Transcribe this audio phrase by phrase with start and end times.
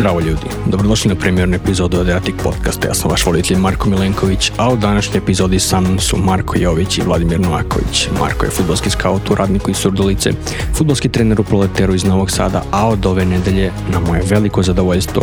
[0.00, 2.88] Zdravo ljudi, dobrodošli na premijernu epizodu Adriatic podcasta.
[2.88, 6.98] Ja sam vaš volitelj Marko Milenković, a u današnjoj epizodi sa mnom su Marko Jović
[6.98, 8.08] i Vladimir Novaković.
[8.20, 10.30] Marko je futbolski scout u Radniku iz Surdulice,
[10.74, 15.22] futbolski trener u Proleteru iz Novog Sada, a od ove nedelje, na moje veliko zadovoljstvo,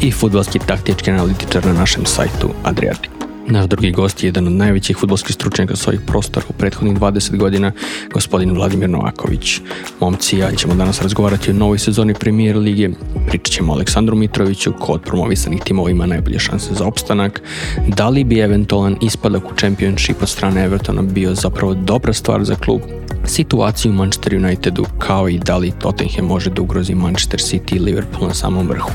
[0.00, 3.13] i futbolski taktički analitičar na našem sajtu Adriatic.
[3.46, 7.72] Naš drugi gost je jedan od najvećih futbolskih stručnjaka svojih prostora u prethodnih 20 godina,
[8.12, 9.60] gospodin Vladimir Novaković.
[10.00, 12.88] Momci ja ćemo danas razgovarati o novoj sezoni premijer lige,
[13.28, 17.42] pričat ćemo o Aleksandru Mitroviću, ko od promovisanih timova ima najbolje šanse za opstanak,
[17.88, 22.54] da li bi eventualan ispadak u Championship od strane Evertona bio zapravo dobra stvar za
[22.54, 22.80] klub,
[23.24, 27.78] situaciju u Manchester Unitedu, kao i da li Tottenham može da ugrozi Manchester City i
[27.78, 28.90] Liverpool na samom vrhu.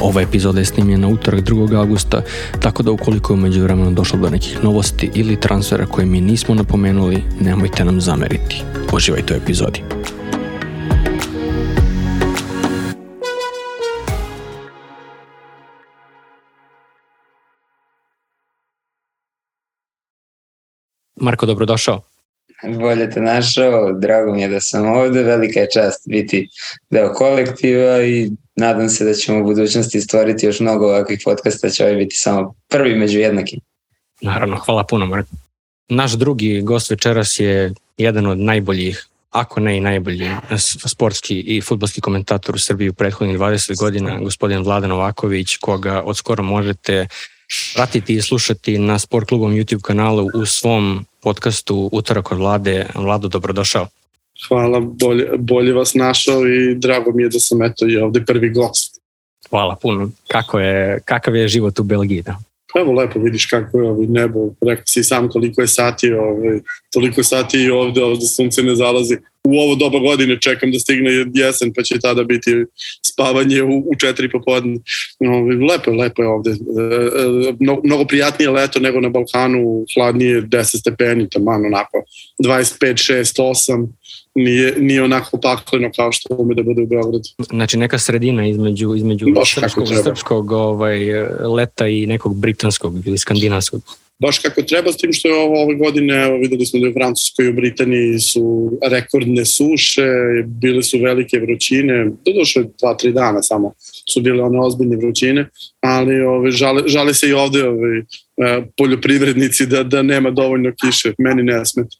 [0.00, 1.78] Ova epizoda je snimljena utorak 2.
[1.78, 2.22] augusta,
[2.62, 6.54] tako da ukoliko je umeđu vremenu došlo do nekih novosti ili transfera koje mi nismo
[6.54, 8.62] napomenuli, nemojte nam zameriti.
[8.92, 9.82] Uživajte u epizodi.
[21.16, 22.02] Marko, dobrodošao.
[22.80, 26.48] Bolje te našao, drago mi je da sam ovde, velika je čast biti
[26.90, 31.84] deo kolektiva i nadam se da ćemo u budućnosti stvoriti još mnogo ovakvih podcasta, će
[31.84, 33.60] ovaj biti samo prvi među jednakim.
[34.20, 35.30] Naravno, hvala puno Marko.
[35.88, 40.30] Naš drugi gost večeras je jedan od najboljih ako ne i najbolji
[40.86, 46.16] sportski i futbolski komentator u Srbiji u prethodnih 20 godina, gospodin Vladan Novaković, koga od
[46.16, 47.06] skoro možete
[47.74, 52.86] pratiti i slušati na Sport klubom YouTube kanalu u svom podcastu Utorak od Vlade.
[52.94, 53.88] Vlado, dobrodošao.
[54.48, 58.50] Hvala, bolje, bolje vas našao i drago mi je da sam eto i ovde prvi
[58.50, 59.00] gost.
[59.50, 60.10] Hvala puno.
[60.28, 62.22] Kako je, kakav je život u Belgiji?
[62.22, 62.38] Da?
[62.74, 66.58] Evo lepo vidiš kako je ovaj nebo, rekao si sam koliko je sati, ovaj,
[66.92, 69.16] toliko sati i ovde, ovde sunce ne zalazi.
[69.44, 72.50] U ovo doba godine čekam da stigne jesen, pa će tada biti
[73.06, 74.78] spavanje u, u četiri popodne.
[75.20, 76.50] Ovaj, lepo je, lepo je ovde.
[76.50, 82.02] E, e, mnogo, mnogo prijatnije leto nego na Balkanu, hladnije 10 stepeni, taman onako
[82.42, 83.88] 25, 6, 8
[84.34, 87.28] nije, nije onako pakleno kao što ume da bude u Beogradu.
[87.38, 90.98] Znači neka sredina između, između srpskog, srpskog ovaj,
[91.56, 93.82] leta i nekog britanskog ili skandinavskog.
[94.18, 96.90] Baš kako treba, s tim što je ovo ove godine, evo, videli smo da je
[96.90, 100.06] u Francuskoj i u Britaniji su rekordne suše,
[100.46, 103.72] bile su velike vrućine, došle dva, tri dana samo
[104.12, 105.48] su bile one ozbiljne vrućine,
[105.80, 108.04] ali ove, žale, žale se i ovde ove,
[108.76, 111.96] poljoprivrednici da, da nema dovoljno kiše, meni ne smeta.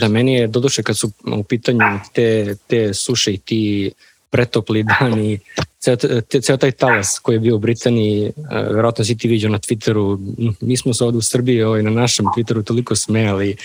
[0.00, 3.92] Da, meni je, doduše, kad su u pitanju te, te suše i ti
[4.30, 5.38] pretopli dani,
[5.78, 5.96] ceo,
[6.42, 10.18] ceo taj talas koji je bio u Britaniji, verovatno si ti vidio na Twitteru,
[10.60, 13.56] mi smo se ovde u Srbiji ovaj, na našem Twitteru toliko smejali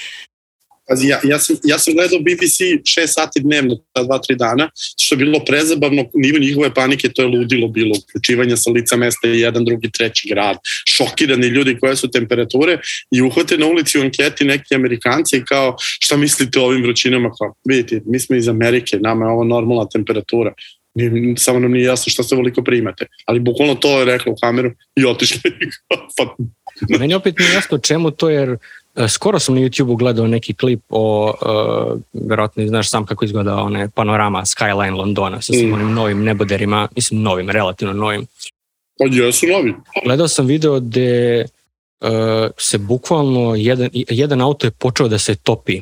[0.89, 4.69] Pazi, ja, ja, sam, ja sam gledao BBC 6 sati dnevno, ta dva, tri dana,
[5.01, 9.27] što je bilo prezabavno, nivo njihove panike, to je ludilo bilo, uključivanje sa lica mesta
[9.27, 10.57] jedan, drugi, treći grad,
[10.88, 12.79] šokirani ljudi koje su temperature
[13.11, 17.53] i uhvate na ulici u anketi neki Amerikanci kao šta mislite o ovim vrućinama, kao
[17.67, 20.53] vidite, mi smo iz Amerike, nama je ovo normalna temperatura,
[21.38, 23.06] samo nam nije jasno šta se voliko primate.
[23.25, 25.51] Ali bukvalno to je rekla u kameru i otišli.
[26.17, 26.35] pa.
[27.00, 28.57] Meni opet nije jasno čemu to, jer
[29.07, 33.89] skoro sam na YouTube-u gledao neki klip o, uh, verovatno znaš sam kako izgleda one
[33.89, 35.73] panorama Skyline Londona sa svim mm.
[35.73, 38.27] onim novim neboderima, mislim novim, relativno novim.
[39.00, 39.73] Pa jesu novi.
[40.05, 41.45] Gledao sam video gde
[42.01, 42.09] uh,
[42.57, 45.81] se bukvalno jedan, jedan auto je počeo da se topi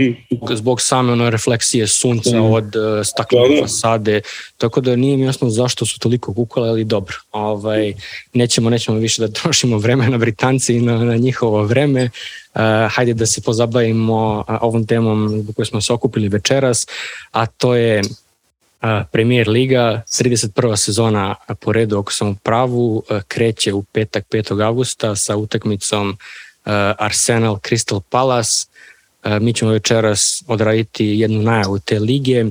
[0.60, 2.52] zbog same ono refleksije sunca mm.
[2.52, 3.62] od uh, staklene da, da.
[3.62, 4.20] fasade,
[4.56, 7.16] tako da nije mi jasno zašto su toliko kukale, ali dobro.
[7.32, 7.94] Ovaj,
[8.32, 12.10] nećemo, nećemo više da trošimo vreme na Britanci i na, na njihovo vreme.
[12.54, 12.60] Uh,
[12.90, 16.86] hajde da se pozabavimo uh, ovom temom zbog koje smo se okupili večeras,
[17.30, 20.76] a to je uh, Premier Liga, 31.
[20.76, 24.66] sezona po redu, ako sam u pravu, uh, kreće u petak 5.
[24.66, 26.16] augusta sa utakmicom uh,
[26.98, 28.71] Arsenal Crystal Palace
[29.40, 32.44] mi ćemo večeras odraditi jednu najavu te lige,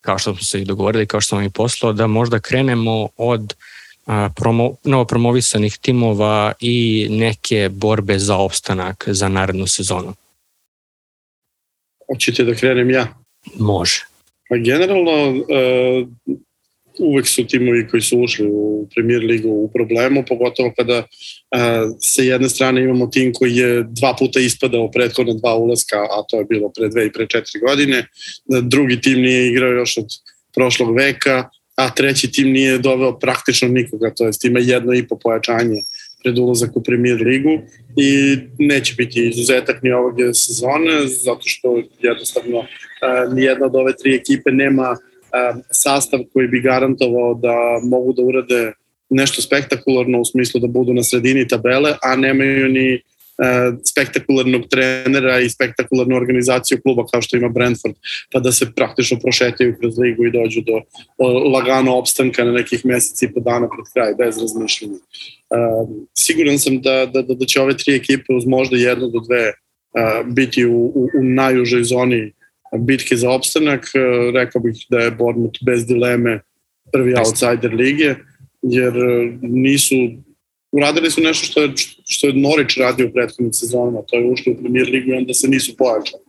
[0.00, 3.54] kao što smo se i dogovorili, kao što smo i poslao, da možda krenemo od
[4.36, 10.14] promo, novo promovisanih timova i neke borbe za opstanak za narednu sezonu.
[12.12, 13.08] Hoćete da krenem ja?
[13.58, 14.04] Može.
[14.48, 16.06] Pa generalno, e,
[17.00, 21.06] uvek su timovi koji su ušli u premier ligu u problemu, pogotovo kada
[21.50, 26.22] a, sa jedne strane imamo tim koji je dva puta ispadao prethodne dva ulaska, a
[26.28, 28.06] to je bilo pre dve i pre četiri godine.
[28.62, 30.06] Drugi tim nije igrao još od
[30.54, 35.18] prošlog veka, a treći tim nije doveo praktično nikoga, to jest ima jedno i po
[35.18, 35.80] pojačanje
[36.22, 37.60] pred ulazak u premier ligu
[37.96, 42.64] i neće biti izuzetak ni ovog sezone, zato što jednostavno
[43.34, 44.96] nijedna od ove tri ekipe nema
[45.72, 48.72] sastav koji bi garantovao da mogu da urade
[49.10, 53.00] nešto spektakularno u smislu da budu na sredini tabele, a nemaju ni
[53.90, 57.94] spektakularnog trenera i spektakularnu organizaciju kluba kao što ima Brentford,
[58.32, 60.80] pa da se praktično prošetaju kroz ligu i dođu do
[61.52, 64.98] lagano opstanka na nekih meseci i po dana pred kraj, bez razmišljanja.
[66.18, 69.52] Siguran sam da, da, da će ove tri ekipe uz možda jedno do dve
[70.26, 72.32] biti u, u, u najužoj zoni
[72.78, 73.84] bitke za opstanak.
[74.34, 76.40] Rekao bih da je Bournemouth bez dileme
[76.92, 78.14] prvi outsider lige,
[78.62, 78.92] jer
[79.42, 79.94] nisu
[80.72, 81.72] uradili su nešto što je,
[82.08, 85.34] što je Norić radio u prethodnim sezonama, to je ušlo u premier ligu i onda
[85.34, 86.22] se nisu pojačali.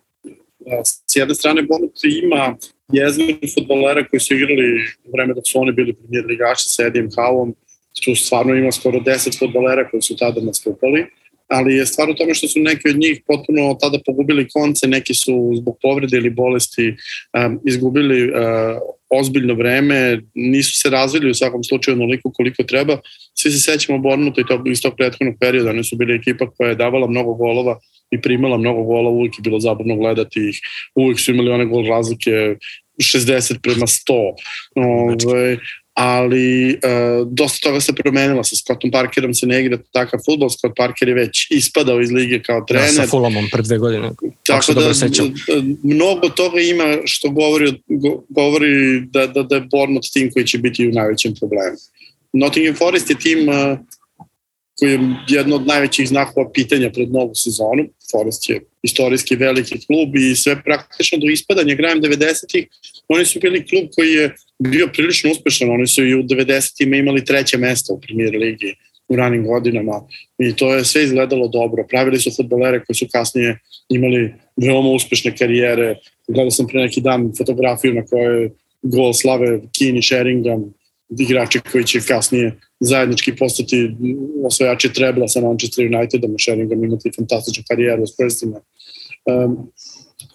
[1.10, 1.92] S jedne strane, Bonut
[2.24, 2.58] ima
[2.94, 7.10] jezmeni futbolera koji su igrali u vreme dok su oni bili premier ligači sa Edijem
[7.16, 7.56] Havom,
[8.04, 11.06] tu stvarno ima skoro 10 futbolera koji su tada nastupali,
[11.52, 15.14] ali je stvar u tome što su neki od njih potpuno tada pogubili konce, neki
[15.14, 16.96] su zbog povrede ili bolesti
[17.46, 18.36] um, izgubili uh,
[19.10, 22.98] ozbiljno vreme, nisu se razvili u svakom slučaju onoliko koliko treba.
[23.34, 26.70] Svi se sećamo Bornuta i tog, iz tog prethodnog perioda, oni su bili ekipa koja
[26.70, 27.80] je davala mnogo golova
[28.12, 30.60] i primala mnogo golova, uvijek je bilo zabavno gledati ih,
[30.96, 32.56] uvijek su imali one gol razlike
[32.98, 34.34] 60 prema 100.
[34.76, 35.58] Ove,
[35.94, 40.76] ali uh, dosta toga se promenilo sa Scottom Parkerom se ne igra takav futbol, Scott
[40.78, 42.88] Parker je već ispadao iz lige kao trener.
[42.88, 44.12] Ja, sa Fulhamom pred dve godine.
[44.48, 44.94] Tako da
[45.84, 47.82] mnogo toga ima što govori,
[48.30, 51.78] govori da, da, da je Bournemouth tim koji će biti u najvećem problemu.
[52.34, 53.78] Nottingham Forest je tim uh,
[54.80, 57.84] koji je jedno od najvećih znakova pitanja pred novu sezonu.
[58.12, 62.68] Forest je istorijski veliki klub i sve praktično do ispadanja krajem 90-ih
[63.08, 64.36] oni su bili klub koji je
[64.70, 68.76] bio prilično uspešan, oni su i u 90-ima imali treće mesto u premier ligi
[69.08, 70.02] u ranim godinama
[70.38, 71.86] i to je sve izgledalo dobro.
[71.90, 73.60] Pravili su futbolere koji su kasnije
[73.90, 75.96] imali veoma uspešne karijere.
[76.28, 78.50] Gledao sam pre neki dan fotografiju na kojoj
[78.82, 80.74] gol slave Keane i Sheringham,
[81.20, 83.92] igrači koji će kasnije zajednički postati
[84.46, 88.62] osvajači trebla sa Manchester Unitedom, Sheringham imati fantastičnu karijeru s prstima.
[89.26, 89.72] Um,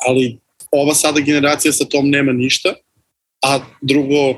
[0.09, 0.39] ali
[0.71, 2.75] ova sada generacija sa tom nema ništa,
[3.47, 4.37] a drugo, uh,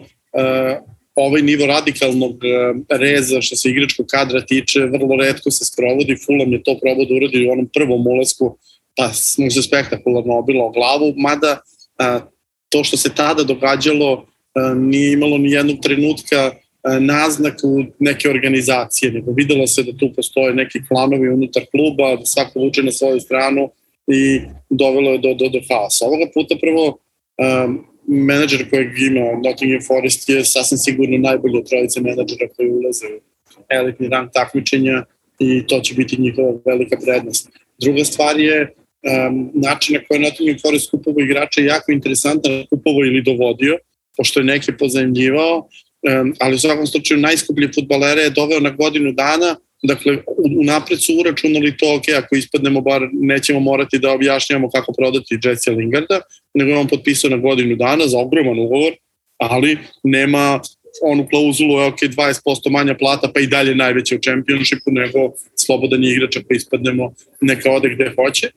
[1.14, 6.52] ovaj nivo radikalnog uh, reza što se igračkog kadra tiče, vrlo redko se sprovodi, Fulham
[6.52, 8.56] je to probao da uradi u onom prvom ulasku,
[8.96, 12.22] pa smo se spektakularno obilo o glavu, mada uh,
[12.68, 16.52] to što se tada događalo uh, nije imalo ni jednog trenutka
[17.00, 22.60] naznaku neke organizacije, nego videlo se da tu postoje neki klanovi unutar kluba, da svako
[22.60, 23.70] vuče na svoju stranu
[24.06, 24.40] i
[24.70, 26.06] dovelo je do, do, do haosa.
[26.06, 32.00] Ovoga puta prvo um, menadžer kojeg ima Nottingham Forest je sasvim sigurno najbolji od trojice
[32.00, 33.20] menadžera koji ulaze u
[33.68, 35.04] elitni rang takmičenja
[35.38, 37.50] i to će biti njihova velika prednost.
[37.78, 43.22] Druga stvar je um, način na koji Nottingham Forest kupovo igrača jako interesantan, kupovo ili
[43.22, 43.78] dovodio,
[44.16, 49.12] pošto je neke pozajemljivao, um, ali u svakom slučaju najskuplji futbalere je doveo na godinu
[49.12, 50.18] dana, Dakle,
[50.60, 55.70] unapred su uračunali to, ok, ako ispadnemo, bar nećemo morati da objašnjamo kako prodati Jesse
[55.70, 56.20] Lingarda,
[56.54, 58.92] nego je on potpisao na godinu dana za ogroman ugovor,
[59.36, 60.60] ali nema
[61.02, 65.18] onu klauzulu, ok, 20% manja plata, pa i dalje najveća u čempionšipu, nego
[65.56, 68.50] slobodan je igrač ako ispadnemo, neka ode gde hoće.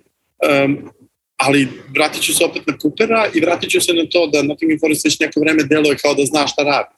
[0.66, 0.90] Um,
[1.38, 4.80] ali vratit ću se opet na Coopera i vratit ću se na to da Nottingham
[4.80, 6.96] Forest već neko vreme deluje kao da zna šta radi.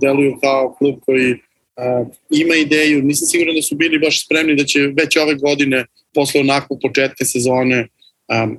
[0.00, 1.34] Deluju kao klub koji
[2.30, 6.40] ima ideju, nisam siguran da su bili baš spremni da će već ove godine posle
[6.40, 7.88] onakvog početka sezone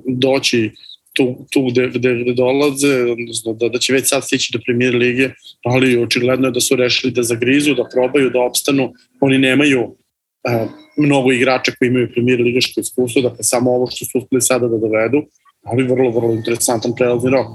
[0.06, 0.70] doći
[1.12, 4.94] tu, tu gde, gde, gde dolaze, odnosno da, da će već sad stići do premier
[4.94, 5.30] lige,
[5.64, 8.92] ali očigledno je da su rešili da zagrizu, da probaju, da opstanu.
[9.20, 14.18] Oni nemaju uh, mnogo igrača koji imaju premier ligaško iskustvo, dakle samo ovo što su
[14.18, 15.22] uspeli sada da dovedu,
[15.62, 17.46] ali vrlo, vrlo interesantan prelazni rok.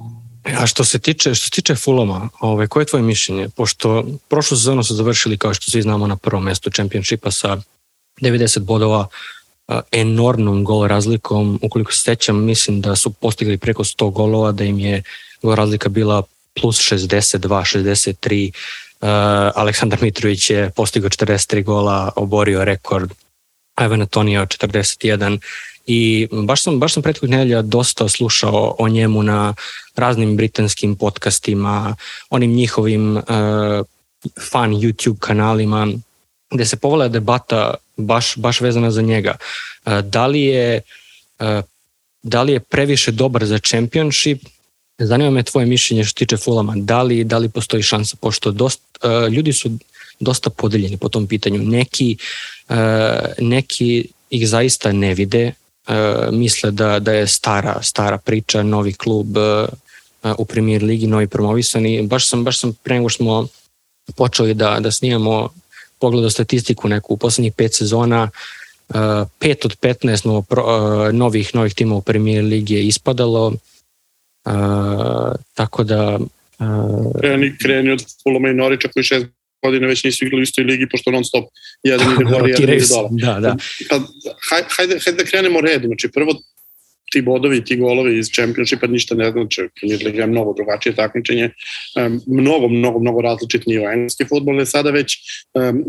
[0.44, 3.50] A što se tiče, što se tiče Fulama, ovaj, koje je tvoje mišljenje?
[3.50, 7.58] Pošto prošlu sezonu su završili, kao što svi znamo, na prvom mestu čempionšipa sa
[8.22, 9.08] 90 bodova,
[9.92, 11.60] enormnom gol razlikom.
[11.62, 15.04] Ukoliko se sećam, mislim da su postigli preko 100 golova, da im je
[15.42, 16.24] gol razlika bila
[16.62, 18.52] plus 62, 63.
[19.02, 19.10] Uh,
[19.56, 23.12] Aleksandar Mitrović je postigao 43 gola, oborio rekord
[23.82, 25.40] Ivan Antonio 41
[25.86, 29.54] i baš sam, baš sam prethodnih nedelja dosta slušao o njemu na
[29.96, 31.96] raznim britanskim podcastima,
[32.30, 33.24] onim njihovim uh,
[34.52, 35.88] fan YouTube kanalima,
[36.52, 39.36] gde se povala debata baš, baš vezana za njega.
[39.86, 40.82] Uh, da li je
[41.40, 41.64] uh,
[42.24, 44.44] da li je previše dobar za championship
[44.98, 46.74] Zanima me tvoje mišljenje što tiče Fulama.
[46.78, 48.18] Da li, da li postoji šansa?
[48.22, 49.72] Pošto dosta, uh, ljudi su
[50.20, 51.64] dosta podeljeni po tom pitanju.
[51.64, 52.18] Neki,
[52.70, 52.76] uh,
[53.40, 55.54] neki ih zaista ne vide,
[55.88, 61.28] uh, misle da, da je stara, stara priča, novi klub, uh, u premier ligi, novi
[61.28, 62.02] promovisani.
[62.08, 63.48] Baš sam, baš sam pre nego smo
[64.16, 65.50] počeli da, da snimamo
[66.00, 68.30] pogledao statistiku neku u poslednjih pet sezona,
[68.90, 68.96] uh,
[69.40, 73.48] pet od 15 novo, uh, novih, novih tima u premier ligi je ispadalo,
[74.46, 76.20] uh, tako da...
[76.60, 79.26] Uh, kreni, kreni od Fulama i Norića koji šest
[79.64, 81.46] godine već nisu igrali u istoj ligi, pošto non stop
[81.84, 83.10] jedan ide gore, jedan ide dole.
[83.12, 83.56] Da, da.
[83.90, 84.00] Pa,
[84.50, 85.88] hajde, hajde da krenemo redom.
[85.88, 86.34] Znači, prvo
[87.12, 89.68] ti bodovi, ti golovi iz Championshipa ništa ne znači.
[89.80, 91.50] Premier Liga je mnogo drugačije takmičenje,
[92.28, 93.92] mnogo, mnogo, mnogo različit nivo.
[93.92, 95.18] Engleski futbol je sada već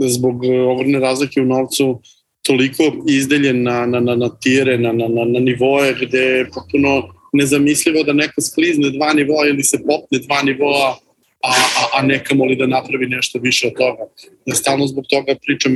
[0.09, 2.01] zbog ogromne razlike u novcu
[2.43, 7.03] toliko izdeljen na, na, na, na tijere, na, na, na, na nivoje gde je potpuno
[7.33, 10.99] nezamislivo da neko sklizne dva nivoa ili se popne dva nivoa,
[11.45, 14.03] a, a, a nekamo li da napravi nešto više od toga.
[14.47, 15.73] Ja stalno zbog toga pričam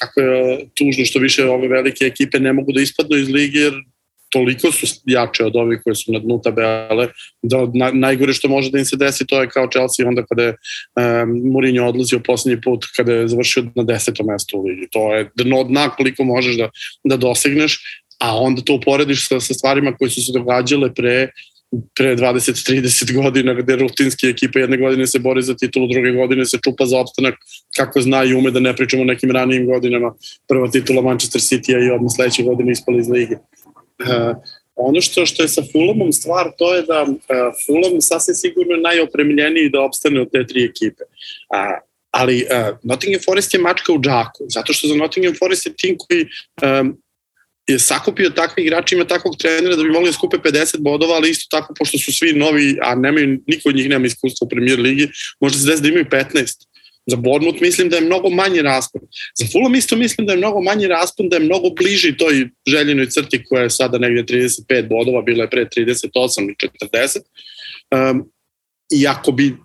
[0.00, 3.74] kako je tužno što više ove velike ekipe ne mogu da ispadnu iz lige jer
[4.30, 7.08] toliko su jače od ovih koji su na dnu tabele,
[7.42, 10.42] da na, najgore što može da im se desi to je kao Chelsea onda kada
[10.42, 14.88] je um, Mourinho odlazio poslednji put kada je završio na desetom mestu u ligi.
[14.92, 16.70] To je dno dna koliko možeš da,
[17.04, 17.78] da dosegneš,
[18.18, 21.30] a onda to uporediš sa, sa stvarima koje su se događale pre
[21.94, 26.58] pre 20-30 godina gde rutinski ekipa jedne godine se bori za titulu, druge godine se
[26.64, 27.34] čupa za opstanak
[27.76, 30.14] kako zna i ume da ne pričamo o nekim ranijim godinama.
[30.48, 33.34] Prva titula Manchester City-a i odmah sledeće godine ispali iz lige.
[33.34, 34.36] Uh,
[34.76, 37.16] ono što, što je sa Fulhamom stvar, to je da uh,
[37.66, 41.04] Fulham sasvim sigurno najopremljeniji da opstane od te tri ekipe.
[41.04, 41.80] Uh,
[42.10, 45.96] ali uh, Nottingham Forest je mačka u džaku, zato što za Nottingham Forest je tim
[45.98, 46.22] koji
[46.80, 46.96] um,
[47.66, 51.30] je sakupio takvi igrači, ima takvog trenera da bi mogli da skupe 50 bodova, ali
[51.30, 54.80] isto tako, pošto su svi novi, a nemaju, niko od njih nema iskustva u premier
[54.80, 55.08] ligi,
[55.40, 56.66] možda se desi da imaju 15.
[57.06, 59.00] Za Bournemouth mislim da je mnogo manji raspon.
[59.38, 63.10] Za Fulham isto mislim da je mnogo manji raspon, da je mnogo bliži toj željenoj
[63.10, 66.56] crti koja je sada negde 35 bodova, bila je pre 38 ili
[66.92, 67.18] 40.
[68.10, 68.30] Um,
[68.90, 69.56] I ako bi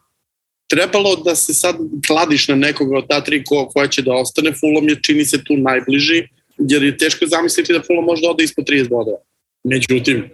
[0.69, 1.75] trebalo da se sad
[2.07, 5.43] kladiš na nekoga od ta tri ko, koja će da ostane, Fulham je čini se
[5.43, 6.27] tu najbliži,
[6.69, 9.17] jer je teško zamisliti da Fulham može da ode ispod 30 bodova.
[9.63, 10.29] Međutim,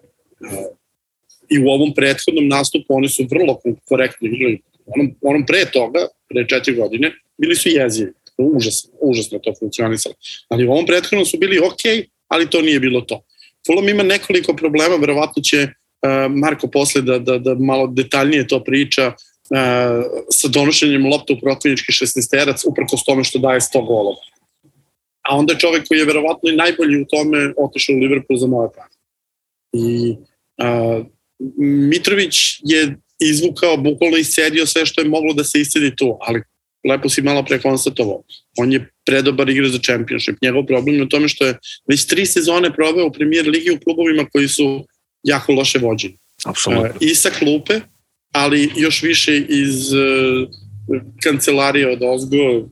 [1.49, 4.61] i u ovom prethodnom nastupu oni su vrlo korektno igrali.
[4.85, 8.11] Onom, onom pre toga, pre četiri godine, bili su jezivi.
[8.37, 10.15] Užasno, užasno to funkcionisalo.
[10.49, 13.23] Ali u ovom prethodnom su bili ok, ali to nije bilo to.
[13.67, 18.63] Fulham ima nekoliko problema, verovatno će uh, Marko posle da, da, da malo detaljnije to
[18.63, 19.15] priča, uh,
[20.31, 24.36] sa donošenjem lopta u protivnički 16-terac, uprkos tome što daje 100 golova
[25.29, 28.47] a onda je čovek koji je verovatno i najbolji u tome otišao u Liverpool za
[28.47, 28.89] moje prave.
[29.73, 30.15] I
[30.57, 31.03] a,
[31.89, 36.41] Mitrović je izvukao, bukvalno iscedio sve što je moglo da se iscedi tu, ali
[36.89, 38.23] lepo si malo pre konstatovao.
[38.57, 40.35] On je predobar igra za championship.
[40.41, 41.57] Njegov problem je u tome što je
[41.89, 44.85] već tri sezone proveo u premier ligi u klubovima koji su
[45.23, 46.17] jako loše vođeni.
[46.45, 46.89] Apsolutno.
[46.99, 47.79] I sa klupe,
[48.31, 50.49] ali još više iz uh,
[51.23, 52.69] kancelarije od Ozgo,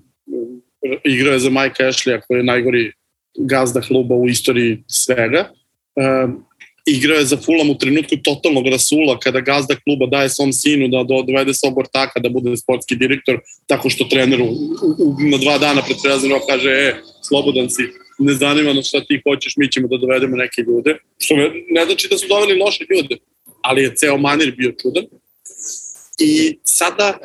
[1.03, 2.91] igrao je za Mike Ashley, koji je najgori
[3.37, 5.49] gazda kluba u istoriji svega.
[5.95, 6.45] Um,
[6.85, 11.03] igrao je za Fulham u trenutku totalnog rasula kada gazda kluba daje svom sinu da
[11.03, 14.45] dovede svog ortaka da bude sportski direktor tako što treneru
[15.31, 16.95] na dva dana pred prelazom kaže e,
[17.27, 17.83] slobodan si,
[18.19, 20.97] ne zanima nas šta ti hoćeš, mi ćemo da dovedemo neke ljude.
[21.19, 21.35] Što
[21.69, 23.17] ne znači da su doveli loše ljude,
[23.61, 25.03] ali je ceo manir bio čudan.
[26.19, 27.17] I sada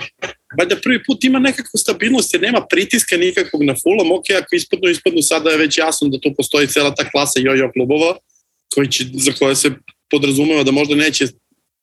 [0.59, 4.88] valjda prvi put ima nekakvu stabilnost jer nema pritiska nikakvog na Fulham, ok, ako ispadnu,
[4.88, 8.16] ispadnu, sada je već jasno da tu postoji cela ta klasa jojo klubova
[8.75, 9.70] koji će, za koje se
[10.11, 11.26] podrazumeva da možda neće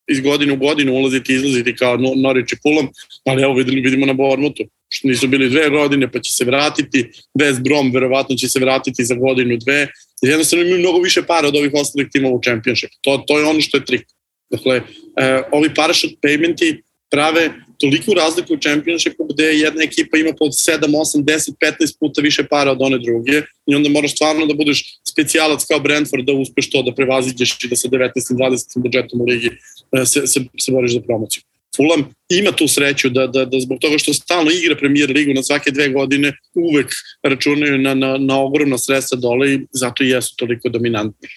[0.08, 2.88] iz godine u godinu ulaziti i izlaziti kao Norwich i Fulham,
[3.24, 7.10] ali evo vidimo, vidimo na Bournemouthu, što nisu bili dve godine pa će se vratiti,
[7.40, 9.88] West Brom verovatno će se vratiti za godinu, dve,
[10.22, 12.90] jer jednostavno imaju mnogo više para od ovih ostalih timova u Championship.
[13.00, 14.06] To, to je ono što je trik.
[14.50, 14.82] Dakle,
[15.20, 17.50] eh, ovi parachute paymenti prave
[17.80, 21.50] toliku razliku u čempionšipu gde jedna ekipa ima pod 7, 8, 10,
[21.80, 25.80] 15 puta više para od one druge i onda moraš stvarno da budeš specijalac kao
[25.80, 29.50] Brentford da uspeš to da prevaziđeš i da sa 19, 20 budžetom u ligi
[29.92, 31.42] e, se, se, se boriš za promociju.
[31.76, 35.42] Fulham ima tu sreću da, da, da zbog toga što stalno igra premier ligu na
[35.42, 36.86] svake dve godine uvek
[37.22, 41.28] računaju na, na, na ogromna sredstva dole i zato i jesu toliko dominantni.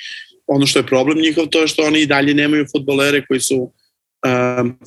[0.47, 3.57] Ono što je problem njihov to je što oni i dalje nemaju futbolere koji su
[3.61, 4.77] um,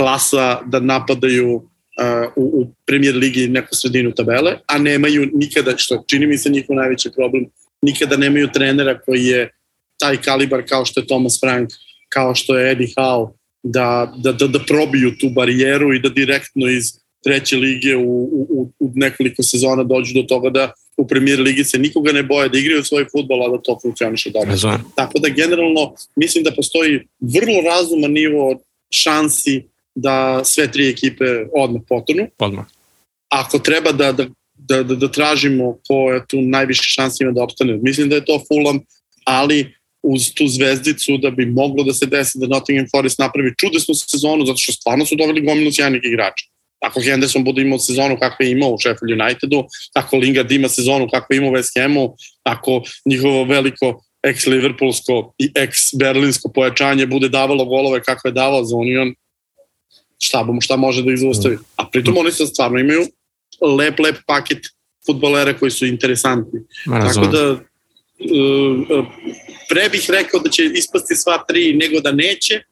[0.00, 6.04] klasa da napadaju uh, u, u premier ligi neku sredinu tabele, a nemaju nikada, što
[6.08, 7.44] čini mi se njihov najveći problem,
[7.82, 9.50] nikada nemaju trenera koji je
[9.98, 11.68] taj kalibar kao što je Thomas Frank,
[12.08, 16.68] kao što je Eddie Howe, da, da, da, da probiju tu barijeru i da direktno
[16.68, 16.84] iz
[17.24, 21.78] treće lige u, u, u nekoliko sezona dođu do toga da u premier ligi se
[21.78, 24.56] nikoga ne boje da igraju svoj futbol, a da to funkcioniše dobro.
[24.94, 31.24] Tako da generalno mislim da postoji vrlo razuman nivo šansi da sve tri ekipe
[31.56, 32.26] odmah potonu.
[32.38, 32.64] Odmah.
[33.28, 37.42] Ako treba da, da, da, da, da tražimo ko je tu najviše šansi ima da
[37.42, 38.80] opstane, mislim da je to Fulham,
[39.24, 43.94] ali uz tu zvezdicu da bi moglo da se desi da Nottingham Forest napravi čudesnu
[43.94, 46.46] sezonu zato što stvarno su doveli gomilu sjajnih igrača.
[46.80, 51.08] Ako Henderson bude imao sezonu kakve je imao u Sheffield Unitedu, ako Lingard ima sezonu
[51.12, 57.64] kakve je imao u West Hamu, ako njihovo veliko ex-Liverpoolsko i ex-Berlinsko pojačanje bude davalo
[57.64, 59.14] golove kako je davao za Union,
[60.22, 61.58] šta, bomo, šta može da izostavi.
[61.76, 63.06] A pritom oni se stvarno imaju
[63.78, 64.58] lep, lep paket
[65.06, 66.60] futbolera koji su interesantni.
[66.84, 69.06] Tako da uh,
[69.68, 72.62] pre bih rekao da će ispasti sva tri nego da neće,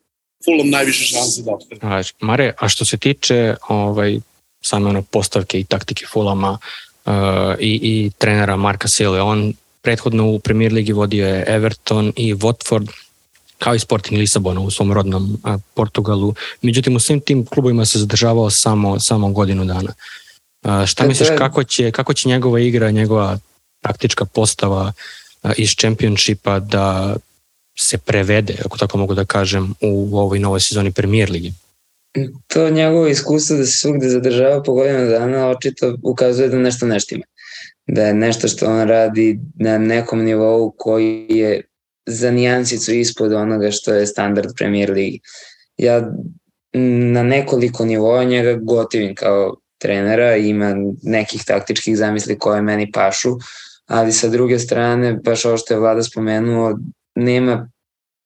[0.44, 2.02] Fulham najviše šanse da ostane.
[2.20, 4.20] Mare, a što se tiče ovaj,
[4.60, 6.58] same ono postavke i taktike Fulama
[7.06, 7.12] uh,
[7.60, 9.52] i, i trenera Marka Sile, on
[9.82, 12.90] prethodno u Premier Ligi vodio je Everton i Watford,
[13.58, 16.34] kao i Sporting Lisabona u svom rodnom a, Portugalu.
[16.62, 19.92] Međutim, u svim tim klubovima se zadržavao samo, samo godinu dana.
[20.62, 23.38] A, šta e, misliš, kako će, kako će njegova igra, njegova
[23.80, 24.92] taktička postava
[25.42, 27.16] a, iz Championshipa da
[27.78, 31.52] se prevede, ako tako mogu da kažem, u ovoj novoj sezoni Premier Ligi?
[32.46, 37.24] To njegovo iskustvo da se svugde zadržava po godinu dana očito ukazuje da nešto neštima.
[37.86, 41.62] Da je nešto što on radi na nekom nivou koji je
[42.08, 45.20] za nijansicu ispod onoga što je standard Premier Ligi.
[45.76, 46.12] Ja
[47.12, 53.36] na nekoliko nivoa njega gotivim kao trenera, ima nekih taktičkih zamisli koje meni pašu,
[53.86, 56.78] ali sa druge strane, baš ovo što je Vlada spomenuo,
[57.14, 57.70] nema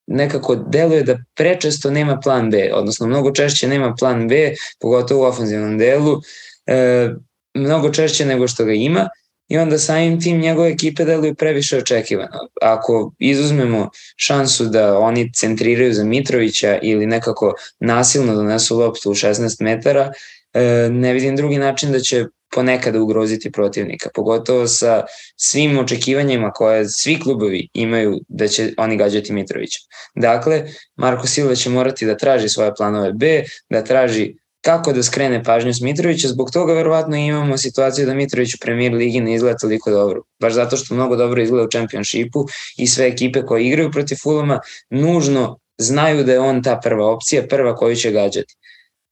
[0.07, 5.27] nekako deluje da prečesto nema plan B, odnosno mnogo češće nema plan B, pogotovo u
[5.27, 6.21] ofenzivnom delu,
[6.65, 7.09] e,
[7.53, 9.09] mnogo češće nego što ga ima
[9.47, 12.47] i onda samim tim njegove ekipe deluju previše očekivano.
[12.61, 19.63] Ako izuzmemo šansu da oni centriraju za Mitrovića ili nekako nasilno donesu loptu u 16
[19.63, 20.11] metara,
[20.53, 26.89] e, ne vidim drugi način da će ponekada ugroziti protivnika, pogotovo sa svim očekivanjima koje
[26.89, 29.79] svi klubovi imaju da će oni gađati Mitrovića.
[30.15, 30.63] Dakle,
[30.95, 35.73] Marko Silva će morati da traži svoje planove B, da traži kako da skrene pažnju
[35.73, 39.91] s Mitrovića, zbog toga verovatno imamo situaciju da Mitrović u premier ligi ne izgleda toliko
[39.91, 42.45] dobro, baš zato što mnogo dobro izgleda u čempionšipu
[42.77, 47.47] i sve ekipe koje igraju protiv Fulama nužno znaju da je on ta prva opcija,
[47.49, 48.55] prva koju će gađati.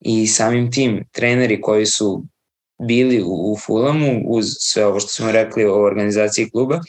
[0.00, 2.22] I samim tim treneri koji su
[2.82, 6.80] bili u, u Fulamu uz sve ovo što smo rekli o organizaciji kluba,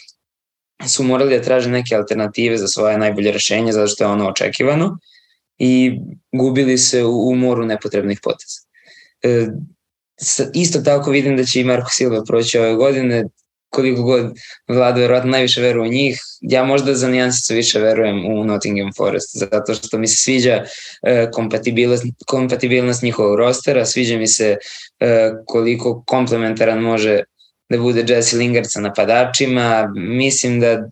[0.87, 4.97] su morali da traže neke alternative za svoje najbolje rešenje, zato što je ono očekivano
[5.57, 5.99] i
[6.31, 8.59] gubili se u, moru nepotrebnih poteza.
[9.23, 9.47] E,
[10.53, 13.25] isto tako vidim da će i Marko Silva proći ove godine,
[13.73, 14.31] koliko god
[14.67, 19.37] vlada verovatno najviše veruje u njih, ja možda za nijansicu više verujem u Nottingham Forest,
[19.37, 20.63] zato što mi se sviđa
[21.03, 24.57] e, kompatibilnost, kompatibilnost njihovog rostera, sviđa mi se
[24.99, 27.23] e, koliko komplementaran može
[27.69, 30.89] da bude Jesse Lingard sa napadačima, mislim da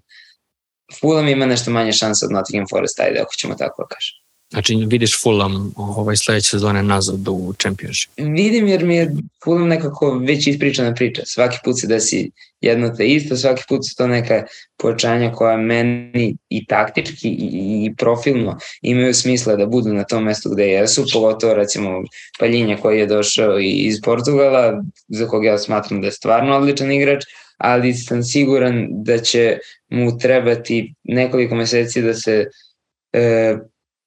[1.00, 4.31] Fulham ima nešto manje šanse od Nottingham Forest, ajde ako ćemo tako da kažem.
[4.52, 8.12] Znači vidiš Fulham ovaj sledeće sezone nazad u Championship?
[8.18, 9.12] Vidim jer mi je
[9.44, 11.22] Fulham nekako već ispričana priča.
[11.26, 14.44] Svaki put se desi jedno te isto, svaki put su to neka
[14.78, 20.50] pojačanja koja meni i taktički i, i profilno imaju smisla da budu na tom mestu
[20.50, 22.04] gde jesu, pogotovo recimo
[22.40, 27.24] Paljinja koji je došao iz Portugala, za kog ja smatram da je stvarno odličan igrač,
[27.58, 29.58] ali sam siguran da će
[29.90, 32.46] mu trebati nekoliko meseci da se
[33.14, 33.58] e,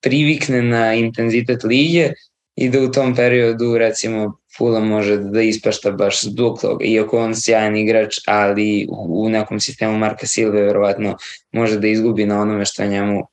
[0.04, 2.12] privikne na intenzitet lige
[2.56, 7.34] i da u tom periodu recimo Fula može da ispašta baš zbog toga, iako on
[7.36, 11.16] sjajan igrač, ali u nekom sistemu Marka Silve verovatno
[11.52, 13.26] može da izgubi na onome što je njemu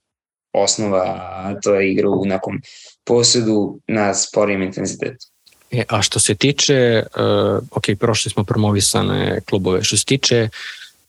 [0.54, 1.04] osnova,
[1.34, 2.62] a to je igra u nekom
[3.04, 5.28] posjedu na sporijem intenzitetu.
[5.72, 10.50] E, a što se tiče, uh, ok, prošli smo promovisane klubove, što se tiče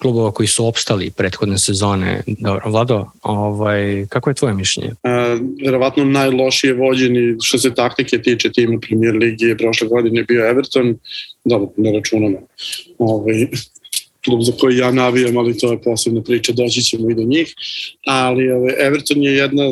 [0.03, 2.23] klubova koji su opstali prethodne sezone.
[2.27, 4.91] Dobro, Vlado, ovaj, kako je tvoje mišljenje?
[4.91, 10.49] E, verovatno najlošije vođeni što se taktike tiče tima Premier Ligi je prošle godine bio
[10.51, 10.99] Everton,
[11.45, 12.39] dobro, ne računamo
[12.99, 13.47] ovaj,
[14.25, 17.55] klub za koji ja navijam, ali to je posebna priča, doći ćemo i do njih,
[18.07, 19.65] ali ovaj, Everton je jedna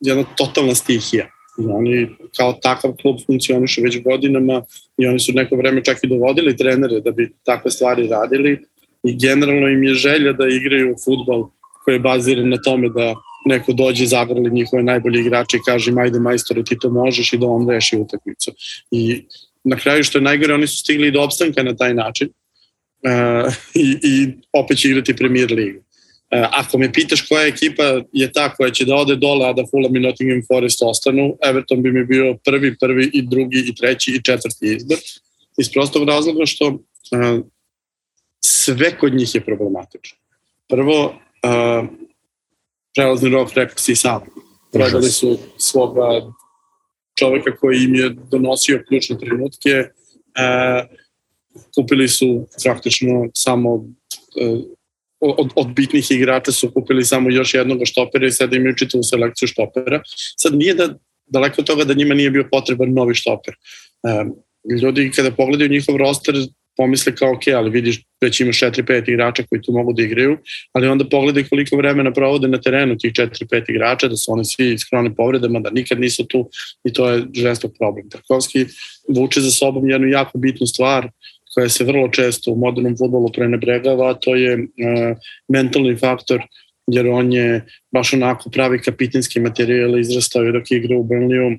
[0.00, 1.30] jedna totalna stihija
[1.68, 4.62] oni kao takav klub funkcionišu već godinama
[4.98, 8.58] i oni su neko vreme čak i dovodili trenere da bi takve stvari radili
[9.04, 11.50] i generalno im je želja da igraju futbol
[11.84, 13.14] koji je baziran na tome da
[13.46, 17.46] neko dođe zagrali njihove najbolje igrače i kaže ajde majstore ti to možeš i da
[17.46, 18.52] on reši utakmicu.
[18.90, 19.24] I
[19.64, 23.96] na kraju što je najgore oni su stigli do opstanka na taj način uh, i,
[24.02, 25.80] i opet će igrati premier ligu.
[26.30, 29.96] Ako me pitaš koja ekipa je ta koja će da ode dole, a da Fulham
[29.96, 34.22] i Nottingham Forest ostanu, Everton bi mi bio prvi, prvi i drugi i treći i
[34.22, 34.98] četvrti izbor.
[35.58, 37.44] Iz prostog razloga što uh,
[38.40, 40.18] sve kod njih je problematično.
[40.68, 41.88] Prvo, uh,
[42.94, 44.20] prelazni rok, rekao si sam,
[44.72, 46.32] predali su svoga
[47.18, 50.96] čoveka koji im je donosio ključne trenutke, uh,
[51.74, 53.84] kupili su praktično samo
[55.20, 59.48] od, od bitnih igrača su kupili samo još jednog štopera i sada imaju čitavu selekciju
[59.48, 60.02] štopera.
[60.36, 60.94] Sad nije da
[61.26, 63.54] daleko od toga da njima nije bio potreban novi štoper.
[64.82, 66.34] Ljudi kada pogledaju njihov roster
[66.76, 70.38] pomisle kao ok, ali vidiš već imaš 4-5 igrača koji tu mogu da igraju,
[70.72, 74.72] ali onda pogledaj koliko vremena provode na terenu tih 4-5 igrača, da su oni svi
[74.72, 76.48] iskroni povredama, da nikad nisu tu
[76.84, 78.08] i to je žestok problem.
[78.10, 78.66] Tarkovski
[79.08, 81.10] vuče za sobom jednu jako bitnu stvar
[81.54, 85.16] koja se vrlo često u modernom futbolu prenebregava, to je uh,
[85.48, 86.42] mentalni faktor
[86.86, 91.58] jer on je baš onako pravi kapitenski materijal izrastao i dok je igrao u Burnleyu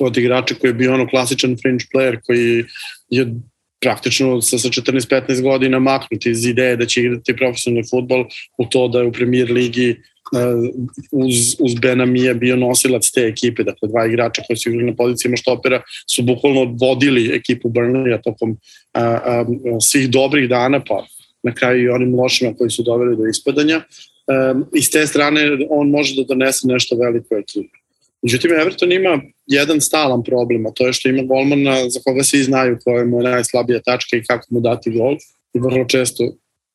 [0.00, 2.64] od igrača koji je bio ono klasičan fringe player koji
[3.08, 3.34] je
[3.82, 8.24] praktično sa, sa 14-15 godina maknuti iz ideje da će igrati profesionalni futbol
[8.58, 10.70] u to da je u premier ligi uh,
[11.10, 15.36] uz, uz Benamija bio nosilac te ekipe, dakle dva igrača koji su igrali na pozicijama
[15.36, 15.82] štopera
[16.14, 18.56] su bukvalno vodili ekipu Burnleya tokom uh,
[18.96, 21.06] uh, svih dobrih dana, pa
[21.42, 23.82] na kraju i onim lošima koji su doveli do ispadanja.
[24.26, 25.40] Um, I s te strane
[25.70, 27.81] on može da donese nešto veliko ekipu.
[28.22, 32.42] Međutim, Everton ima jedan stalan problem, a to je što ima golmana za koga svi
[32.42, 35.16] znaju koja mu je najslabija tačka i kako mu dati gol
[35.54, 36.24] i vrlo često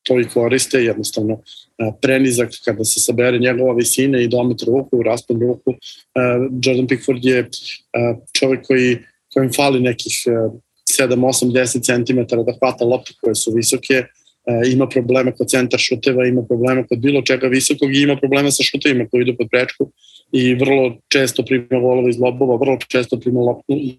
[0.02, 1.42] to i koriste, jednostavno
[2.02, 5.74] prenizak kada se sabere njegova visina i domet ruku, raspad ruku.
[6.64, 7.48] Jordan Pickford je
[8.38, 8.98] čovjek koji,
[9.34, 10.50] kojem fali nekih 7,
[10.98, 14.04] 8, 10 cm da hvata lopte koje su visoke,
[14.72, 18.62] ima problema kod centar šuteva, ima problema kod bilo čega visokog i ima problema sa
[18.62, 19.92] šutevima koji idu pod prečku
[20.32, 23.40] i vrlo često prima golove iz lobova, vrlo često prima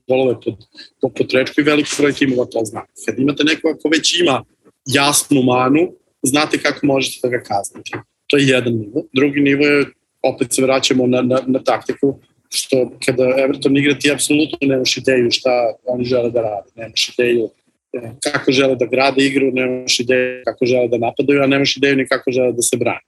[0.08, 0.56] golove pod,
[1.02, 2.86] pod potrečku i veliko broj timova to zna.
[3.06, 4.44] Kad imate neko ko već ima
[4.86, 7.92] jasnu manu, znate kako možete da ga kaznite.
[8.28, 9.04] To je jedan nivo.
[9.14, 9.86] Drugi nivo je,
[10.22, 15.32] opet se vraćamo na, na, na taktiku, što kada Everton igra ti apsolutno nemaš ideju
[15.32, 17.50] šta oni žele da rade, nemaš ideju
[17.94, 21.96] e, kako žele da grade igru, nemaš ideju kako žele da napadaju, a nemaš ideju
[21.96, 23.06] ni kako žele da se brane.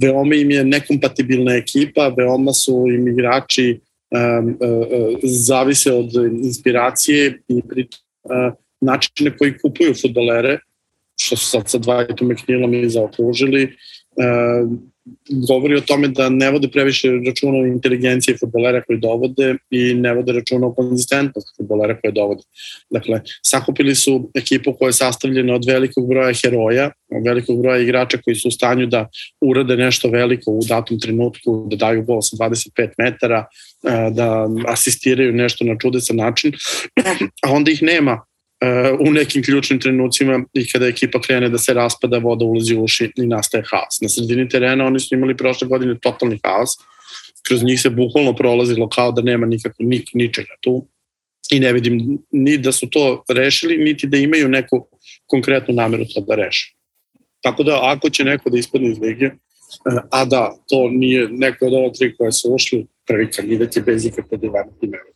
[0.00, 7.62] Veoma im je nekompatibilna ekipa, veoma su im igrači um, uh, zavise od inspiracije i
[7.68, 7.88] pri
[8.22, 10.58] uh, načine koji kupuju futbolere,
[11.20, 14.70] što su sad sa Dwightom McNeilom i zaokružili, uh,
[15.48, 20.14] govori o tome da ne vode previše računa o inteligencije futbolera koji dovode i ne
[20.14, 22.42] vode računa o konzistentnosti futbolera koje dovode.
[22.90, 28.18] Dakle, sakupili su ekipu koja je sastavljena od velikog broja heroja, od velikog broja igrača
[28.24, 29.08] koji su u stanju da
[29.40, 33.46] urade nešto veliko u datom trenutku, da daju gol sa 25 metara,
[34.12, 36.52] da asistiraju nešto na čudesan način,
[37.42, 38.24] a onda ih nema
[39.00, 43.10] u nekim ključnim trenucima i kada ekipa krene da se raspada, voda ulazi u uši
[43.16, 44.00] i nastaje haos.
[44.00, 46.70] Na sredini terena oni su imali prošle godine totalni haos,
[47.46, 50.86] kroz njih se bukvalno prolazilo kao da nema nikako nik, ničega tu
[51.50, 54.86] i ne vidim ni da su to rešili, niti da imaju neku
[55.26, 56.74] konkretnu nameru to da reše.
[57.40, 59.30] Tako da ako će neko da ispadne iz lige,
[60.10, 64.06] a da to nije neko od ova tri koje su ušli, prvi kandidat je bez
[64.06, 65.11] ikakve divane timeva.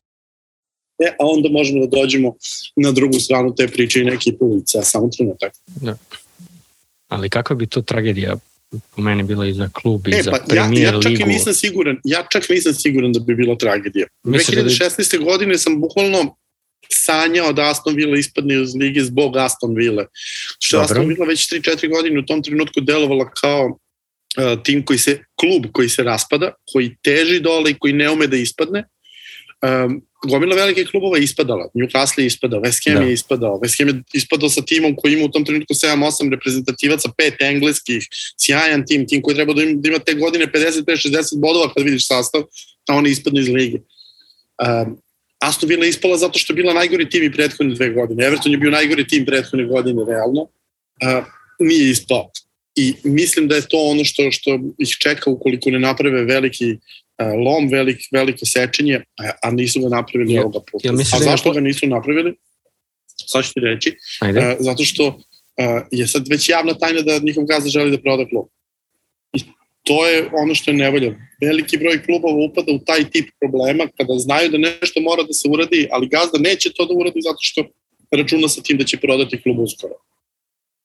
[0.99, 2.35] E, a onda možemo da dođemo
[2.77, 5.53] na drugu stranu te priče i neki pulica, samo trenutak.
[5.67, 5.97] Da.
[7.09, 8.37] Ali kakva bi to tragedija
[8.97, 11.23] po meni bila i za klub i e, za pa, premier ja, ja čak ligu.
[11.23, 14.07] I nisam siguran, ja čak nisam siguran da bi bilo tragedija.
[14.23, 15.19] Mislim 2016.
[15.19, 15.25] Da...
[15.25, 16.37] godine sam bukvalno
[16.93, 20.07] sanjao da Aston Villa ispadne iz lige zbog Aston Villa.
[20.61, 20.85] Što Dobro.
[20.85, 25.73] Aston Villa već 3-4 godine u tom trenutku delovala kao uh, tim koji se, klub
[25.73, 28.85] koji se raspada, koji teži dole i koji ne ume da ispadne.
[29.63, 31.69] Um, gomila velike klubova je ispadala.
[31.75, 33.09] Newcastle je ispadao, West Ham da.
[33.09, 33.61] je ispadao.
[33.63, 38.09] West Ham je ispadao sa timom koji ima u tom trenutku 7-8 reprezentativaca, pet engleskih,
[38.41, 42.07] sjajan tim, tim koji treba da ima, da ima te godine 55-60 bodova kad vidiš
[42.07, 42.43] sastav,
[42.89, 43.79] a oni ispadnu iz lige.
[43.79, 44.99] Um,
[45.39, 48.27] Aston Villa je ispala zato što je bila najgori tim i prethodne dve godine.
[48.27, 50.43] Everton je bio najgori tim prethodne godine, realno.
[50.43, 51.25] Uh,
[51.59, 52.31] nije ispao.
[52.77, 56.77] I mislim da je to ono što, što ih čeka ukoliko ne naprave veliki
[57.19, 59.01] lom, velik, veliko sečenje,
[59.43, 60.89] a nisu ga napravili ja, ovoga puta.
[60.89, 62.35] A da zašto ga nisu napravili?
[63.07, 63.97] Sad ću ti reći.
[64.21, 64.41] Ajde.
[64.41, 68.29] Uh, zato što uh, je sad već javna tajna da njihov gazda želi da proda
[68.29, 68.47] klub.
[69.33, 69.41] I
[69.83, 71.15] to je ono što je nevolja.
[71.41, 75.49] Veliki broj klubova upada u taj tip problema kada znaju da nešto mora da se
[75.49, 77.65] uradi, ali gazda neće to da uradi zato što
[78.11, 79.95] računa sa tim da će prodati klub uskoro.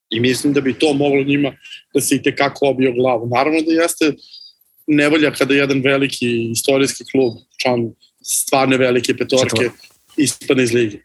[0.09, 1.53] I mislim da bi to moglo njima
[1.93, 3.27] da se i tekako obio glavu.
[3.27, 4.13] Naravno da jeste
[4.87, 9.69] nevolja kada jedan veliki istorijski klub, član stvarne velike petorke,
[10.17, 11.01] ispadne iz ligi.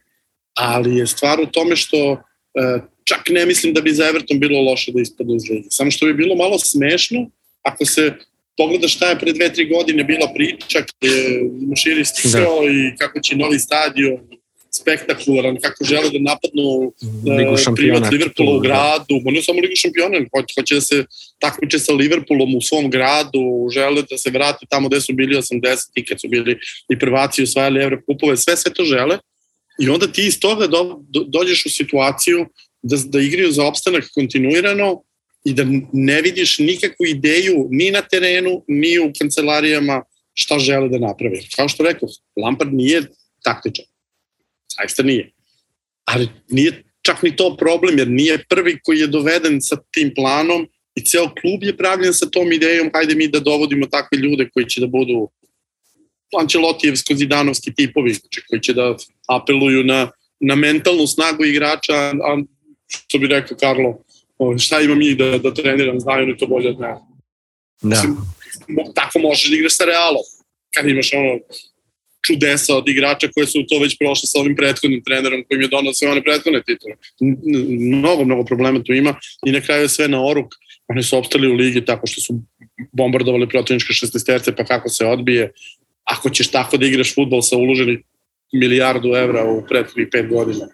[0.54, 4.60] Ali je stvar u tome što e, čak ne mislim da bi za Everton bilo
[4.60, 5.66] loše da ispadne iz ligi.
[5.70, 7.30] Samo što bi bilo malo smešno
[7.62, 8.12] ako se
[8.56, 12.70] pogleda šta je pre dve, tri godine bila priča kada je Muširi stisao da.
[12.70, 14.18] i kako će novi stadion
[14.80, 19.30] spektakularan, kako žele da napadnu uh, privat Liverpoola u gradu, da.
[19.30, 21.04] ne samo Ligu šampiona, hoće, hoće da se
[21.38, 25.76] takmiče sa Liverpoolom u svom gradu, žele da se vrate tamo gde su bili 80
[25.94, 26.58] i kad su bili
[26.88, 29.18] i prvaci osvajali Evrokupove, sve sve to žele
[29.78, 32.46] i onda ti iz toga do, do, dođeš u situaciju
[32.82, 35.02] da, da igraju za opstanak kontinuirano
[35.44, 40.02] i da ne vidiš nikakvu ideju ni na terenu, ni u kancelarijama
[40.34, 41.40] šta žele da naprave.
[41.56, 43.02] Kao što rekao, Lampard nije
[43.42, 43.84] taktičan.
[44.79, 45.31] Zaista nije.
[46.05, 50.66] Ali nije čak ni to problem, jer nije prvi koji je doveden sa tim planom
[50.94, 54.66] i ceo klub je pravljen sa tom idejom hajde mi da dovodimo takve ljude koji
[54.66, 55.29] će da budu
[56.37, 58.96] Ancelotijevsko-zidanovski tipovi, znači koji će da
[59.29, 62.42] apeluju na, na mentalnu snagu igrača, a
[62.88, 63.98] što bi rekao Karlo,
[64.59, 66.98] šta ima mi da, da treniram, znaju oni to bolje od mene.
[67.83, 67.88] Da.
[67.88, 68.16] Mislim,
[68.94, 70.22] tako možeš da igraš sa Realom,
[70.74, 71.38] kad imaš ono
[72.26, 75.94] čudesa od igrača koje su to već prošle sa ovim prethodnim trenerom kojim je donao
[75.94, 76.94] sve one prethodne titule.
[78.00, 79.14] Mnogo, mnogo problema tu ima
[79.46, 80.54] i na kraju je sve na oruk.
[80.88, 82.40] Oni su opstali u ligi tako što su
[82.92, 85.52] bombardovali protivničke šestesterce, pa kako se odbije.
[86.04, 87.98] Ako ćeš tako da igraš futbol sa uloženih
[88.52, 90.68] milijardu evra u prethodnih pet godina,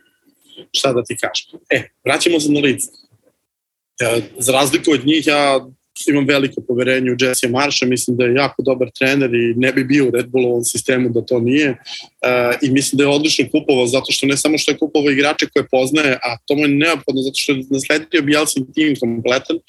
[0.73, 1.61] šta da ti kažem?
[1.71, 2.89] E, vraćamo se na lice.
[4.01, 5.67] Ja, za razliku od njih, ja
[6.09, 9.85] imam veliko poverenje u Jesse Marsha, mislim da je jako dobar trener i ne bi
[9.85, 11.71] bio u Red Bullovom sistemu da to nije.
[11.71, 11.77] Uh,
[12.63, 15.69] i mislim da je odlično kupovao zato što ne samo što je kupovao igrače koje
[15.71, 19.63] poznaje, a to mu je neophodno zato što je nasledio Bielsin tim kompletan uh,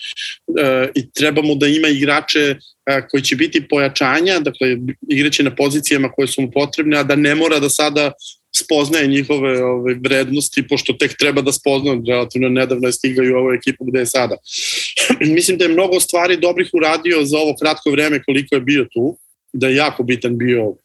[0.95, 4.77] i treba mu da ima igrače uh, koji će biti pojačanja, dakle
[5.09, 8.11] igraće na pozicijama koje su mu potrebne, a da ne mora da sada
[8.55, 13.51] spoznaje njihove ove, vrednosti, pošto tek treba da spoznaju, relativno nedavno je stigaju u ovu
[13.51, 14.37] ekipu gde je sada.
[15.37, 19.17] Mislim da je mnogo stvari dobrih uradio za ovo kratko vreme koliko je bio tu,
[19.53, 20.77] da je jako bitan bio uh,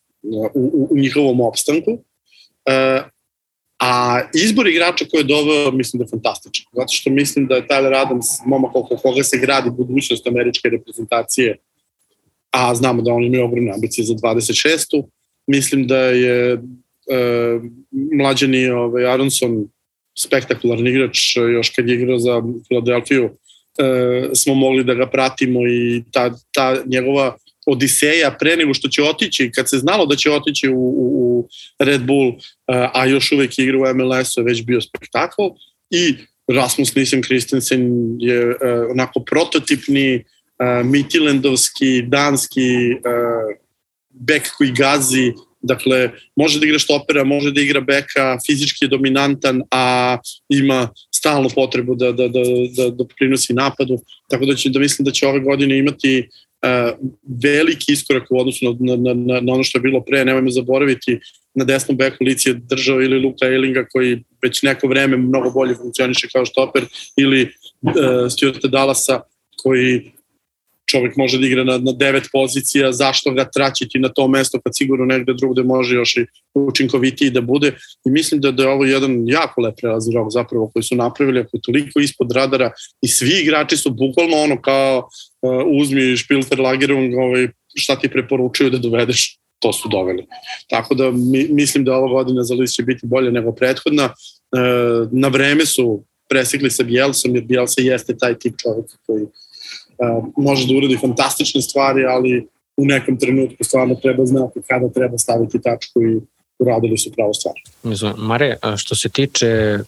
[0.55, 1.91] u, u, u njihovom opstanku.
[1.93, 3.05] Uh,
[3.79, 6.67] a izbor igrača koje je doveo, mislim da je fantastičan.
[6.73, 11.57] Zato što mislim da je Tyler Adams, momak oko koga se gradi budućnost američke reprezentacije,
[12.51, 15.03] a znamo da oni imaju ogromne ambicije za 26.
[15.47, 16.59] Mislim da je
[17.09, 17.63] uh,
[18.19, 19.69] mlađeni ovaj, Aronson,
[20.19, 26.03] spektakularni igrač, još kad je igrao za Filadelfiju, uh, smo mogli da ga pratimo i
[26.13, 30.69] ta, ta njegova odiseja pre nego što će otići, kad se znalo da će otići
[30.69, 32.37] u, u, u Red Bull, uh,
[32.95, 35.43] a još uvek igra u MLS-u, je već bio spektakl
[35.91, 36.15] i
[36.49, 38.57] Rasmus Nissen Christensen je
[38.91, 40.25] onako prototipni
[40.85, 42.97] mitilendovski, danski
[44.11, 49.63] bek koji gazi, Dakle, može da igra štopera, može da igra beka, fizički je dominantan,
[49.71, 50.17] a
[50.49, 52.43] ima stalnu potrebu da, da, da,
[52.77, 53.99] da, da prinosi napadu.
[54.31, 56.29] Tako da, će, da mislim da će ove godine imati
[56.63, 56.99] uh,
[57.43, 60.25] veliki iskorak u odnosu na, na, na, na ono što je bilo pre.
[60.25, 61.19] Nemojmo zaboraviti,
[61.55, 65.75] na desnom beku lici je držao ili Luka Elinga koji već neko vreme mnogo bolje
[65.75, 66.85] funkcioniše kao štoper
[67.17, 67.43] ili
[67.83, 67.93] uh,
[68.31, 69.21] Stuarta Dallasa
[69.63, 70.13] koji
[70.91, 74.77] čovjek može da igra na, na devet pozicija, zašto ga traćiti na to mesto kad
[74.77, 77.73] sigurno negde drugde može još i učinkovitiji da bude.
[78.07, 81.41] I mislim da, da je ovo jedan jako lep prelazni rok zapravo koji su napravili,
[81.41, 82.71] ako je toliko ispod radara
[83.03, 85.09] i svi igrači su bukvalno ono kao
[85.43, 90.27] uh, uzmi špilter lagerom, ovaj, šta ti preporučuju da dovedeš to su doveli.
[90.69, 94.05] Tako da mi, mislim da ova godina za Luis će biti bolje nego prethodna.
[94.05, 94.13] E,
[95.13, 99.27] na vreme su presikli sa Bielsom, jer Bielsa jeste taj tip čovjeka koji
[100.37, 105.63] može da uradi fantastične stvari, ali u nekom trenutku stvarno treba znati kada treba staviti
[105.63, 106.21] tačku i
[106.59, 107.55] uradili su pravo stvar.
[108.17, 109.79] Mare, što se tiče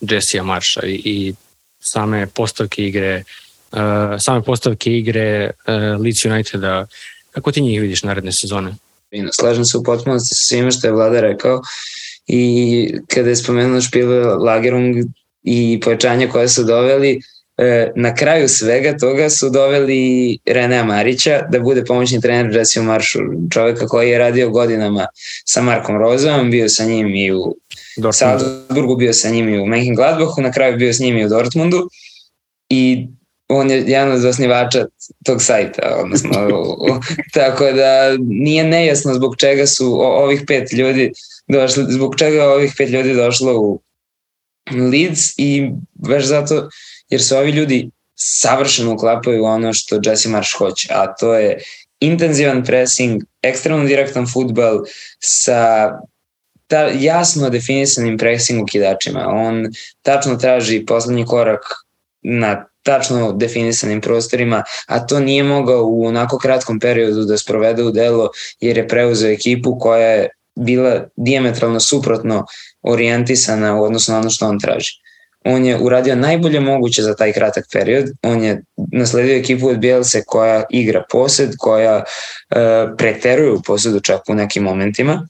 [0.00, 1.34] Jessija Marša i, i
[1.80, 3.22] same postavke igre,
[3.72, 3.78] uh,
[4.18, 6.86] same postavke igre uh, Leeds Uniteda,
[7.30, 8.74] kako ti njih vidiš naredne sezone?
[9.32, 11.62] Slažem se u potpunosti sa svime što je vlada rekao
[12.26, 14.96] i kada je spomenuo špile Lagerung
[15.42, 17.20] i pojačanja koje su doveli,
[17.94, 23.18] na kraju svega toga su doveli Renea Marića da bude pomoćni trener Jesse Maršu,
[23.52, 25.06] čoveka koji je radio godinama
[25.44, 27.56] sa Markom Rozom, bio sa njim i u
[27.96, 28.14] Dortmund.
[28.14, 31.88] Salzburgu, bio sa njim i u Mönchengladbachu, na kraju bio s njim i u Dortmundu
[32.68, 33.06] i
[33.48, 34.86] on je jedan od osnivača
[35.24, 36.30] tog sajta, odnosno,
[37.34, 41.12] tako da nije nejasno zbog čega su ovih pet ljudi
[41.48, 43.80] došli, zbog čega ovih pet ljudi došlo u
[44.70, 46.68] Leeds i baš zato
[47.08, 51.62] jer su ovi ljudi savršeno uklapaju ono što Jesse Marsh hoće, a to je
[52.00, 54.80] intenzivan pressing, ekstremno direktan futbal
[55.20, 55.90] sa
[56.66, 59.28] ta jasno definisanim pressing ukidačima.
[59.28, 59.66] On
[60.02, 61.60] tačno traži poslednji korak
[62.22, 67.90] na tačno definisanim prostorima, a to nije mogao u onako kratkom periodu da sprovede u
[67.90, 72.46] delo jer je preuzeo ekipu koja je bila diametralno suprotno
[72.82, 75.03] orijentisana u odnosu na ono što on traži.
[75.44, 78.04] On je uradio najbolje moguće za taj kratak period.
[78.22, 82.04] On je nasledio ekipu od Bielse koja igra posed, koja e,
[82.98, 85.28] preteruje u posedu čak u nekim momentima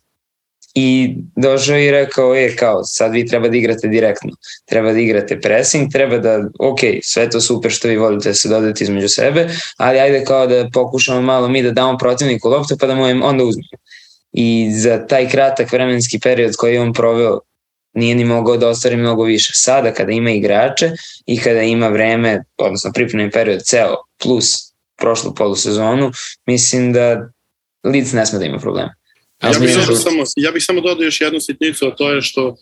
[0.74, 4.30] i došao i rekao, je kao, sad vi treba da igrate direktno,
[4.64, 8.48] treba da igrate pressing, treba da, ok, sve to super što vi volite da se
[8.48, 12.86] dodate između sebe, ali ajde kao da pokušamo malo mi da damo protivniku loptu pa
[12.86, 13.78] da mu je onda uzmemo.
[14.32, 17.40] I za taj kratak vremenski period koji je on proveo
[17.94, 19.50] nije ni mogao da ostvari mnogo više.
[19.54, 20.90] Sada kada ima igrače
[21.26, 26.12] i kada ima vreme, odnosno pripremni period ceo plus prošlu polusezonu,
[26.46, 27.28] mislim da
[27.84, 28.94] Leeds ne sme da ima problema.
[29.42, 32.56] Ja bih, samo, samo, ja bih samo dodao još jednu sitnicu, a to je što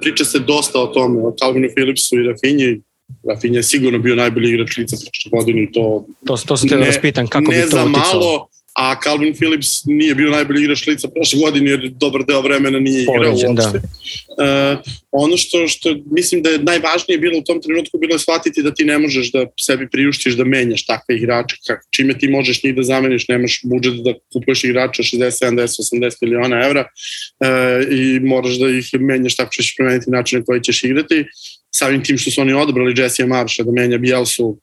[0.00, 2.80] priča se dosta o tome, o Calvinu Phillipsu i Rafinji.
[3.28, 6.06] Rafinja je sigurno bio najbolji igrač lica prošle godine i to...
[6.26, 6.96] To, to se te da vas
[7.30, 7.88] kako bi to uticalo?
[7.88, 12.24] Ne za malo, a Calvin Phillips nije bio najbolji igrač lica prošle godine jer dobar
[12.24, 13.62] deo vremena nije igrao Poređen, da.
[13.62, 13.80] uopšte.
[14.38, 14.72] Da.
[14.72, 18.62] Uh, ono što, što mislim da je najvažnije bilo u tom trenutku bilo je shvatiti
[18.62, 22.62] da ti ne možeš da sebi priuštiš da menjaš takve igrače, kak, čime ti možeš
[22.62, 28.20] njih da zameniš, nemaš budžet da kupuješ igrača 60, 70, 80 miliona evra uh, i
[28.20, 31.24] moraš da ih menjaš tako što ćeš promeniti način na koji ćeš igrati.
[31.74, 34.60] Samim tim što su oni odabrali Jesse Marsha da menja Bielsu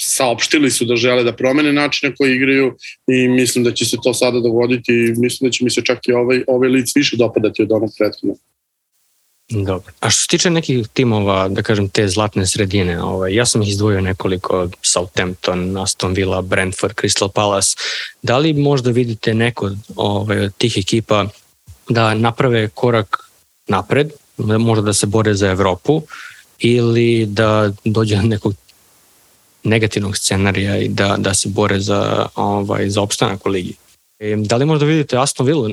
[0.00, 3.96] saopštili su da žele da promene način na koji igraju i mislim da će se
[4.02, 7.16] to sada dogoditi i mislim da će mi se čak i ovaj, ovaj lic više
[7.16, 8.38] dopadati od onog prethodnog.
[9.50, 9.92] Dobro.
[10.00, 13.68] A što se tiče nekih timova, da kažem, te zlatne sredine, ovaj, ja sam ih
[13.68, 17.76] izdvojio nekoliko, Southampton, Aston Villa, Brentford, Crystal Palace.
[18.22, 21.26] Da li možda vidite neko ovaj, od tih ekipa
[21.88, 23.16] da naprave korak
[23.68, 26.02] napred, možda da se bore za Evropu
[26.58, 28.54] ili da dođe do nekog
[29.68, 33.74] negativnog scenarija i da, da se bore za, ovaj, za opstanak u ligi.
[34.18, 35.70] E, da li možda vidite Aston Villa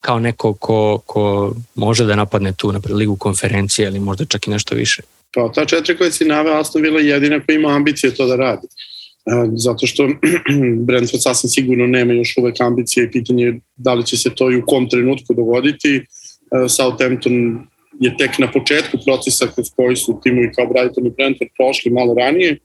[0.00, 4.50] kao neko ko, ko može da napadne tu na ligu konferencije ili možda čak i
[4.50, 5.02] nešto više?
[5.34, 8.36] Pa ta četiri koje si naveo, Aston Villa je jedina koja ima ambicije to da
[8.36, 8.66] radi.
[8.66, 10.08] E, zato što
[10.86, 14.50] Brentford sasvim sigurno nema još uvek ambicije i pitanje je da li će se to
[14.50, 15.96] i u kom trenutku dogoditi.
[15.96, 16.04] E,
[16.68, 17.66] Southampton
[18.00, 22.14] je tek na početku procesa kroz koji su timovi kao Brighton i Brentford prošli malo
[22.14, 22.58] ranije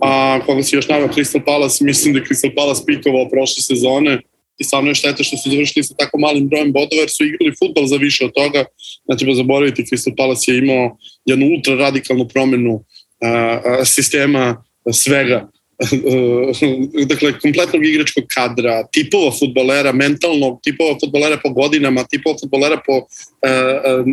[0.00, 4.20] a koga si još navio Crystal Palace, mislim da je Crystal Palace pikovao prošle sezone
[4.58, 7.54] i stvarno je šteta što su završili sa tako malim brojem bodova jer su igrali
[7.58, 8.64] futbol za više od toga.
[9.08, 12.84] Ne treba zaboraviti, Crystal Palace je imao jednu ultra radikalnu promenu
[13.20, 13.28] a,
[13.64, 15.48] a, sistema svega
[17.12, 23.06] dakle, kompletnog igračkog kadra, tipova futbolera, mentalnog, tipova futbolera po godinama, tipova futbolera po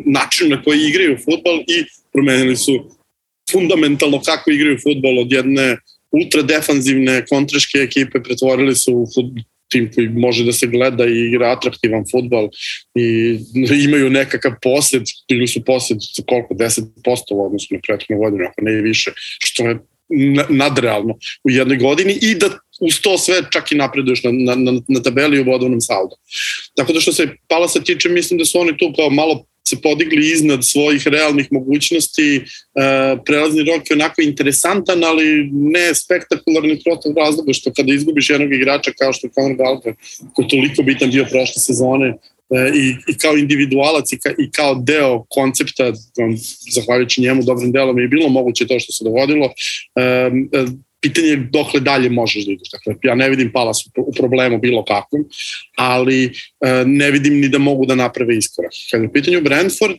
[0.05, 2.89] načinu na koji igraju futbol i promenili su
[3.51, 5.77] fundamentalno kako igraju futbol od jedne
[6.11, 11.27] ultra defanzivne kontraške ekipe pretvorili su u futbol, tim koji može da se gleda i
[11.27, 12.49] igra atraktivan futbol
[12.95, 13.37] i
[13.83, 16.85] imaju nekakav posled, ili su posled koliko, 10%
[17.31, 19.79] u odnosu na prethodnu godinu, ako ne i više, što je
[20.49, 22.49] nadrealno u jednoj godini i da
[22.81, 26.15] uz to sve čak i napreduješ na, na, na, tabeli u vodovnom saldu.
[26.75, 30.31] Tako da što se Palasa tiče, mislim da su oni tu kao malo se podigli
[30.31, 32.35] iznad svojih realnih mogućnosti.
[32.35, 32.41] E,
[33.25, 38.91] prelazni rok je onako interesantan, ali ne spektakularni protiv razloga što kada izgubiš jednog igrača
[38.99, 39.93] kao što je Conor Gallagher,
[40.33, 44.51] koji je toliko bitan bio prošle sezone, e, i, i kao individualac i, ka, i
[44.51, 45.91] kao deo koncepta,
[46.75, 49.49] zahvaljujući njemu dobrim delom je bilo moguće to što se dogodilo.
[49.95, 50.31] E,
[51.01, 52.69] pitanje je dokle dalje možeš da ideš.
[52.71, 55.25] Dakle, ja ne vidim Palas u problemu bilo kakvom,
[55.75, 58.71] ali e, ne vidim ni da mogu da naprave iskorak.
[58.91, 59.97] Kada je u pitanju Brentford,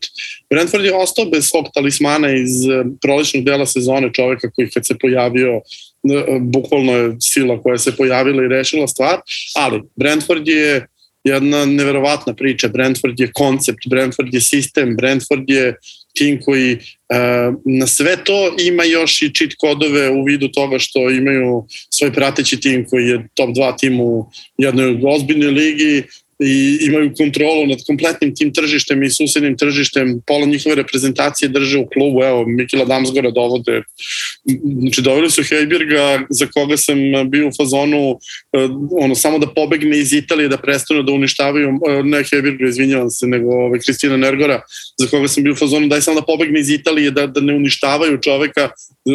[0.51, 4.99] Brentford je ostao bez svog talismana iz e, prolećnog dela sezone čoveka koji kad se
[4.99, 5.61] pojavio e,
[6.41, 9.21] bukvalno je sila koja se pojavila i rešila stvar,
[9.57, 10.87] ali Brentford je
[11.25, 12.69] jedna neverovatna priča.
[12.69, 15.75] Brentford je koncept, Brentford je sistem, Brentford je
[16.15, 21.11] tim koji uh, na sve to ima još i cheat kodove u vidu toga što
[21.11, 26.03] imaju svoj prateći tim koji je top 2 tim u jednoj ozbiljnoj ligi
[26.45, 31.87] i imaju kontrolu nad kompletnim tim tržištem i susednim tržištem, pola njihove reprezentacije drže u
[31.87, 33.83] klubu, evo, Mikila Damsgora dovode,
[34.81, 36.97] znači doveli su Heiberga za koga sam
[37.31, 38.19] bio u fazonu
[38.53, 38.69] eh,
[39.01, 43.27] ono, samo da pobegne iz Italije, da prestanu da uništavaju, eh, ne Heiberga, izvinjavam se,
[43.27, 44.61] nego ove, ovaj, Kristina Nergora,
[44.99, 47.55] za koga sam bio u fazonu, daj samo da pobegne iz Italije, da, da ne
[47.55, 48.71] uništavaju čoveka,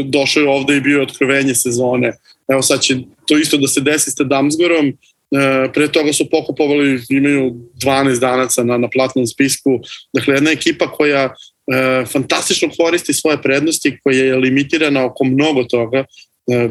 [0.06, 2.14] došao je ovde i bio otkrovenje sezone.
[2.48, 2.98] Evo sad će
[3.28, 4.94] to isto da se desi sa Damsgorom,
[5.32, 9.80] E, pre toga su pokupovali, imaju 12 danaca na, na platnom spisku.
[10.14, 16.06] Dakle, jedna ekipa koja e, fantastično koristi svoje prednosti, koja je limitirana oko mnogo toga.
[16.52, 16.70] E,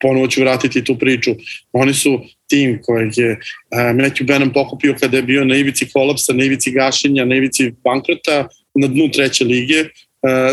[0.00, 1.30] ponovo ću vratiti tu priču.
[1.72, 3.38] Oni su tim kojeg je e,
[3.70, 8.48] Matthew Benham pokupio kada je bio na ivici kolapsa, na ivici gašenja, na ivici bankrota,
[8.74, 9.84] na dnu treće lige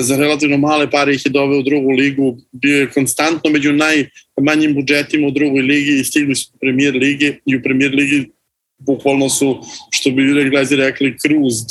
[0.02, 4.74] za relativno male pare ih je doveo u drugu ligu, bio je konstantno među najmanjim
[4.74, 8.30] budžetima u drugoj ligi i stigli su u premier lige i u premier ligi
[8.78, 9.62] bukvalno su,
[9.92, 11.70] što bi Englezi rekli, cruised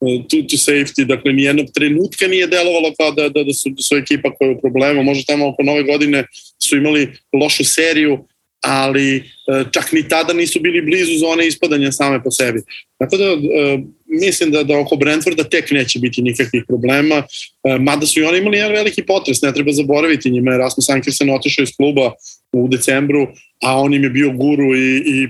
[0.00, 3.82] e, to, to safety, dakle nijednog trenutka nije delovalo kao da, da, da, su, da
[3.82, 6.24] su ekipa koja je u problemu, možda tamo oko nove godine
[6.62, 8.24] su imali lošu seriju,
[8.66, 9.22] ali e,
[9.70, 12.60] čak ni tada nisu bili blizu zone ispadanja same po sebi.
[12.98, 17.22] Tako da e, mislim da, da oko Brentforda tek neće biti nikakvih problema,
[17.64, 20.88] e, mada su i oni imali jedan veliki potres, ne treba zaboraviti njima, je Rasmus
[20.88, 22.12] Ankersen otišao iz kluba
[22.52, 23.26] u decembru,
[23.62, 25.28] a on im je bio guru i, i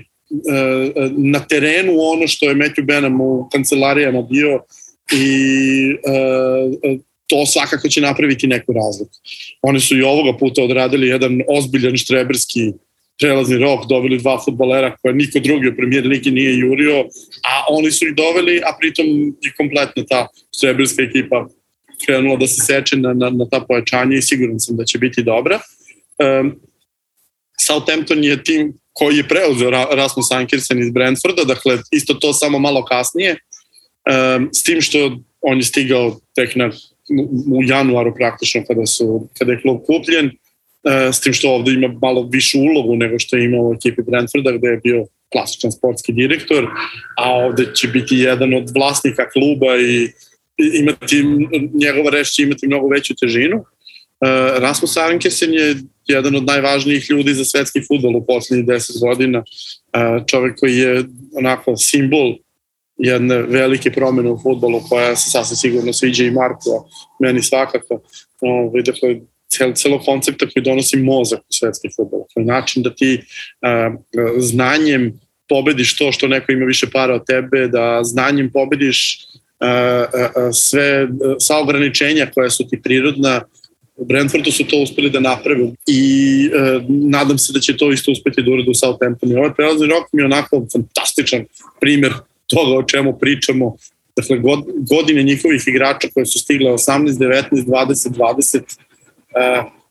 [1.17, 4.59] na terenu ono što je Matthew Benham u kancelarijama bio
[5.11, 5.37] i
[7.27, 9.11] to svakako će napraviti neku razliku.
[9.61, 12.71] Oni su i ovoga puta odradili jedan ozbiljan štreberski
[13.19, 16.99] prelazni rok, doveli dva futbolera koje niko drugi u premijer ligi nije jurio,
[17.43, 19.05] a oni su ih doveli, a pritom
[19.41, 21.47] i kompletna ta srebrska ekipa
[22.05, 25.23] krenula da se seče na, na, na ta pojačanja i siguran sam da će biti
[25.23, 25.59] dobra.
[26.17, 26.55] Um,
[27.59, 32.85] Southampton je tim koji je preuzeo Rasmus Ankersen iz Brentforda, dakle isto to samo malo
[32.85, 36.71] kasnije, um, s tim što on je stigao tek na,
[37.51, 40.31] u januaru praktično kada, su, kada je klub kupljen,
[41.13, 44.51] s tim što ovde ima malo višu ulogu nego što je imao u ekipi Brentforda
[44.51, 46.67] gde je bio klasičan sportski direktor,
[47.17, 50.09] a ovde će biti jedan od vlasnika kluba i
[50.57, 51.23] imati,
[51.73, 53.57] njegova reč će imati mnogo veću težinu.
[53.57, 53.63] E,
[54.59, 55.75] Rasmus Arenkersen je
[56.05, 59.43] jedan od najvažnijih ljudi za svetski futbol u poslednjih 10 godina.
[59.93, 61.03] E, čovek koji je
[61.37, 62.35] onako simbol
[62.97, 68.01] jedne velike promene u futbolu koja se sasvim sigurno sviđa i Marko, meni svakako.
[68.41, 69.19] Ovaj, dakle,
[69.57, 72.19] cel, celo koncepta koji donosi mozak u svetski futbol.
[72.33, 73.21] To je način da ti
[73.61, 73.91] a,
[74.37, 79.19] znanjem pobediš to što neko ima više para od tebe, da znanjem pobediš
[79.59, 79.67] a,
[80.13, 81.07] a, sve
[81.39, 83.41] sva ograničenja koja su ti prirodna,
[83.97, 88.11] U Brentfordu su to uspeli da naprave i e, nadam se da će to isto
[88.11, 89.37] uspeti da urade u Southamptonu.
[89.37, 91.45] Ovaj prelazni rok mi je onako fantastičan
[91.81, 92.13] primer
[92.47, 93.75] toga o čemu pričamo.
[94.15, 98.61] Dakle, god, godine njihovih igrača koje su stigle 18, 19, 20, 20,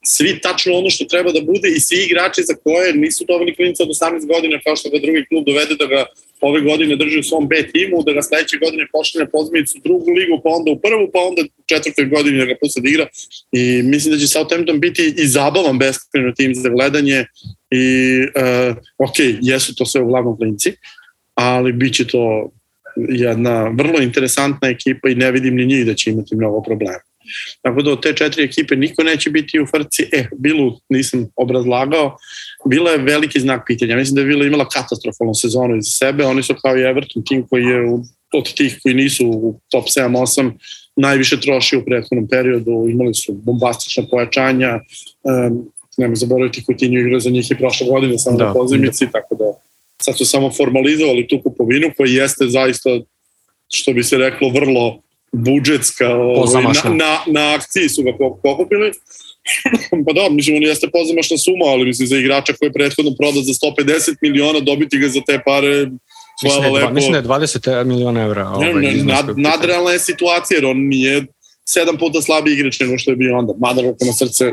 [0.06, 3.82] svi tačno ono što treba da bude i svi igrači za koje nisu dobili klinica
[3.82, 6.06] od 18 godina kao što ga drugi klub dovede da ga
[6.40, 10.10] ove godine drži u svom B timu, da ga sledeće godine pošle na pozmicu drugu
[10.10, 13.06] ligu, pa onda u prvu, pa onda u četvrtoj godini da ga puste da igra.
[13.52, 17.26] I mislim da će Southampton biti i zabavan beskreno tim za gledanje
[17.70, 17.86] i
[18.20, 20.72] uh, ok, jesu to sve uglavnom klinci,
[21.34, 22.52] ali bit će to
[23.08, 27.00] jedna vrlo interesantna ekipa i ne vidim ni njih da će imati mnogo problema.
[27.62, 30.02] Tako da od te četiri ekipe niko neće biti u frci.
[30.12, 32.16] E, Bilu nisam obrazlagao,
[32.66, 33.96] bila je veliki znak pitanja.
[33.96, 36.24] Mislim da je Bila imala katastrofalnu sezonu iza sebe.
[36.24, 37.80] Oni su kao i Everton, tim koji je
[38.32, 40.52] od tih koji nisu u top 7-8
[40.96, 42.86] najviše troši u prethodnom periodu.
[42.90, 44.80] Imali su bombastična pojačanja.
[45.22, 49.10] Um, nema zaboraviti Coutinho igra za njih i prošle godine samo da, na pozimici, da.
[49.10, 49.44] tako da
[50.02, 52.90] sad su samo formalizovali tu kupovinu koja jeste zaista
[53.72, 55.00] što bi se reklo vrlo
[55.36, 58.12] budžetska ovaj, na, na, na akciji su ga
[58.42, 58.92] pokupili.
[60.06, 63.42] pa da, mislim, on jeste pozamašna suma, ali mislim, za igrača koji je prethodno prodao
[63.42, 65.86] za 150 miliona, dobiti ga za te pare,
[66.40, 66.92] Hvala mislim, lepo.
[66.92, 68.48] Mislim da je 20 miliona evra.
[68.48, 71.26] Ovaj, ne, ne, nad, nadrealna je situacija, jer on nije
[71.68, 73.54] sedam puta slabiji igrač nego što je bio onda.
[73.58, 74.52] Mada ruku na srce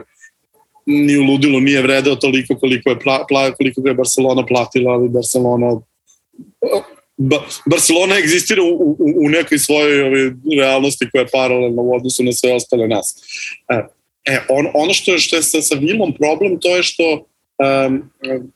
[0.86, 5.10] ni u ludilu nije vredeo toliko koliko je, pla, pla, koliko je Barcelona platila, ali
[5.10, 5.82] Barcelona
[7.18, 12.24] ba, Barcelona egzistira u, u, u nekoj svojoj ove, realnosti koja je paralelna u odnosu
[12.24, 13.16] na sve ostale nas.
[13.70, 13.82] E,
[14.26, 18.10] e on, ono što, što je sa, sa Vilom problem, to je što um,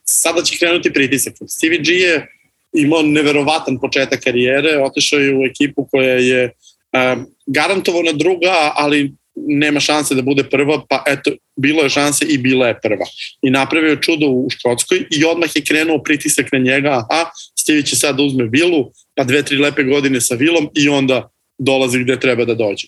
[0.04, 1.34] sada će krenuti pritisak.
[1.48, 2.28] Stevie G je
[2.74, 9.14] imao neverovatan početak karijere, otišao je u ekipu koja je um, garantovana druga, ali
[9.46, 13.06] nema šanse da bude prva, pa eto, bilo je šanse i bila je prva.
[13.42, 17.30] I napravio čudo u Škotskoj i odmah je krenuo pritisak na njega, aha,
[17.68, 21.30] Stevie će sad da uzme vilu, pa dve, tri lepe godine sa vilom i onda
[21.58, 22.88] dolazi gde treba da dođe.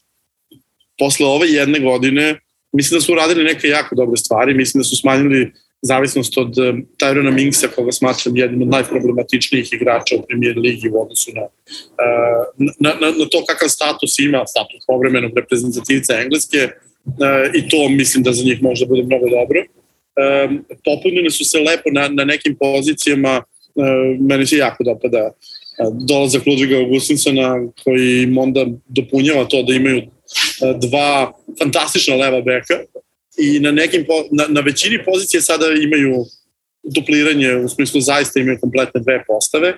[0.97, 2.39] Posle ove jedne godine,
[2.71, 5.51] mislim da su uradili neke jako dobre stvari, mislim da su smanjili
[5.81, 11.01] zavisnost od um, Tyrona Minksa, koga smatram jednim od najproblematičnijih igrača u premier ligi u
[11.01, 11.51] odnosu na, uh,
[12.79, 16.69] na, na, na to kakav status ima, status povremenog reprezentativca Engleske
[17.05, 19.63] uh, i to mislim da za njih možda bude mnogo dobro.
[20.85, 23.43] Popunjene su se lepo na, na nekim pozicijama,
[24.19, 25.31] meni se jako dopada
[26.07, 30.01] dolazak Ludviga Augustinsona koji im onda dopunjava to da imaju
[30.81, 32.79] dva fantastična leva beka
[33.37, 36.25] i na, nekim, na, na većini pozicije sada imaju
[36.83, 39.73] dupliranje, u smislu zaista imaju kompletne dve postave.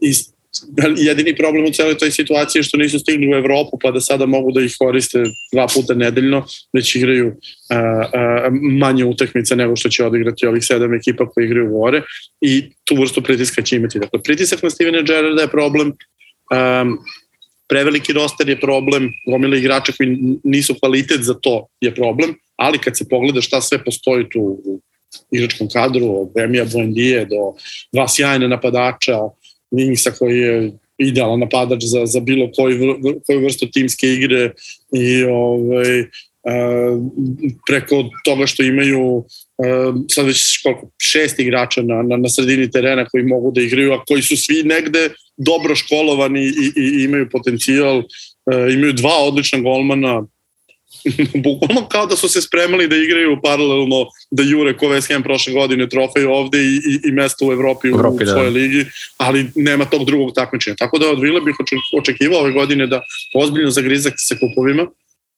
[0.00, 0.12] I
[0.96, 4.26] jedini problem u celoj toj situaciji je što nisu stigli u Evropu pa da sada
[4.26, 7.36] mogu da ih koriste dva puta nedeljno, već igraju
[7.70, 12.02] a, a, manje utakmice nego što će odigrati ovih sedam ekipa koji igraju u Vore
[12.40, 13.98] i tu vrstu pritiska će imati.
[13.98, 16.98] Dakle, pritisak na Stevena Gerrarda je problem, um,
[17.68, 22.96] preveliki roster je problem, gomila igrača koji nisu kvalitet za to je problem, ali kad
[22.96, 24.80] se pogleda šta sve postoji tu u
[25.30, 27.54] igračkom kadru, od Remija Buendije do
[27.92, 29.18] dva sjajna napadača,
[29.70, 34.50] Wingsa koji je idealan napadač za, za bilo koju, koju vrstu timske igre
[34.92, 36.04] i ovaj,
[37.66, 39.24] preko toga što imaju
[40.10, 44.04] sad već koliko, šest igrača na, na, na sredini terena koji mogu da igraju, a
[44.04, 48.02] koji su svi negde dobro školovani i, i, i imaju potencijal,
[48.72, 50.26] imaju dva odlična golmana,
[51.44, 55.52] bukvalno kao da su se spremali da igraju paralelno da jure ko West Ham prošle
[55.52, 58.32] godine trofej ovde i, i, i mesto u Evropi, Evropi u da.
[58.32, 58.84] svojoj ligi,
[59.16, 60.76] ali nema tog drugog takmičenja.
[60.76, 61.54] Tako da od Vila bih
[61.98, 63.02] očekivao ove godine da
[63.34, 64.86] ozbiljno zagrizak sa kupovima,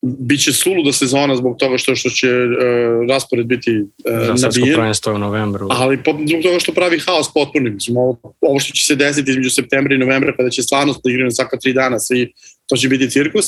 [0.01, 4.75] biće suluda sezona zbog toga što što će uh, raspored biti uh, Za nabijen.
[4.75, 5.67] prvenstvo u novembru.
[5.71, 7.69] Ali po, zbog toga što pravi haos potpuno.
[7.69, 11.11] Mislim, ovo, ovo što će se desiti između septembra i novembra kada će stvarno da
[11.11, 12.33] igraju svaka tri dana svi,
[12.69, 13.45] to će biti cirkus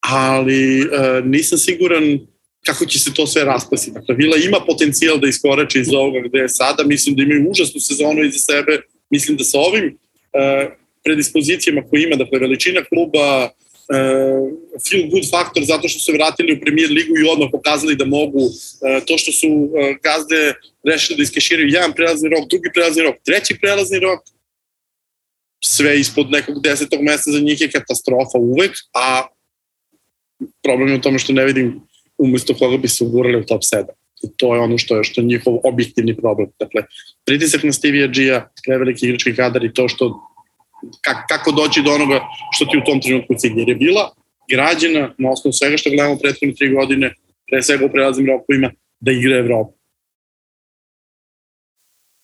[0.00, 2.18] ali uh, nisam siguran
[2.66, 3.90] kako će se to sve raspasiti.
[3.94, 7.80] Dakle, Vila ima potencijal da iskorači iz ovoga gde je sada, mislim da imaju užasnu
[7.80, 8.80] sezonu iza sebe,
[9.10, 10.72] mislim da sa ovim uh,
[11.04, 14.44] predispozicijama koje ima, dakle, veličina kluba, uh,
[14.88, 18.44] feel good faktor zato što su vratili u premier ligu i odmah pokazali da mogu
[18.44, 18.52] uh,
[19.06, 19.70] to što su uh,
[20.02, 24.20] gazde rešili da iskeširaju jedan prelazni rok, drugi prelazni rok, treći prelazni rok,
[25.64, 29.26] sve ispod nekog desetog mesta za njih je katastrofa uvek, a
[30.62, 31.80] problem je u tome što ne vidim
[32.18, 33.84] umesto koga bi se ugurali u top 7.
[34.22, 36.48] I to je ono što je, što je njihov objektivni problem.
[36.58, 36.82] Dakle,
[37.24, 40.20] pritisak na Stevie G-a, preveliki igrački kadar i to što
[41.00, 42.20] kako, kako doći do onoga
[42.52, 43.52] što ti u tom trenutku cilj.
[43.56, 44.12] Jer je bila
[44.50, 47.14] građena na osnovu svega što gledamo prethodne tri godine,
[47.50, 48.70] pre svega u prelaznim rokovima,
[49.00, 49.72] da igra Evropa.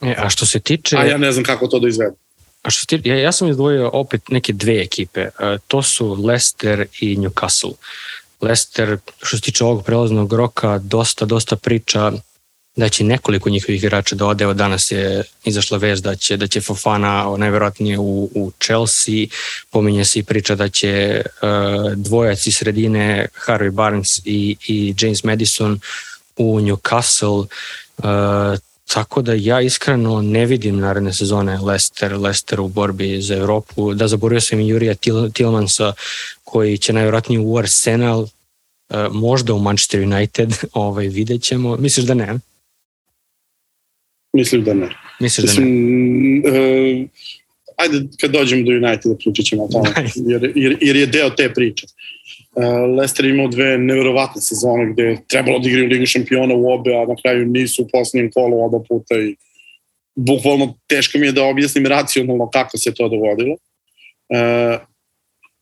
[0.03, 0.97] E, a što se tiče...
[0.97, 2.17] A ja ne znam kako to da izvedu.
[2.65, 5.23] A što tiče, ja, ja sam izdvojio opet neke dve ekipe.
[5.23, 7.73] Uh, to su Leicester i Newcastle.
[8.41, 12.13] Leicester, što se tiče ovog prelaznog roka, dosta, dosta priča
[12.77, 14.45] da će nekoliko njihovih igrača da ode.
[14.45, 19.27] Evo danas je izašla vez da će, da će Fofana najverovatnije u, u Chelsea.
[19.71, 25.25] Pominje se i priča da će uh, dvojac iz sredine Harvey Barnes i, i James
[25.25, 25.81] Madison
[26.37, 27.47] u Newcastle.
[27.99, 28.59] Uh,
[28.93, 33.95] Tako da ja iskreno ne vidim naredne sezone Leicester, Leicester u borbi za Evropu.
[33.95, 35.93] Da zaboravio sam i Jurija Til, Tilmansa
[36.45, 38.29] koji će najvjerojatnije u Arsenal, uh,
[39.13, 41.77] možda u Manchester United, ovaj, vidjet ćemo.
[41.77, 42.39] Misliš da ne?
[44.33, 44.89] Mislim da ne.
[45.21, 45.67] Misliš da ne?
[45.67, 47.09] Uh,
[47.77, 49.91] ajde, kad dođemo do Uniteda pričat ćemo o tome,
[50.31, 51.87] jer, jer, jer je deo te priče.
[52.57, 56.95] Uh, Leicester imao dve neverovatne sezone gde je trebalo da igraju Ligu šampiona u obe,
[56.95, 59.37] a na kraju nisu u posljednjem kolu oba puta i
[60.15, 63.57] bukvalno teško mi je da objasnim racionalno kako se to dogodilo.
[64.29, 64.81] Uh,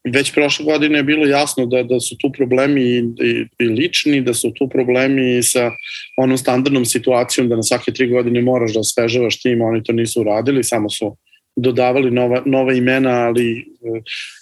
[0.04, 4.20] već prošle godine je bilo jasno da, da su tu problemi i, i, i lični,
[4.20, 5.70] da su tu problemi sa
[6.16, 10.20] onom standardnom situacijom da na svake tri godine moraš da osvežavaš tim, oni to nisu
[10.20, 11.16] uradili, samo su
[11.56, 13.64] dodavali nova, nova imena, ali e,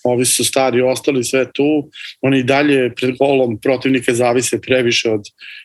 [0.04, 1.90] ovi su stari ostali sve tu.
[2.20, 5.24] Oni i dalje pred golom protivnika zavise previše od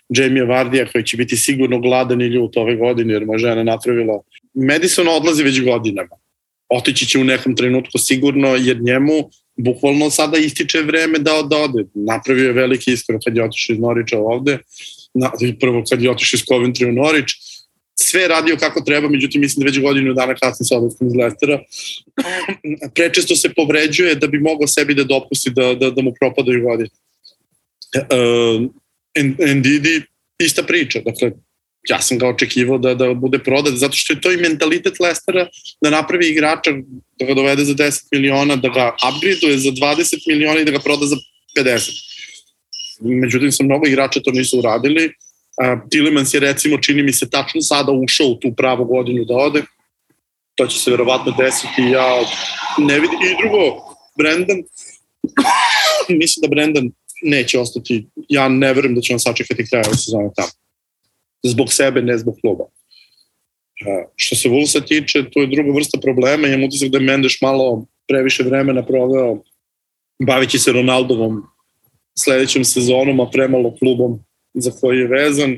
[0.10, 4.22] Jamie Vardija koji će biti sigurno gladan i ljut ove godine jer mu žena napravila.
[4.54, 6.16] Madison odlazi već godinama.
[6.70, 11.86] Otići će u nekom trenutku sigurno jer njemu bukvalno sada ističe vreme da, da ode.
[11.94, 14.58] Napravio je veliki iskor kad je otišao iz Noriča ovde,
[15.14, 17.36] na, prvo kad je otišao iz Coventry u Norič,
[17.96, 21.60] sve radio kako treba, međutim mislim da već godinu dana kasnije sa odlaskom iz Lestera.
[22.96, 26.90] Prečesto se povređuje da bi mogao sebi da dopusti da, da, da mu propadaju godine.
[27.96, 28.72] Uh,
[29.56, 30.02] Ndidi,
[30.40, 31.32] ista priča, dakle,
[31.90, 35.48] ja sam ga očekivao da, da bude prodat, zato što je to i mentalitet Lestera
[35.82, 36.72] da napravi igrača,
[37.20, 40.80] da ga dovede za 10 miliona, da ga upgradeuje za 20 miliona i da ga
[40.80, 41.16] proda za
[41.58, 41.92] 50.
[43.02, 45.14] Međutim, sa mnogo igrača to nisu uradili.
[45.90, 49.64] Tillemans je recimo, čini mi se, tačno sada ušao u tu pravu godinu da ode.
[50.56, 51.82] To će se verovatno desiti.
[51.82, 52.22] Ja
[52.78, 53.20] ne vidim.
[53.22, 53.82] I drugo,
[54.18, 54.64] Brendan,
[56.22, 56.92] mislim da Brendan
[57.24, 60.50] neće ostati, ja ne verujem da će on sačekati kraja sezone tamo
[61.44, 62.64] zbog sebe, ne zbog kluba.
[64.16, 66.48] Što se Vulsa tiče, to je druga vrsta problema.
[66.48, 69.44] Imam utisak da je Mendes malo previše vremena proveo
[70.28, 71.44] bavići se Ronaldovom
[72.18, 74.20] sledećom sezonom, a premalo klubom
[74.56, 75.58] za koji je vezan.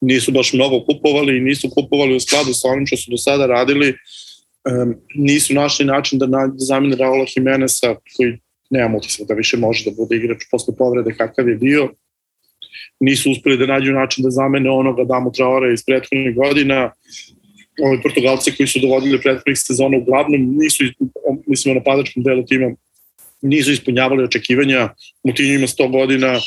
[0.00, 3.46] Nisu baš mnogo kupovali i nisu kupovali u skladu sa onim što su do sada
[3.46, 3.88] radili.
[3.88, 8.38] Um, nisu našli način da, na, da zamene Raula Jimeneza, koji
[8.70, 11.88] nemam utisak da više može da bude igrač posle povrede kakav je bio
[13.00, 16.90] nisu uspeli da nađu način da zamene onoga Damo Traore iz prethodnih godina.
[17.82, 20.84] Ovi Portugalci koji su dovodili prethodnih sezona uglavnom nisu,
[21.46, 22.74] mislim, na napadačkom delu tima,
[23.42, 24.88] nisu ispunjavali očekivanja.
[25.24, 26.40] Mutinju ima 100 godina,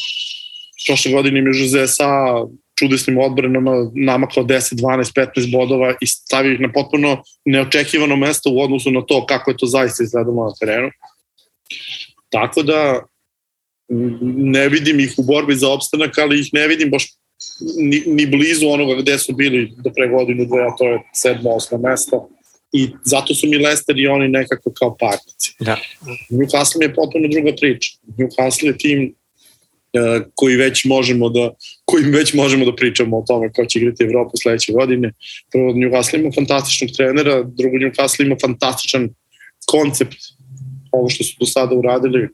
[0.87, 2.07] prošle godine im je Jose sa
[2.79, 8.61] čudesnim odbranama namakao 10, 12, 15 bodova i stavio ih na potpuno neočekivano mesto u
[8.61, 10.89] odnosu na to kako je to zaista izgledalo na terenu.
[12.29, 13.03] Tako da
[14.21, 17.07] ne vidim ih u borbi za opstanak, ali ih ne vidim baš
[17.77, 21.49] ni, ni blizu onoga gde su bili do pre godinu, dve, a to je sedmo,
[21.49, 22.29] osmo mesto.
[22.73, 25.55] I zato su mi Leicester i oni nekako kao partici.
[25.59, 25.77] Da.
[26.29, 27.97] Newcastle je potpuno druga priča.
[28.17, 29.15] Newcastle je tim
[30.35, 31.51] koji već možemo da
[31.85, 35.13] kojim već možemo da pričamo o tome ko će igrati Evropu sledeće godine.
[35.51, 39.09] Prvo Newcastle ima fantastičnog trenera, drugo Newcastle ima fantastičan
[39.65, 40.17] koncept
[40.91, 42.29] ovo što su do sada uradili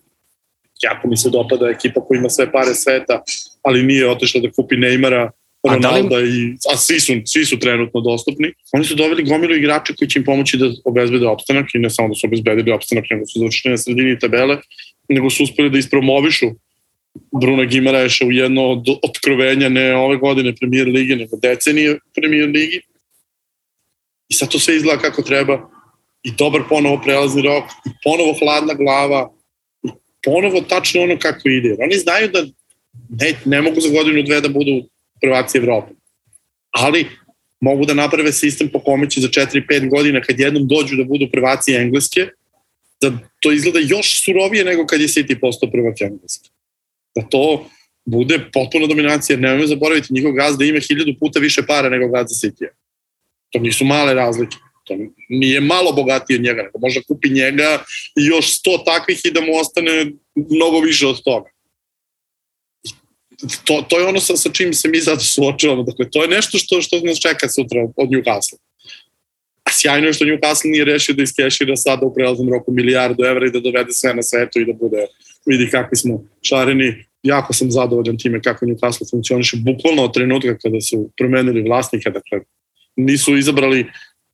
[0.83, 3.23] jako mi se dopada ekipa koja ima sve pare sveta,
[3.61, 5.29] ali nije otešla da kupi Neymara,
[5.67, 6.29] Ronalda da li...
[6.29, 8.53] i a svi su svi su trenutno dostupni.
[8.73, 12.07] Oni su doveli gomilu igrača koji će im pomoći da obezbede opstanak i ne samo
[12.07, 14.57] da su obezbedili opstanak, nego su završili na sredini tabele,
[15.09, 16.47] nego su uspeli da ispromovišu
[17.31, 22.81] Bruno Gimaraeša u jedno od otkrovenja ne ove godine Premier Lige, nego decenije Premier Ligi.
[24.29, 25.69] I sad to sve izgleda kako treba
[26.23, 29.29] i dobar ponovo prelazni rok i ponovo hladna glava
[30.23, 31.75] ponovo tačno ono kako ide.
[31.79, 32.45] Oni znaju da
[33.09, 34.83] ne, ne mogu za godinu dve da budu
[35.21, 35.93] prvaci Evrope.
[36.71, 37.05] Ali
[37.61, 41.29] mogu da naprave sistem po kome će za 4-5 godina kad jednom dođu da budu
[41.31, 42.27] prvaci Engleske,
[43.01, 43.11] da
[43.41, 46.49] to izgleda još surovije nego kad je City postao prvak Engleske.
[47.17, 47.69] Da to
[48.05, 52.33] bude potpuna dominacija, jer nemojmo zaboraviti, njihov gazda ima hiljadu puta više para nego gazda
[52.33, 52.67] City.
[53.49, 54.57] To nisu male razlike.
[54.83, 54.97] To
[55.29, 57.83] nije malo bogatiji od njega, nego može kupi njega
[58.15, 61.49] i još sto takvih i da mu ostane mnogo više od toga.
[63.63, 65.83] To, to je ono sa, sa čim se mi zato suočavamo.
[65.83, 68.57] Dakle, to je nešto što, što nas čeka sutra od Newcastle.
[69.63, 73.47] A sjajno je što Newcastle nije rešio da iskešira sada u prelaznom roku milijardu evra
[73.47, 75.05] i da dovede sve na svetu i da bude,
[75.45, 77.06] vidi kakvi smo šareni.
[77.23, 82.39] Jako sam zadovoljan time kako Newcastle funkcioniše bukvalno od trenutka kada su promenili vlasnika, dakle
[82.95, 83.85] nisu izabrali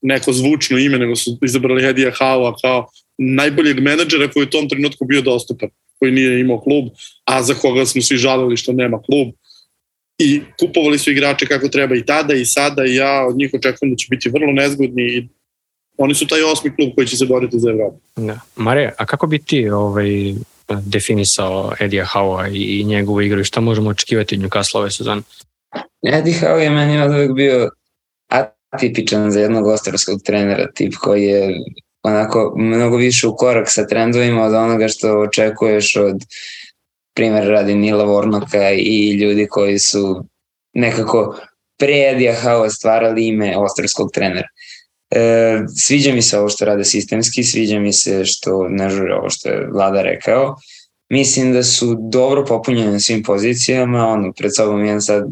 [0.02, 4.70] neko zvučno ime, nego su izabrali Hedija Haua kao najboljeg menadžera koji je u tom
[4.70, 5.70] trenutku bio dostupan,
[6.00, 6.86] koji nije imao klub,
[7.26, 9.28] a za koga smo svi žalili što nema klub.
[10.18, 13.92] I kupovali su igrače kako treba i tada i sada i ja od njih očekujem
[13.92, 15.28] da će biti vrlo nezgodni i
[15.98, 18.00] oni su taj osmi klub koji će se boriti za Evropu.
[18.16, 18.40] Da.
[18.56, 20.34] Mare, a kako bi ti ovaj,
[20.70, 25.22] definisao Edija Haua i njegovu igru i šta možemo očekivati od Newcastle ove sezone?
[26.04, 27.70] Eddie Howe je meni od uvek bio
[28.74, 31.56] atipičan za jednog ostarovskog trenera, tip koji je
[32.04, 36.16] onako mnogo više u korak sa trendovima od onoga što očekuješ od
[37.16, 40.26] primjer radi Nila Vornoka i ljudi koji su
[40.74, 41.40] nekako
[41.80, 44.48] pre Edija Hao stvarali ime ostrovskog trenera.
[45.16, 49.30] E, sviđa mi se ovo što rade sistemski, sviđa mi se što ne žure ovo
[49.30, 50.56] što je vlada rekao.
[51.10, 55.24] Mislim da su dobro popunjeni na svim pozicijama, ono, pred sobom jedan sad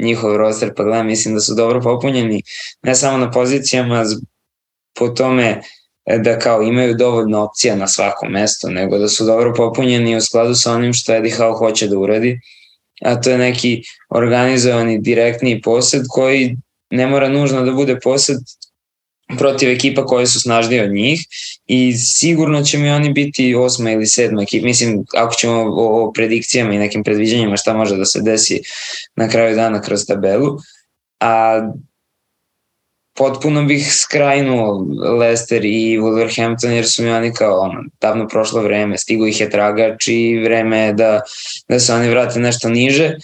[0.00, 2.42] njihov roster, pa gledam, mislim da su dobro popunjeni,
[2.82, 4.04] ne samo na pozicijama
[4.98, 5.60] po tome
[6.06, 10.20] e, da kao imaju dovoljno opcija na svakom mestu, nego da su dobro popunjeni u
[10.20, 12.40] skladu sa onim što Eddie Howe hoće da uradi,
[13.02, 16.56] a to je neki organizovani direktni posed koji
[16.90, 18.36] ne mora nužno da bude posed
[19.36, 21.20] protiv ekipa koje su snažnije od njih
[21.66, 24.66] i sigurno će mi oni biti osma ili sedma ekipa.
[24.66, 28.60] Mislim, ako ćemo o, o predikcijama i nekim predviđanjima šta može da se desi
[29.16, 30.58] na kraju dana kroz tabelu,
[31.20, 31.60] a
[33.18, 34.86] potpuno bih skrajnuo
[35.18, 39.50] Leicester i Wolverhampton jer su mi oni kao ono, davno prošlo vreme, stigo ih je
[39.50, 41.20] tragač i vreme je da,
[41.68, 43.14] da se oni vrate nešto niže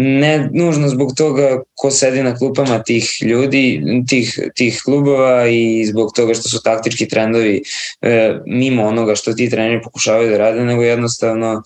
[0.00, 6.12] ne nužno zbog toga ko sedi na klupama tih ljudi, tih, tih klubova i zbog
[6.16, 7.62] toga što su taktički trendovi
[8.02, 11.62] e, mimo onoga što ti treneri pokušavaju da rade, nego jednostavno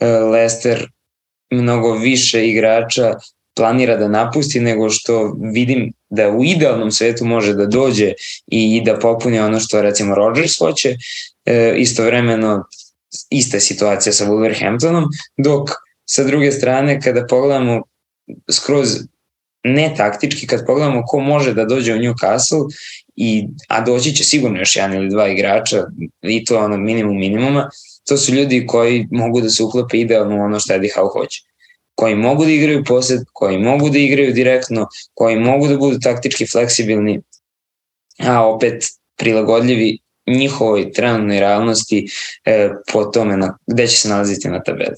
[0.00, 0.86] e, Leicester
[1.50, 3.14] mnogo više igrača
[3.56, 8.12] planira da napusti nego što vidim da u idealnom svetu može da dođe
[8.46, 10.96] i da popuni ono što recimo Rodgers hoće.
[11.44, 12.64] E, istovremeno
[13.30, 15.04] ista situacija sa Wolverhamptonom,
[15.36, 15.70] dok
[16.14, 17.82] sa druge strane kada pogledamo
[18.50, 18.88] skroz
[19.64, 22.66] ne taktički, kad pogledamo ko može da dođe u Newcastle,
[23.16, 25.84] i, a doći će sigurno još jedan ili dva igrača,
[26.22, 27.70] i to ono minimum minimuma,
[28.08, 31.42] to su ljudi koji mogu da se uklope idealno ono što Eddie Howe hoće
[31.94, 36.46] koji mogu da igraju posed, koji mogu da igraju direktno, koji mogu da budu taktički
[36.46, 37.20] fleksibilni,
[38.18, 38.84] a opet
[39.16, 42.06] prilagodljivi njihovoj trenutnoj realnosti
[42.44, 44.96] e, po tome na, gde će se nalaziti na tabeli.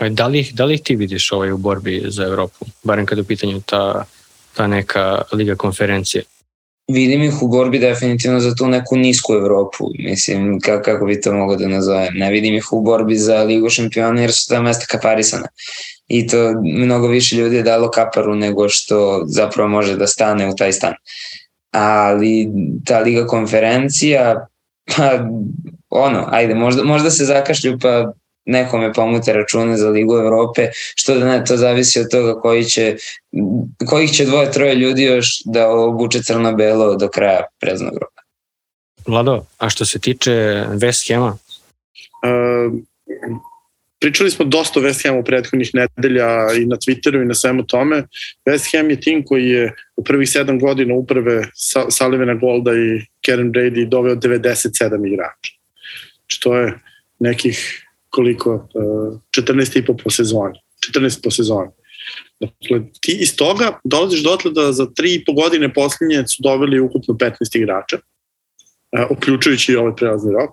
[0.00, 3.26] Da li, da li ti vidiš ovaj u borbi za Evropu, barem kada je u
[3.26, 4.04] pitanju ta,
[4.54, 6.24] ta neka liga konferencije?
[6.88, 11.32] vidim ih u borbi definitivno za tu neku nisku Evropu, mislim, kako, kako bi to
[11.32, 12.14] mogo da nazovem.
[12.14, 15.46] Ne vidim ih u borbi za Ligu šampiona jer su ta mesta kaparisana.
[16.08, 20.56] I to mnogo više ljudi je dalo kaparu nego što zapravo može da stane u
[20.56, 20.94] taj stan.
[21.70, 22.48] Ali
[22.84, 24.46] ta Liga konferencija,
[24.96, 25.28] pa
[25.90, 28.12] ono, ajde, možda, možda se zakašlju pa
[28.46, 32.96] nekome pomute račune za Ligu Evrope, što da ne, to zavisi od toga koji će,
[33.86, 38.22] kojih će dvoje, troje ljudi još da obuče crno-belo do kraja preznog roka.
[39.06, 40.30] Vlado, a što se tiče
[40.70, 41.38] West Hema?
[42.22, 42.72] Uh,
[44.00, 48.02] pričali smo dosta o West Hamu prethodnih nedelja i na Twitteru i na svemu tome.
[48.46, 51.42] West Ham je tim koji je u prvih sedam godina uprave
[51.90, 55.52] Sullivana Golda i Karen Brady doveo 97 igrača.
[56.26, 56.74] Što je
[57.18, 57.83] nekih
[58.14, 58.68] koliko,
[59.30, 60.58] 14 e, i po po sezoni,
[60.92, 61.70] 14 po sezoni.
[62.40, 66.80] Dakle, ti iz toga dolaziš dotle da za 3 i po godine posljednje su doveli
[66.80, 67.98] ukupno 15 igrača,
[68.92, 70.50] e, uključujući i ovaj prelazni rok,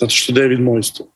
[0.00, 1.12] zato što David Moyes tu.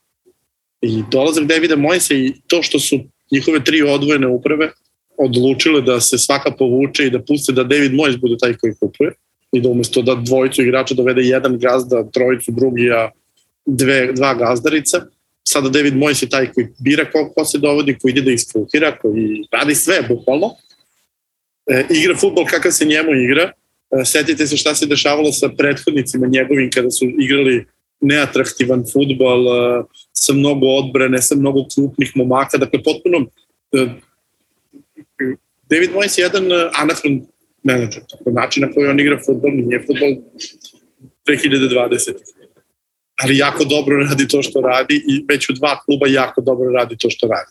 [0.81, 2.99] I dolazak Davida Moyesa i to što su
[3.33, 4.71] njihove tri odvojene uprave
[5.19, 9.13] odlučile da se svaka povuče i da puste da David Moyes bude taj koji kupuje
[9.53, 13.11] i da umesto da dvojicu igrača dovede jedan gazda, trojicu drugi, a
[13.67, 15.07] dve, dva gazdarica,
[15.45, 18.99] sada David Moyes je taj koji bira ko, ko se dovodi, koji ide da isfiltira,
[18.99, 20.51] koji radi sve, bukvalno.
[21.67, 23.53] E, igra futbol kakav se njemu igra.
[24.01, 27.65] E, setite se šta se dešavalo sa prethodnicima njegovim kada su igrali
[28.01, 32.59] neatraktivan futbol e, sa mnogo odbrane, sa mnogo krupnih momaka.
[32.59, 33.27] Dakle, potpuno
[33.73, 33.87] e,
[35.71, 37.23] David Moyes je jedan e, anahron
[37.63, 38.03] menadžer.
[38.27, 40.17] Način na koji on igra futbol nije futbol
[41.29, 42.44] 2020
[43.23, 46.97] ali jako dobro radi to što radi i već u dva kluba jako dobro radi
[46.99, 47.51] to što radi.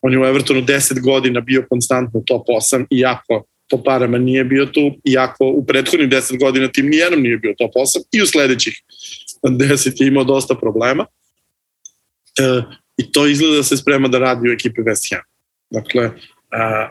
[0.00, 4.66] On je u Evertonu 10 godina bio konstantno top 8, iako po parama nije bio
[4.66, 8.74] tu, iako u prethodnih 10 godina tim nijednom nije bio top 8 i u sledećih
[9.42, 11.06] 10 je imao dosta problema.
[12.38, 12.62] E,
[12.96, 15.22] I to izgleda da se sprema da radi u ekipi West Ham.
[15.70, 16.10] Dakle,
[16.50, 16.88] a,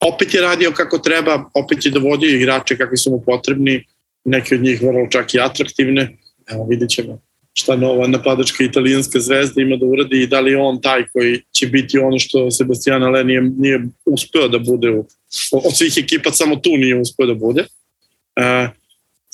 [0.00, 3.84] opet je radio kako treba, opet je dovodio igrače kakvi su mu potrebni,
[4.24, 6.16] neki od njih vrlo čak i atraktivne.
[6.46, 7.29] Evo, vidjet ćemo
[7.60, 11.66] šta nova napadačka italijanska zvezda ima da uradi i da li on taj koji će
[11.66, 15.06] biti ono što Sebastian Ale nije, nije uspeo da bude u,
[15.52, 17.64] od svih ekipa samo tu nije uspeo da bude.
[18.36, 18.68] E,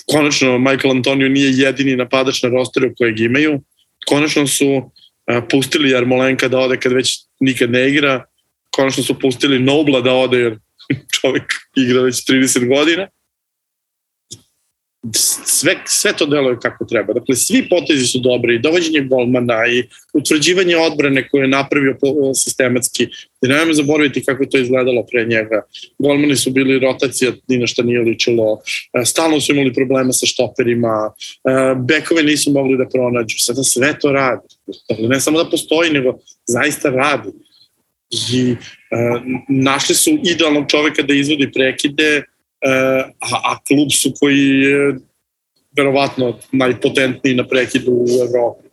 [0.06, 3.60] konačno Michael Antonio nije jedini napadač na rosteru kojeg imaju.
[4.06, 4.90] Konačno su
[5.26, 8.24] e, pustili Jarmolenka da ode kad već nikad ne igra.
[8.70, 10.58] Konačno su pustili Nobla da ode jer
[11.20, 11.44] čovjek
[11.76, 13.08] igra već 30 godina
[15.14, 17.12] sve, sve to deluje kako treba.
[17.12, 19.84] Dakle, svi potezi su dobri, dovođenje golmana i
[20.14, 21.96] utvrđivanje odbrane koje je napravio
[22.34, 23.08] sistematski.
[23.42, 25.62] I nemojmo zaboraviti kako je to izgledalo pre njega.
[25.98, 28.60] Golmani su bili rotacija, ni na šta nije ličilo.
[28.92, 31.12] E, stalno su imali problema sa štoperima.
[31.12, 33.36] E, bekove nisu mogli da pronađu.
[33.38, 34.48] Sada sve to radi.
[34.88, 37.30] Dakle, ne samo da postoji, nego zaista radi.
[38.32, 38.56] I e,
[39.48, 42.22] našli su idealnog čoveka da izvodi prekide,
[42.64, 44.96] a, a klub su koji je
[45.76, 48.68] verovatno najpotentniji na prekidu u Evropi.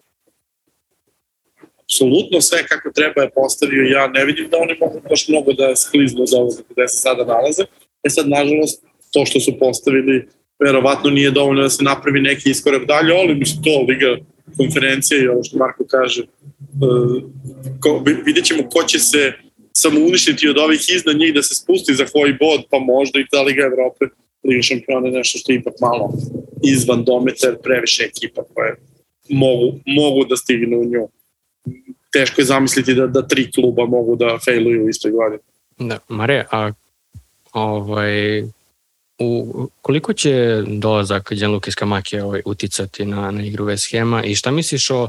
[1.84, 5.76] Apsolutno sve kako treba je postavio, ja ne vidim da oni mogu baš mnogo da
[5.76, 7.64] skliznu za ovo gde se sada nalaze.
[8.04, 10.28] E sad, nažalost, to što su postavili
[10.60, 14.18] verovatno nije dovoljno da se napravi neki iskorak dalje, ali bi to Liga
[14.58, 17.24] konferencije i ovo što Marko kaže, uh,
[17.80, 19.34] ko, vidjet ćemo ko će se
[19.78, 23.28] samo uništiti od ovih iznad njih da se spusti za koji bod, pa možda i
[23.32, 24.06] ta Liga Evrope,
[24.44, 26.14] Liga šampiona je nešto što je ipak malo
[26.64, 28.76] izvan dometar, previše ekipa koje
[29.30, 31.08] mogu, mogu da stignu u nju.
[32.12, 35.42] teško je zamisliti da, da tri kluba mogu da failuju u istoj godini.
[35.80, 36.72] Da, Mare, a
[37.54, 38.42] ovaj,
[39.20, 44.52] u, koliko će dolazak Gianluca Skamake ovaj, uticati na, na igru West Hema i šta
[44.52, 45.08] misliš o,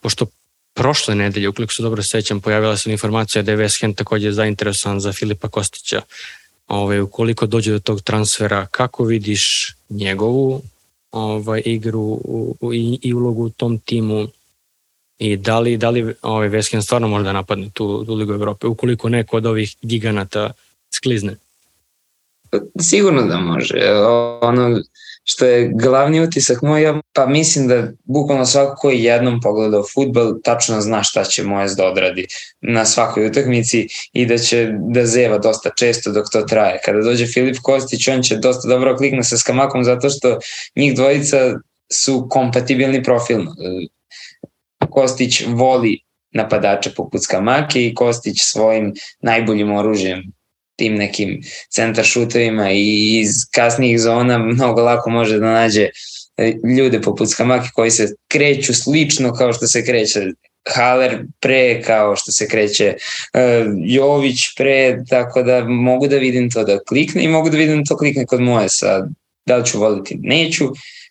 [0.00, 0.26] pošto
[0.74, 5.00] prošle nedelje, ukoliko se dobro sećam, pojavila se informacija da je West Ham takođe zainteresovan
[5.00, 6.00] za Filipa Kostića.
[6.68, 10.62] Ovaj, ukoliko dođe do tog transfera, kako vidiš njegovu
[11.10, 14.28] ovaj, igru u, u, i, i ulogu u tom timu
[15.18, 18.32] i da li, da li ovaj West Ham stvarno može da napadne tu, tu Ligu
[18.32, 20.52] Evrope, ukoliko neko od ovih giganata
[20.90, 21.36] sklizne?
[22.80, 23.80] Sigurno da može.
[24.40, 24.82] Ono
[25.24, 30.80] što je glavni utisak moj, pa mislim da bukvalno svako koji jednom pogledao futbol tačno
[30.80, 32.26] zna šta će Mojes da odradi
[32.60, 36.80] na svakoj utakmici i da će da zeva dosta često dok to traje.
[36.84, 40.38] Kada dođe Filip Kostić, on će dosta dobro klikne sa Skamakom zato što
[40.76, 41.36] njih dvojica
[41.92, 43.54] su kompatibilni profilno.
[44.90, 45.98] Kostić voli
[46.30, 50.22] napadača poput Skamake i Kostić svojim najboljim oružjem
[50.76, 55.88] tim nekim centar šutovima i iz kasnijih zona mnogo lako može da nađe
[56.36, 60.20] e, ljude poput Skamake koji se kreću slično kao što se kreće
[60.68, 66.64] Haler pre kao što se kreće uh, Jović pre, tako da mogu da vidim to
[66.64, 69.06] da klikne i mogu da vidim to klikne kod moje sa
[69.46, 70.68] da li ću voliti, neću,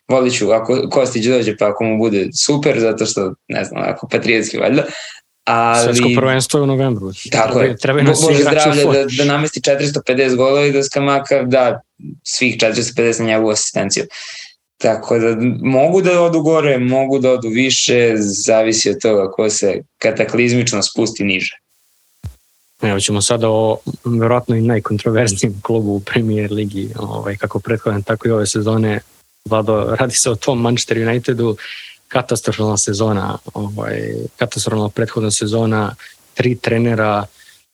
[0.07, 4.07] volit ću ako Kostić dođe pa ako mu bude super zato što ne znam, ako
[4.07, 4.86] patriotski valjda,
[5.43, 7.11] Ali, Svetsko prvenstvo je u novembru.
[7.31, 7.77] Tako treba, je.
[7.77, 11.81] Treba Bože zdravlje da, da namesti 450 golova i da Skamaka da
[12.23, 14.03] svih 450 na njegovu asistenciju.
[14.77, 19.81] Tako da mogu da odu gore, mogu da odu više, zavisi od toga ko se
[19.97, 21.57] kataklizmično spusti niže.
[22.81, 28.27] Evo ćemo sada o verovatno i najkontroverznijem klubu u Premier Ligi, ovaj, kako prethodne, tako
[28.27, 28.99] i ove sezone.
[29.45, 31.57] Vlado, radi se o tom Manchester Unitedu,
[32.12, 34.01] katastrofalna sezona, ovaj,
[34.38, 35.95] katastrofalna prethodna sezona,
[36.34, 37.26] tri trenera,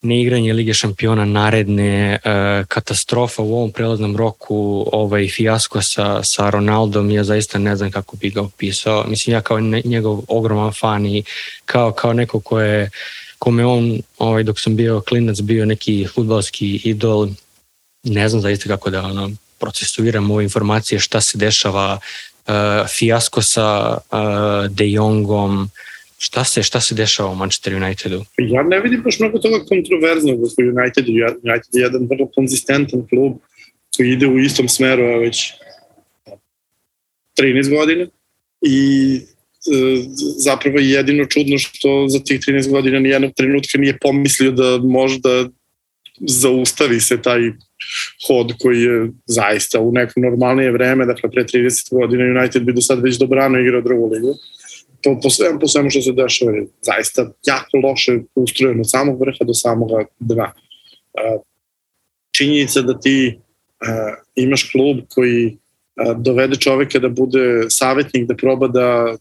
[0.01, 7.11] neigranje Lige šampiona naredne, e, katastrofa u ovom prelaznom roku, ovaj fijasko sa, sa Ronaldom,
[7.11, 9.05] ja zaista ne znam kako bi ga opisao.
[9.07, 11.23] Mislim, ja kao ne, njegov ogroman fan i
[11.65, 12.89] kao, kao neko ko je,
[13.39, 17.27] kome on, ovaj, dok sam bio klinac, bio neki futbalski idol,
[18.03, 21.99] ne znam zaista kako da ono, procesuiram ove informacije, šta se dešava,
[22.47, 25.69] uh, fijasko sa uh, De Jongom,
[26.17, 28.25] šta se, šta se dešava u Manchester Unitedu?
[28.37, 31.11] Ja ne vidim baš mnogo toga kontroverznog u Unitedu.
[31.11, 33.33] United je jedan vrlo konzistentan klub
[33.97, 35.53] koji ide u istom smeru već
[37.39, 38.07] 13 godina
[38.61, 39.21] i e,
[40.37, 45.49] zapravo je jedino čudno što za tih 13 godina nijednog trenutka nije pomislio da možda
[46.19, 47.39] zaustavi se taj
[48.27, 52.81] hod koji je zaista u nekom normalnije vreme, dakle pre 30 godina United bi do
[52.81, 54.35] sad već dobrano igrao drugu ligu.
[55.01, 59.19] To po svemu, po svemu što se dešava je zaista jako loše ustrojeno od samog
[59.19, 60.53] vrha do samog dna.
[62.37, 63.39] Činjenica da ti
[64.35, 65.57] imaš klub koji
[66.17, 69.15] dovede čoveka da bude savjetnik, da proba da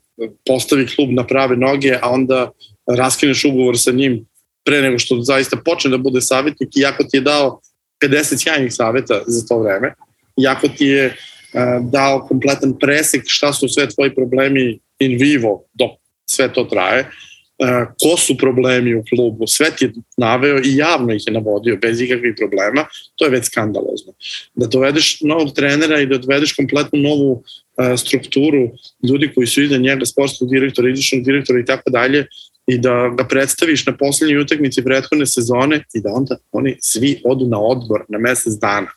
[0.47, 2.51] postavi klub na prave noge, a onda
[2.97, 4.27] raskineš ugovor sa njim
[4.65, 7.61] pre nego što zaista počne da bude savjetnik, iako ti je dao
[8.05, 9.95] 50 sjajnih saveta za to vreme,
[10.43, 15.91] iako ti je uh, dao kompletan presek šta su sve tvoji problemi in vivo dok
[16.31, 17.69] sve to traje, uh,
[18.03, 22.01] ko su problemi u klubu, sve ti je naveo i javno ih je navodio bez
[22.01, 22.87] ikakvih problema,
[23.17, 24.13] to je već skandalozno.
[24.55, 28.71] Da dovedeš novog trenera i da dovedeš kompletnu novu uh, strukturu
[29.09, 32.27] ljudi koji su iza njega, sportskog direktora, izvršnog direktora i tako dalje,
[32.67, 37.47] i da ga predstaviš na poslednjoj utakmici prethodne sezone i da onda oni svi odu
[37.47, 38.91] na odbor na mesec dana.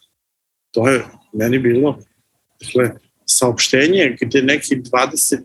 [0.72, 2.00] To je meni bilo
[2.62, 2.92] dakle,
[3.26, 5.40] saopštenje gde neki 25.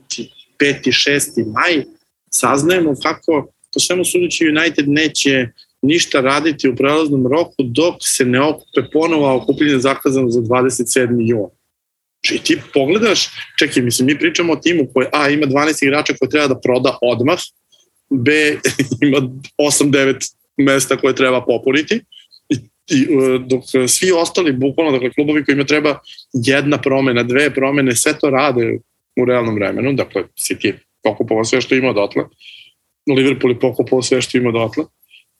[0.61, 1.53] 6.
[1.53, 1.85] maj
[2.31, 5.49] saznajemo kako po svemu sudeći United neće
[5.83, 11.29] ništa raditi u prelaznom roku dok se ne okupe ponovo, okupljenje zakazano za 27.
[11.29, 11.49] juna.
[12.33, 16.31] I ti pogledaš, čekaj, mislim, mi pričamo o timu koji A ima 12 igrača koje
[16.31, 17.39] treba da proda odmah,
[18.11, 18.32] B
[19.00, 19.18] ima
[19.59, 22.00] 8-9 mesta koje treba popuniti.
[22.48, 22.55] I,
[22.90, 25.98] i e, dok svi ostali, bukvalno, dakle, klubovi kojima treba
[26.32, 28.78] jedna promena, dve promene, sve to rade
[29.16, 32.24] u realnom vremenu, dakle, City je pokupovao sve što ima odatle,
[33.16, 34.84] Liverpool je pokupovao sve što ima odatle,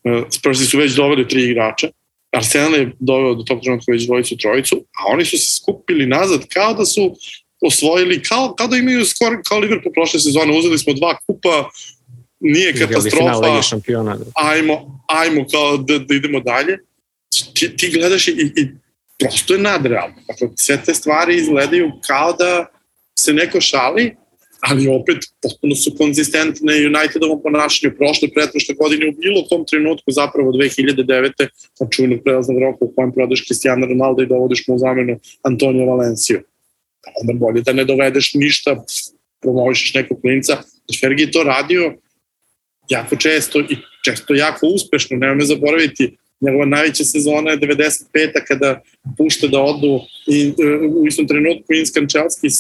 [0.05, 1.89] e, Spursi su već doveli tri igrača,
[2.35, 6.41] Arsenal je doveo do tog trenutka već dvojicu, trojicu, a oni su se skupili nazad
[6.49, 7.17] kao da su
[7.61, 11.71] osvojili, kao, kao da imaju skoro kao Liverpool prošle sezone, uzeli smo dva kupa,
[12.45, 14.17] nije katastrofa, šampiona.
[14.17, 14.25] Da.
[14.35, 16.79] Ajmo, ajmo kao da, da idemo dalje.
[17.55, 18.69] Ti, ti gledaš i, i
[19.19, 20.15] prosto je nadrealno.
[20.29, 22.67] Dakle, sve te stvari izgledaju kao da
[23.19, 24.17] se neko šali,
[24.61, 30.53] ali opet potpuno su konzistentne Unitedovom ponašanju prošle, pretprošle godine u bilo kom trenutku, zapravo
[30.53, 31.33] 2009.
[31.81, 35.87] od čuvenog prelaznog roka u kojem prodaš Cristiano Ronaldo i dovodiš mu u zamenu Antonio
[35.87, 36.41] Valenciju.
[37.21, 38.85] Onda bolje da ne dovedeš ništa,
[39.41, 40.63] promovišeš nekog klinca.
[41.01, 41.95] Fergie je to radio
[42.89, 48.45] jako često i često jako uspešno, nema me zaboraviti, njegova najveća sezona je 95.
[48.49, 48.81] kada
[49.19, 50.53] pušta da odu i,
[50.97, 52.55] u istom trenutku Inskan Čelskis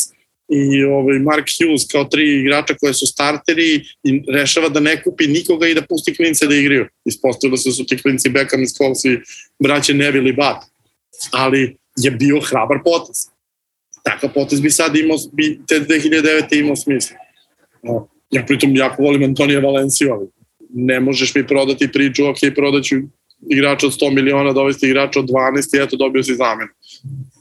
[0.48, 5.26] i ovaj Mark Hughes kao tri igrača koje su starteri i rešava da ne kupi
[5.26, 6.86] nikoga i da pusti klince da igraju.
[7.04, 9.18] Ispostavilo se da su ti klinci Beckham i Scholes i
[9.62, 10.64] braće Neville i Bat.
[11.32, 13.16] Ali je bio hrabar potez.
[14.02, 16.60] Takav potez bi sad imao, bi te 2009.
[16.60, 17.16] imao smisla.
[18.34, 20.26] Ja pritom jako volim Antonija Valenciju, ali
[20.74, 22.96] ne možeš mi prodati priču, ok, prodaću
[23.50, 26.70] igrača od 100 miliona, dovesti igrača od 12 i eto dobio si zamenu.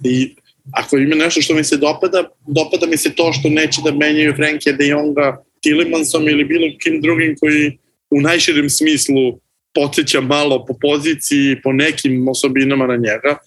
[0.03, 0.35] I
[0.71, 4.35] ako ima nešto što mi se dopada, dopada mi se to što neće da menjaju
[4.35, 7.77] Frenke de Jonga Tillemansom ili bilo kim drugim koji
[8.09, 9.39] u najširem smislu
[9.73, 13.37] podsjeća malo po poziciji, po nekim osobinama na njega.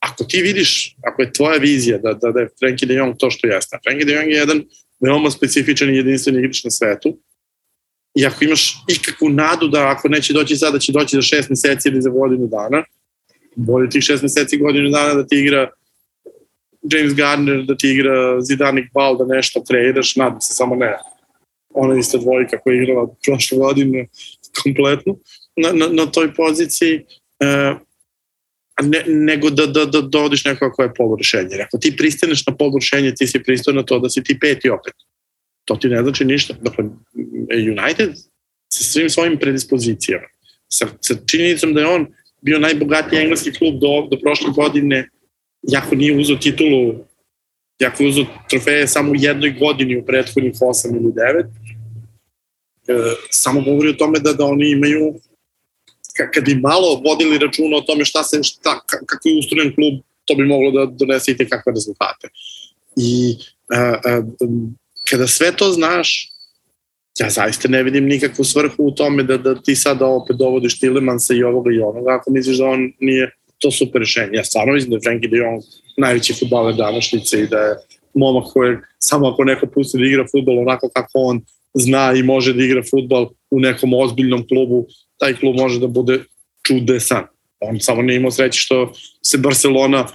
[0.00, 3.30] Ako ti vidiš, ako je tvoja vizija da, da, da je Frenkie de Jong to
[3.30, 4.64] što jeste, Frenkie de Jong je jedan
[5.00, 7.18] veoma specifičan i jedinstven igrač na svetu,
[8.14, 11.50] i ako imaš ikakvu nadu da ako neće doći sada, da će doći za šest
[11.50, 12.84] meseci ili za godinu dana,
[13.56, 15.70] bolje tih šest meseci, godinu dana da ti igra
[16.92, 20.96] James Gardner, da ti igra Zidane Iqbal, da nešto kreiraš, nadam se, samo ne.
[21.74, 24.06] Ona ista dvojka koja je igrala prošle godine
[24.62, 25.16] kompletno
[25.56, 27.04] na, na, na toj poziciji,
[27.40, 27.74] e,
[28.82, 31.48] ne, nego da, da, da dovodiš nekoga koja je polurešenje.
[31.50, 34.70] Jer ako ti pristaneš na polurešenje, ti si pristao na to da si ti peti
[34.70, 34.94] opet.
[35.64, 36.54] To ti ne znači ništa.
[36.60, 36.84] Dakle,
[37.50, 38.14] United
[38.72, 40.26] sa svim svojim predispozicijama,
[40.68, 42.06] sa, sa činjenicom da je on
[42.40, 45.08] bio najbogatiji engleski klub do, do prošle godine,
[45.62, 46.94] jako nije uzao titulu,
[47.78, 51.44] jako je uzao trofeje samo u jednoj godini u prethodnih 8 ili 9,
[52.88, 55.14] e, samo govori o tome da, da oni imaju
[56.34, 59.94] kad bi malo vodili računa o tome šta se, šta, kako je ustrojen klub,
[60.24, 62.28] to bi moglo da donese i kakve rezultate.
[62.96, 63.36] I
[63.74, 64.22] a, a,
[65.10, 66.32] kada sve to znaš,
[67.18, 71.34] ja zaista ne vidim nikakvu svrhu u tome da, da ti sada opet dovodiš Tilemansa
[71.34, 74.36] i ovoga i onoga, ako misliš da on nije to super rešenje.
[74.36, 75.62] Ja stvarno mislim da je Frankie de Jong
[75.96, 77.76] najveći futbaler današnjice i da je
[78.14, 81.40] momak koji samo ako neko pusti da igra futbol onako kako on
[81.76, 84.86] zna i može da igra futbol u nekom ozbiljnom klubu,
[85.18, 86.20] taj klub može da bude
[86.66, 87.24] čudesan.
[87.60, 90.06] On samo nije imao sreće što se Barcelona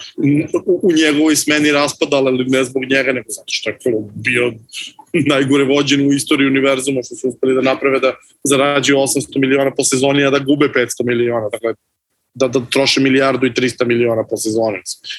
[0.81, 4.53] u, njegovoj smeni raspadala, ali ne zbog njega, nego zato što je klub bio
[5.33, 9.83] najgore vođen u istoriji univerzuma, što su uspeli da naprave da zarađuju 800 miliona po
[9.83, 11.49] sezoni, a da gube 500 miliona.
[11.49, 11.73] Dakle,
[12.33, 14.77] da, da troše milijardu i 300 miliona po sezoni.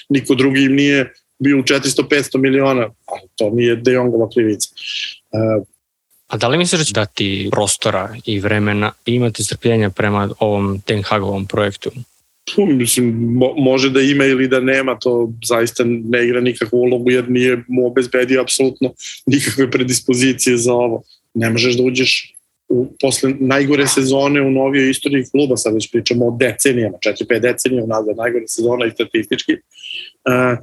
[0.08, 4.68] Niko drugi im nije bio u 400-500 miliona, ali to nije De Jongova krivica.
[5.32, 5.66] Uh,
[6.32, 10.80] A da li misliš da će dati prostora i vremena i imati strpljenja prema ovom
[10.80, 11.90] Ten Hagovom projektu?
[12.56, 17.30] Mislim, mo, može da ima ili da nema, to zaista ne igra nikakvu ulogu jer
[17.30, 18.92] nije mu obezbedio apsolutno
[19.26, 21.02] nikakve predispozicije za ovo.
[21.34, 22.34] Ne možeš da uđeš
[22.68, 27.84] u, posle najgore sezone u novijoj istoriji kluba, sad već pričamo o decenijama, 4-5 decenija
[27.84, 29.52] unazad najgore sezona i statistički.
[29.52, 30.58] Uh,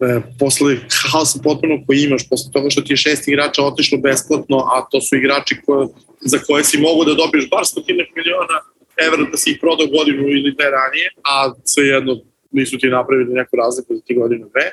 [0.00, 0.76] e, posle
[1.12, 5.00] haosa potpuno koji imaš, posle toga što ti je šest igrača otišlo besplatno, a to
[5.00, 5.88] su igrači koje,
[6.20, 8.58] za koje si mogu da dobiješ bar stotinek miliona
[8.96, 12.20] evra da si ih prodao godinu ili dve ranije, a svejedno
[12.50, 14.70] nisu ti napravili neku razliku za ti godinu dve.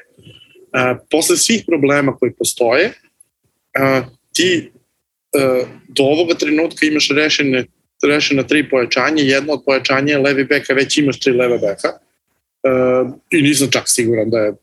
[0.74, 7.66] Uh, posle svih problema koji postoje, uh, ti uh, do ovoga trenutka imaš rešene,
[8.04, 13.14] rešena tri pojačanja, jedno od pojačanja je levi beka, već imaš tri leve beka uh,
[13.32, 14.54] i nisam čak siguran da je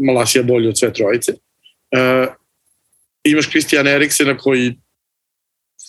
[0.00, 1.32] Malasija bolji od sve trojice.
[1.32, 2.34] Uh,
[3.24, 4.74] imaš Kristijan Eriksena koji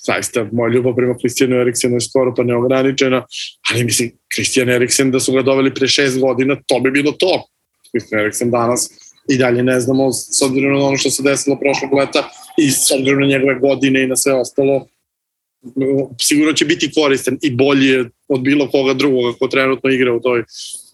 [0.06, 3.26] zaista moja ljubav prema Kristijanu Eriksenu je skoro pa neograničena,
[3.72, 7.48] ali mislim, Kristijan Eriksen da su ga doveli pre šest godina, to bi bilo to.
[7.92, 8.90] Kristijan Eriksen danas
[9.30, 12.92] i dalje ne znamo s obzirom na ono što se desilo prošlog leta i s
[12.92, 14.88] obzirom na njegove godine i na sve ostalo,
[16.22, 20.44] sigurno će biti koristan i bolji od bilo koga drugoga ko trenutno igra u toj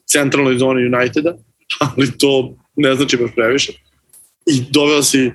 [0.05, 1.37] centralnoj zoni Uniteda,
[1.79, 3.71] ali to ne znači baš previše.
[4.45, 5.33] I doveo si uh,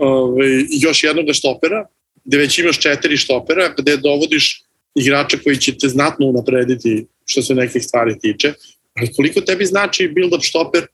[0.00, 0.48] ovaj,
[0.80, 1.86] još jednog štopera,
[2.24, 4.62] gde već imaš četiri štopera, gde dovodiš
[4.94, 8.52] igrača koji će te znatno unaprediti što se nekih stvari tiče,
[8.94, 10.86] ali koliko tebi znači build-up štoper,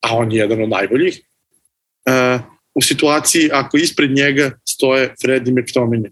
[0.00, 1.20] a on je jedan od najboljih,
[2.08, 2.40] uh,
[2.74, 6.10] u situaciji ako ispred njega stoje Fred i McTominay.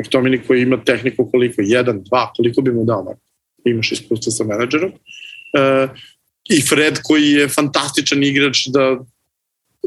[0.00, 1.62] McTominay koji ima tehniku koliko?
[1.62, 3.04] Jedan, dva, koliko bi mu dao?
[3.04, 3.20] Marko?
[3.64, 4.92] Imaš iskustvo sa menadžerom.
[4.92, 5.90] Uh,
[6.50, 8.98] I Fred koji je fantastičan igrač da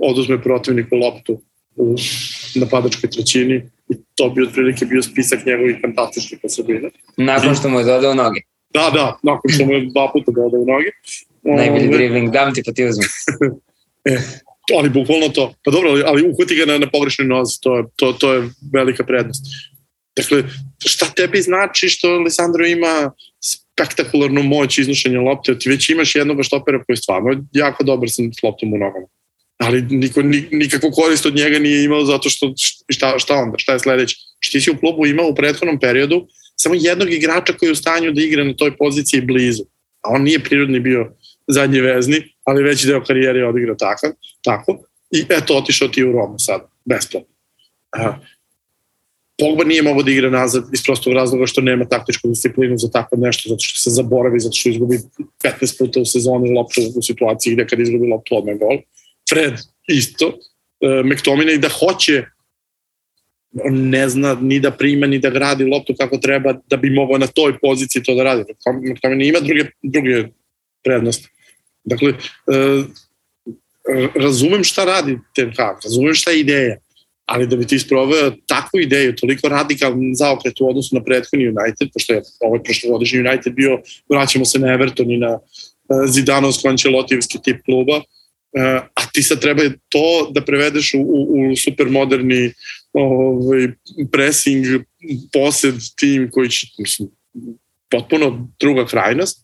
[0.01, 1.41] oduzme protivniku loptu
[1.76, 1.95] u
[2.55, 3.55] napadačkoj trećini
[3.89, 6.89] i to bi otprilike bio spisak njegovih fantastičnih osobina.
[7.18, 8.39] Nakon što mu je dodao noge.
[8.74, 10.89] Da, da, nakon što mu je dva puta dodao noge.
[11.43, 13.09] Najbolji dribling, dam ti pa ti uzmem.
[14.11, 14.18] e,
[14.78, 15.53] ali bukvalno to.
[15.64, 19.03] Pa dobro, ali, ali uhvati ga na, na pogrešnoj nozi, to, to, to je velika
[19.03, 19.45] prednost.
[20.16, 20.43] Dakle,
[20.86, 23.11] šta tebi znači što Lisandro ima
[23.74, 28.22] spektakularnu moć iznošenja lopte, ti već imaš jednog štopera koji je stvarno jako dobar sa
[28.44, 29.08] loptom u nogama.
[29.58, 30.22] Ali niko,
[30.52, 32.54] nikakvu korist od njega nije imao zato što
[32.90, 34.16] šta, šta onda, šta je sledeće?
[34.40, 37.76] Što ti si u klubu imao u prethodnom periodu samo jednog igrača koji je u
[37.76, 39.64] stanju da igra na toj poziciji blizu.
[40.02, 41.14] A on nije prirodni bio
[41.48, 44.12] zadnji vezni, ali veći deo karijere je odigrao takav,
[44.44, 44.84] tako.
[45.12, 47.34] I eto, otišao ti u Romu sada, besplatno.
[49.44, 53.16] Pogba nije mogao da igra nazad iz prostog razloga što nema taktičku disciplinu za tako
[53.16, 55.00] nešto, zato što se zaboravi, zato što izgubi
[55.44, 58.78] 15 puta u sezoni loptu u situaciji gde kad izgubi loptu odmah gol.
[59.30, 59.54] Fred
[59.88, 60.26] isto.
[60.82, 62.24] E, McTominay da hoće
[63.70, 67.28] ne zna ni da prima ni da gradi loptu kako treba da bi mogao na
[67.28, 68.44] toj poziciji to da radi.
[68.68, 70.24] McTominay ima druge, druge
[70.84, 71.30] prednosti.
[71.84, 72.84] Dakle, e,
[74.16, 76.78] razumem šta radi Ten Hag, razumem šta je ideja,
[77.34, 81.90] ali da bi ti isproveo takvu ideju, toliko radikalno zaokret u odnosu na prethodni United,
[81.94, 83.80] pošto je ovaj prošlogodišnji United bio,
[84.10, 85.40] vraćamo se na Everton i na e,
[86.08, 88.02] Zidanovsko-Ančelotijevski tip kluba, e,
[88.96, 92.54] a ti sad treba to da prevedeš u, u, u supermoderni
[92.94, 93.68] ovaj,
[94.12, 94.66] pressing,
[95.34, 97.10] posed tim koji će, mislim,
[97.92, 99.42] potpuno druga krajnost,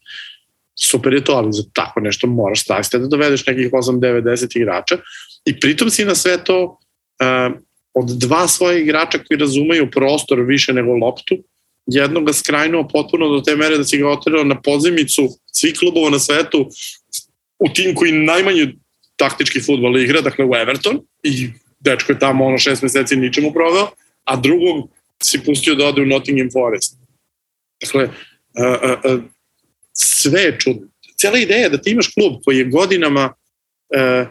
[0.89, 4.57] super je to, ali za tako nešto moraš staviti da dovedeš nekih 8, 9, 10
[4.57, 4.97] igrača.
[5.45, 7.59] I pritom si na sve to uh,
[7.93, 11.37] od dva svoje igrača koji razumeju prostor više nego loptu,
[11.85, 16.09] jednog ga skrajnuo potpuno do te mere da si ga otirao na pozimicu svih klubova
[16.09, 16.69] na svetu
[17.59, 18.73] u tim koji najmanje
[19.15, 23.87] taktički futbol igra, dakle u Everton i dečko je tamo ono šest meseci ničemu proveo,
[24.23, 24.89] a drugog
[25.23, 26.97] si pustio da ode u Nottingham Forest.
[27.81, 28.11] Dakle, uh,
[29.05, 29.23] uh, uh,
[29.93, 30.87] sve je čudno.
[31.19, 33.33] Cijela ideja je da ti imaš klub koji je godinama,
[33.89, 34.25] e,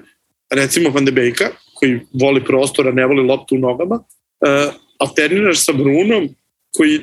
[0.50, 4.00] recimo Van de Beeka, koji voli prostora, ne voli loptu u nogama,
[4.46, 6.28] e, alterniraš sa Brunom,
[6.76, 7.00] koji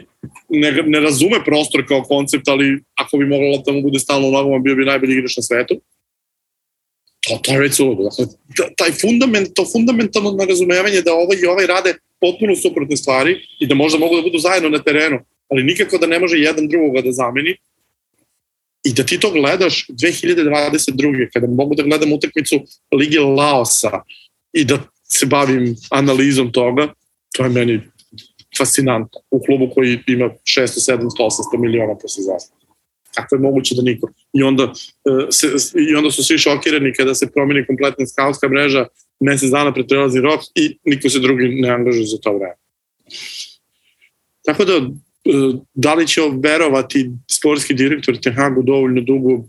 [0.49, 4.31] ne, ne razume prostor kao koncept, ali ako bi mogla lopta mu bude stalno u
[4.31, 5.81] nogama, bio bi najbolji igrač na svetu.
[7.27, 8.03] To, to je već suludo.
[8.03, 8.25] Dakle,
[8.77, 13.75] taj fundament, to fundamentalno nerazumevanje da ovaj i ovaj rade potpuno suprotne stvari i da
[13.75, 15.19] možda mogu da budu zajedno na terenu,
[15.49, 17.55] ali nikako da ne može jedan drugoga da zameni,
[18.85, 21.29] i da ti to gledaš 2022.
[21.33, 22.55] kada mogu da gledam utakmicu
[22.91, 24.01] Lige Laosa
[24.55, 26.93] i da se bavim analizom toga,
[27.35, 27.81] to je meni
[28.57, 29.19] fascinantno.
[29.31, 32.39] U klubu koji ima 600, 700, 800 miliona po sezonu.
[33.15, 34.09] Kako je moguće da niko?
[34.33, 34.63] I onda,
[35.05, 35.47] e, se,
[35.91, 38.87] I onda su svi šokirani kada se promeni kompletna skautska mreža,
[39.19, 42.55] mesec dana pred prelazi rok i niko se drugi ne angažuje za to vreme.
[44.45, 44.73] Tako da
[45.73, 49.43] da li će verovati sportski direktor Ten Hagu dovoljno dugo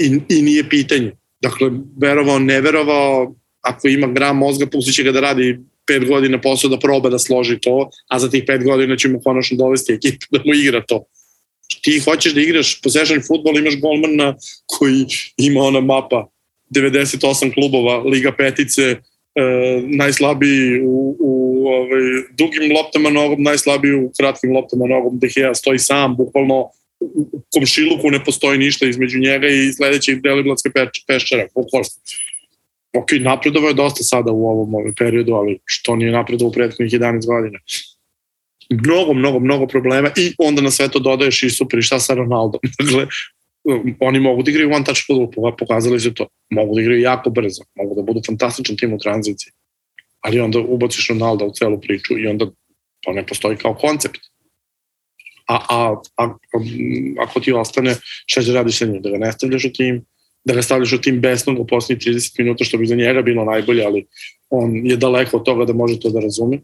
[0.00, 1.12] i, i nije pitanje.
[1.40, 3.34] Dakle, verovao, ne verovao,
[3.64, 7.18] ako ima gram mozga, pustit će ga da radi pet godina posao da proba da
[7.18, 11.04] složi to, a za tih pet godina ćemo konačno dovesti ekipu da mu igra to.
[11.82, 14.34] Ti hoćeš da igraš possession futbol, imaš golmana
[14.66, 15.06] koji
[15.36, 16.26] ima ona mapa
[16.70, 18.98] 98 klubova, Liga petice, e,
[19.82, 22.02] najslabiji u, u ovaj,
[22.38, 28.24] dugim loptama nogom, najslabiji u kratkim loptama nogom, Gea stoji sam, bukvalno u komšiluku ne
[28.24, 30.70] postoji ništa između njega i sledećeg deliblatske
[31.06, 31.88] peščara, bukvalno.
[32.94, 36.92] Ok, napredovao je dosta sada u ovom ovaj periodu, ali što nije napredovao u prethodnih
[36.92, 37.58] 11 godina.
[38.70, 42.14] Mnogo, mnogo, mnogo problema i onda na sve to dodaješ i super, i šta sa
[42.14, 42.60] Ronaldom.
[42.78, 43.06] Dakle,
[44.00, 46.26] oni mogu da igraju one touch football, pokazali su to.
[46.50, 49.52] Mogu da igraju jako brzo, mogu da budu fantastičan tim u tranziciji
[50.24, 52.46] ali onda ubaciš Ronalda u celu priču i onda
[53.00, 54.20] to ne postoji kao koncept.
[55.46, 56.60] A, a, a, a
[57.20, 57.94] ako ti ostane,
[58.26, 59.02] šta će radiš sa njim?
[59.02, 60.04] Da ga ne stavljaš u tim,
[60.44, 63.44] da ga stavljaš u tim besnog u poslednjih 30 minuta, što bi za njega bilo
[63.44, 64.06] najbolje, ali
[64.50, 66.60] on je daleko od toga da može to da razume.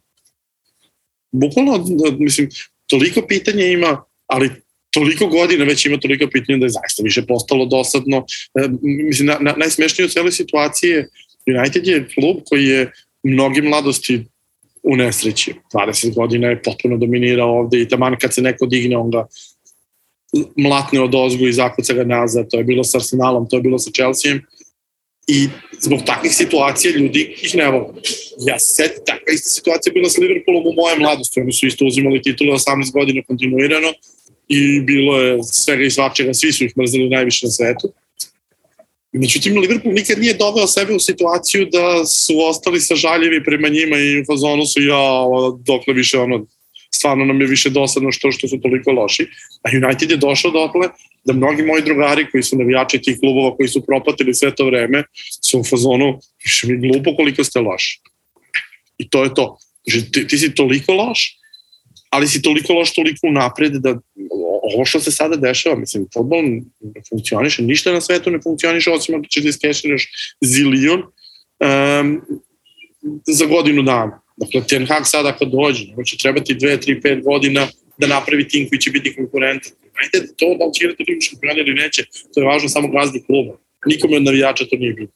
[1.33, 1.87] Bukvalno,
[2.19, 2.49] mislim,
[2.87, 4.51] toliko pitanja ima, ali
[4.91, 8.25] toliko godina već ima toliko pitanja da je zaista više postalo dosadno.
[8.55, 11.05] E, mislim, na, na, najsmešnije u celoj situaciji
[11.59, 12.93] United je klub koji je
[13.23, 14.25] mnogi mladosti
[14.83, 15.55] u nesreći.
[15.75, 19.27] 20 godina je potpuno dominirao ovde i taman kad se neko digne, on ga
[20.57, 22.51] mlatne od ozgu i zakuca ga nazad.
[22.51, 24.43] To je bilo sa Arsenalom, to je bilo sa Chelseaem.
[25.27, 25.49] I
[25.81, 27.89] zbog takvih situacija ljudi ih ne vole.
[28.47, 31.41] Ja se takva ista situacija bila sa Liverpoolom u moje mladosti.
[31.41, 33.93] Oni su isto uzimali titule 18 godina kontinuirano
[34.49, 37.93] i bilo je svega i svačega, svi su ih mrzeli najviše na svetu.
[39.13, 43.97] Međutim, Liverpool nikad nije doveo sebe u situaciju da su ostali sa žaljevi prema njima
[43.97, 45.25] i u fazonu su ja,
[45.65, 46.47] dokle više ono,
[47.01, 49.27] stvarno nam je više dosadno što što su toliko loši.
[49.65, 50.89] A United je došao dotle
[51.25, 55.05] da mnogi moji drugari koji su navijači tih klubova koji su propatili sve to vreme
[55.49, 58.01] su u fazonu, više mi glupo koliko ste loši.
[58.99, 59.57] I to je to.
[59.85, 61.37] Znači, ti, ti si toliko loš,
[62.11, 63.97] ali si toliko loš toliko napred da
[64.75, 66.43] ovo što se sada dešava, mislim, fotbol
[66.81, 70.09] ne funkcioniše, ništa na svetu ne funkcioniše osim ako ćeš da iskeširaš
[70.41, 72.21] zilion um,
[73.27, 74.21] za godinu dana.
[74.41, 77.69] Dakle, Ten Hag sada ako dođe, nego će trebati 2, 3, 5 godina
[77.99, 79.73] da napravi tim koji će biti konkurentan.
[80.01, 82.05] Ajde, to da li će igrati ligu šampiona ili neće,
[82.35, 83.59] to je važno samo gazdi kluba.
[83.87, 85.09] Nikome od navijača to nije bilo.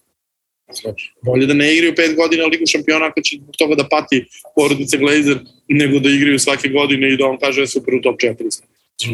[0.69, 4.25] Dakle, bolje da ne igraju pet godina Ligu šampiona ako će toga da pati
[4.57, 5.39] porodice Glazer,
[5.69, 8.63] nego da igraju svake godine i da on kaže da super u top 4.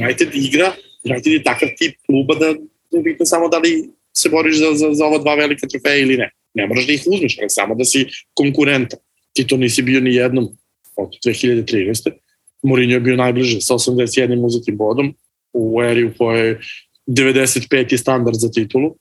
[0.05, 0.73] United igra,
[1.05, 2.47] United je takav tip kluba da
[2.91, 6.17] je bitno samo da li se boriš za, za, za ova dva velika trofeja ili
[6.17, 6.31] ne.
[6.55, 8.99] Ne moraš da ih uzmeš, ali samo da si konkurentan.
[9.33, 10.49] Ti to nisi bio ni jednom
[10.97, 12.11] od 2013.
[12.63, 15.15] Mourinho je bio najbliže sa 81 uzetim bodom
[15.53, 16.59] u eri u kojoj
[17.07, 18.95] 95 je standard za titulu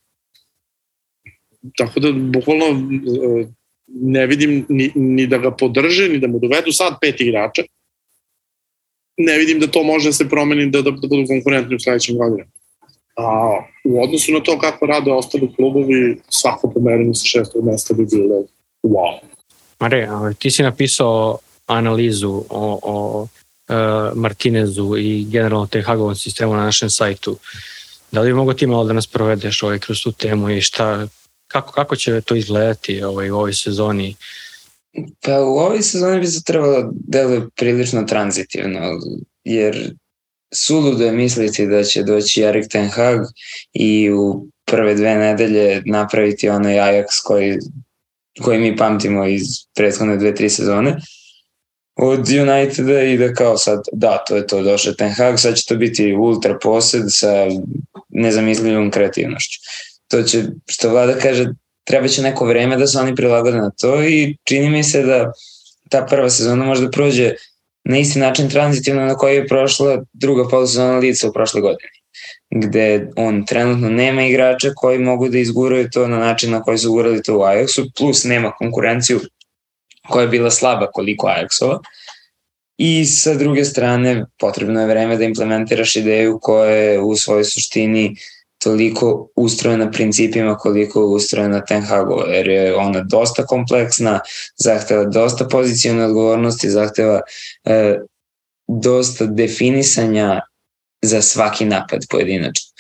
[1.78, 3.48] tako da bukvalno e,
[3.88, 7.64] ne vidim ni, ni da ga podrže, ni da mu dovedu sad pet igrača.
[9.18, 12.18] Ne vidim da to može da se promeni da, da, da budu konkurentni u sledećem
[12.18, 12.46] godinu.
[13.18, 18.06] A u odnosu na to kako rade ostali klubovi, svako pomeranje sa šestog mesta bi
[18.06, 18.46] bilo
[18.84, 19.20] wow.
[19.80, 26.64] Mare, ti si napisao analizu o, o uh, Martinezu i generalno te Hagovom sistemu na
[26.64, 27.38] našem sajtu.
[28.12, 31.08] Da li bi mogo ti malo da nas provedeš ovaj, kroz tu temu i šta,
[31.50, 34.16] Kako, kako će to izgledati ovaj, u ovoj sezoni?
[35.22, 38.80] Pa u ovoj sezoni bi se trebalo deluje prilično tranzitivno,
[39.44, 39.94] jer
[40.54, 43.20] suludo je misliti da će doći Erik Ten Hag
[43.74, 47.58] i u prve dve nedelje napraviti onaj Ajax koji,
[48.42, 49.44] koji mi pamtimo iz
[49.76, 50.98] prethodne dve, tri sezone
[51.96, 55.66] od Uniteda i da kao sad, da, to je to, došao Ten Hag, sad će
[55.68, 57.48] to biti ultra posed sa
[58.10, 59.60] nezamislivom kreativnošću.
[60.08, 61.46] To će, što vlada kaže,
[61.84, 65.32] treba će neko vreme da se oni prilagode na to i čini mi se da
[65.90, 67.34] ta prva sezona možda prođe
[67.84, 71.99] na isti način transitivno na koji je prošla druga polusezona lica u prošle godine
[72.52, 76.92] gde on trenutno nema igrača koji mogu da izguraju to na način na koji su
[76.92, 79.20] gurali to u Ajaxu, plus nema konkurenciju
[80.10, 81.80] koja je bila slaba koliko Ajaxova.
[82.78, 88.16] I sa druge strane, potrebno je vreme da implementiraš ideju koja je u svojoj suštini
[88.64, 94.20] toliko ustrojena principima koliko je ustrojena Ten Hagova, jer je ona dosta kompleksna,
[94.58, 97.22] zahteva dosta pozicijone odgovornosti, zahteva
[97.66, 98.00] e,
[98.68, 100.42] dosta definisanja
[101.02, 102.72] za svaki napad pojedinačno.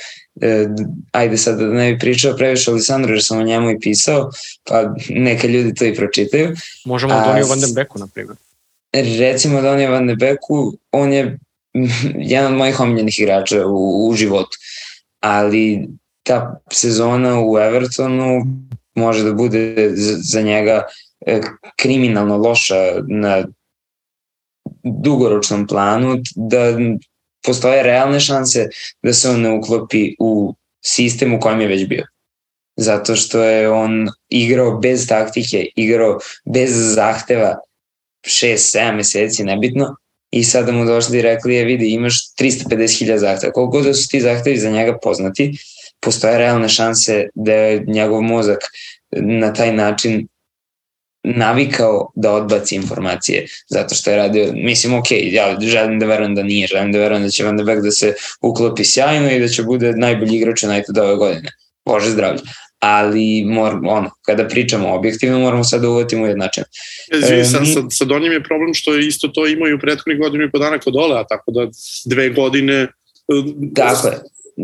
[0.42, 0.68] E,
[1.12, 4.32] ajde sad da ne bi pričao previše Alisandru jer sam o njemu i pisao,
[4.64, 6.56] pa neka ljudi to i pročitaju.
[6.86, 8.38] Možemo od Donio Van de Beku, na primjer.
[9.20, 11.40] Recimo Donio Van de Beku, on je
[12.16, 14.58] jedan od mojih omiljenih igrača u, u životu
[15.20, 15.88] ali
[16.24, 18.42] ta sezona u Evertonu
[18.96, 20.84] može da bude za njega
[21.26, 21.42] e,
[21.76, 22.76] kriminalno loša
[23.08, 23.46] na
[24.84, 26.78] dugoročnom planu, da
[27.44, 28.68] postoje realne šanse
[29.04, 30.56] da se on ne uklopi u
[30.86, 32.06] sistem u kojem je već bio.
[32.78, 37.56] Zato što je on igrao bez taktike, igrao bez zahteva
[38.28, 39.96] 6-7 meseci, nebitno,
[40.32, 43.54] i sada mu došli i rekli je vidi imaš 350.000 zahteva.
[43.54, 45.58] Koliko da su ti zahtevi za njega poznati,
[46.00, 48.60] postoje realne šanse da je njegov mozak
[49.12, 50.28] na taj način
[51.24, 56.44] navikao da odbaci informacije zato što je radio, mislim ok, ja želim da verujem da
[56.44, 59.48] nije, želim da verujem da će Van de Beek da se uklopi sjajno i da
[59.48, 61.50] će bude najbolji igrač United ove godine.
[61.86, 62.42] Bože zdravlje
[62.80, 66.64] ali mor, ono, kada pričamo objektivno moramo sad da uvatimo jednačen.
[67.12, 70.20] E, sa, sa, sa Donjem je problem što je isto to imao i u prethodnih
[70.20, 71.68] godinu i po dana kod Ole, a tako da
[72.06, 72.88] dve godine e,
[74.08, 74.18] je.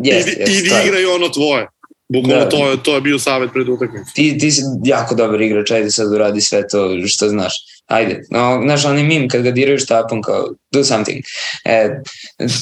[0.03, 1.68] Jest, idi, jest, idi igraj ono tvoje.
[2.14, 4.14] Bukvalno da, to, je, to je bio savet pred utakmicom.
[4.14, 7.53] Ti, ti si jako dobar igrač, ajde sad uradi sve to što znaš.
[7.86, 11.23] Ajde, no, znaš, onaj mim kad ga diraju štapom kao do something.
[11.65, 11.90] E,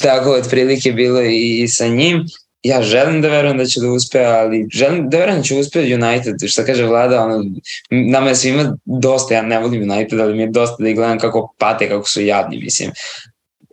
[0.02, 2.24] tako otprilike bilo i, i sa njim
[2.64, 5.80] ja želim da verujem da će da uspe, ali želim da verujem da će uspe
[5.80, 7.44] United, što kaže vlada, ono,
[7.90, 11.18] nama je svima dosta, ja ne volim United, ali mi je dosta da ih gledam
[11.18, 12.90] kako pate, kako su jadni, mislim.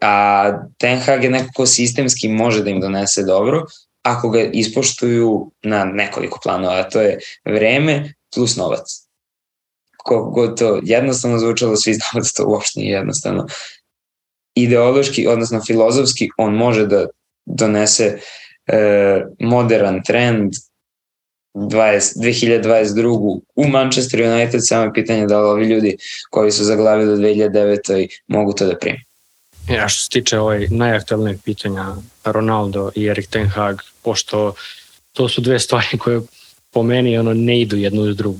[0.01, 3.65] A Ten Hag je nekako sistemski može da im donese dobro,
[4.01, 8.87] ako ga ispoštuju na nekoliko planova, a to je vreme plus novac.
[9.97, 13.47] Koliko god to jednostavno zvučalo, svi znamo da to uopšte nije jednostavno.
[14.55, 17.05] Ideološki, odnosno filozofski, on može da
[17.45, 18.19] donese
[18.67, 20.53] e, modern trend
[21.53, 23.39] 20, 2022.
[23.55, 25.97] u Manchester United, samo je pitanje da li ovi ljudi
[26.29, 28.07] koji su zaglavili do 2009.
[28.27, 29.10] mogu to da primi.
[29.69, 34.53] Ja, što se tiče ovaj najaktualnijeg pitanja Ronaldo i Erik Ten Hag, pošto
[35.13, 36.21] to su dve stvari koje
[36.71, 38.39] po meni ono ne idu jednu uz drugu.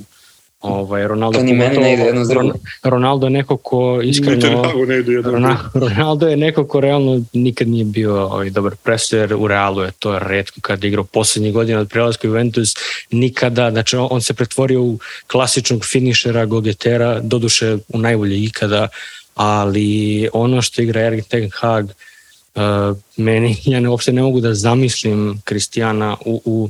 [0.61, 2.51] Ovaj, Ronaldo, to ni meni ne ide jedno s drugom.
[2.83, 4.73] Ronaldo je neko ko iskreno...
[4.87, 9.47] ne ide jedno Ronaldo, je neko ko realno nikad nije bio ovaj, dobar presujer u
[9.47, 12.73] Realu je to redko kad je igrao poslednjih godina od prelaska Juventus
[13.11, 18.87] nikada, znači on, on se pretvorio u klasičnog finišera, gogetera, doduše u najbolje ikada,
[19.35, 24.53] ali ono što igra Erik Ten Hag uh, meni, ja ne, uopšte ne mogu da
[24.53, 26.69] zamislim Kristijana u, u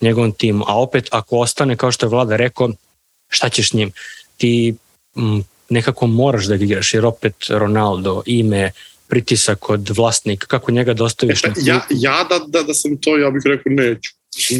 [0.00, 2.70] njegovom timu, a opet ako ostane kao što je Vlada rekao
[3.28, 3.92] šta ćeš s njim?
[4.36, 4.74] Ti
[5.16, 8.70] m, nekako moraš da ga igraš, jer opet Ronaldo, ime,
[9.08, 11.44] pritisak od vlasnika, kako njega dostaviš?
[11.44, 14.10] E, pa, ja, ja da, da, da sam to, ja bih rekao neću.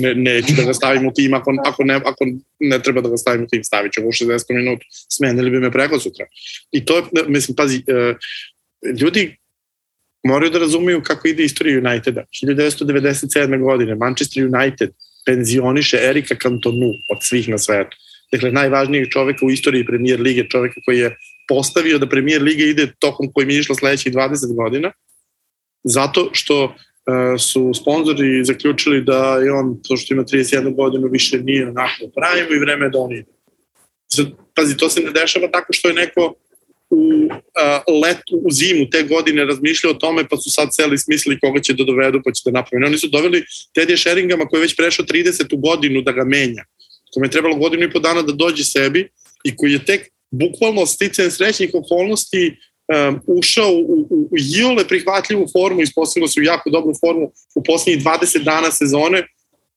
[0.01, 2.26] Ne, neću da ga stavim u tim, ako, ako, ne, ako
[2.59, 5.70] ne treba da ga stavim u tim, stavit ću u 60 minuta, smenili bi me
[5.70, 6.26] preko sutra.
[6.72, 8.16] I to mislim, pazi, uh,
[9.01, 9.36] ljudi
[10.24, 12.24] moraju da razumiju kako ide istorija Uniteda.
[12.44, 13.60] 1997.
[13.60, 14.90] godine Manchester United
[15.26, 17.97] penzioniše Erika Cantonu od svih na svetu
[18.32, 21.16] dakle najvažnijeg čoveka u istoriji premijer lige, čoveka koji je
[21.48, 24.92] postavio da premijer lige ide tokom kojim je išla sledećih 20 godina,
[25.84, 26.74] zato što
[27.39, 32.55] su sponzori zaključili da je on, to što ima 31 godinu, više nije onako pravimo
[32.55, 33.31] i vreme da on ide.
[34.55, 36.35] Pazi, to se ne dešava tako što je neko
[36.90, 41.40] u uh, letu, u zimu te godine razmišljao o tome, pa su sad celi smislili
[41.40, 42.86] koga će da dovedu, pa će da napraviti.
[42.86, 43.44] Oni su doveli
[43.74, 45.60] Tedija Sheringama koji je već prešao 30.
[45.60, 46.64] godinu da ga menja
[47.14, 49.09] kome je trebalo godinu i po dana da dođe sebi
[49.44, 52.56] i koji je tek bukvalno sticajem srećnih okolnosti
[52.90, 57.62] um, ušao u, u, u jole prihvatljivu formu, ispostavilo se u jako dobru formu u
[57.62, 59.26] poslednjih 20 dana sezone,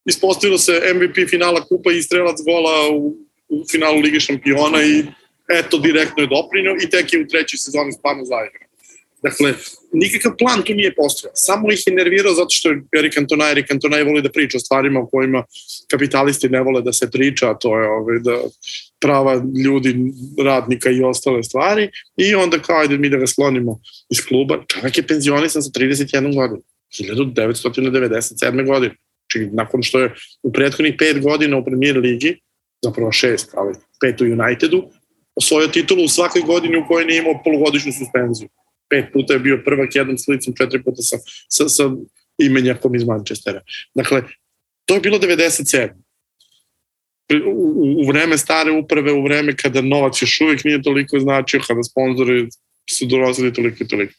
[0.05, 3.15] ispostavilo se MVP finala kupa i strelac gola u,
[3.49, 5.03] u finalu Lige šampiona i
[5.49, 8.67] eto, direktno je doprinio i tek je u trećoj sezoni stvarno zaigrao.
[9.21, 9.53] Dakle,
[9.93, 11.31] nikakav plan tu nije postojao.
[11.35, 14.59] Samo ih je nervirao zato što je Erik Antona, Erik Antona voli da priča o
[14.59, 15.43] stvarima o kojima
[15.91, 18.37] kapitalisti ne vole da se priča, to je ovaj, da
[18.99, 19.95] prava ljudi,
[20.45, 21.89] radnika i ostale stvari.
[22.17, 23.79] I onda kao, ajde mi da ga sklonimo
[24.09, 24.63] iz kluba.
[24.67, 26.61] Čovjek je penzionisan sa 31 godinu.
[26.99, 28.65] 1997.
[28.65, 28.95] godine.
[29.31, 30.13] Znači, nakon što je
[30.43, 32.39] u prethodnih pet godina u premier ligi,
[32.83, 34.83] zapravo šest, ali pet u Unitedu,
[35.35, 38.49] osvojio titulu u svakoj godini u kojoj nije imao polugodišnju suspenziju
[38.93, 41.17] pet puta je bio prvak, jedan s licom, četiri puta sa,
[41.49, 41.89] sa, sa
[42.37, 43.61] imenjakom iz Manchestera.
[43.95, 44.21] Dakle,
[44.85, 45.89] to je bilo 97.
[47.45, 51.83] U, u vreme stare uprave, u vreme kada novac još uvijek nije toliko značio, kada
[51.83, 52.47] sponzori
[52.89, 54.13] su dolazili toliko i toliko.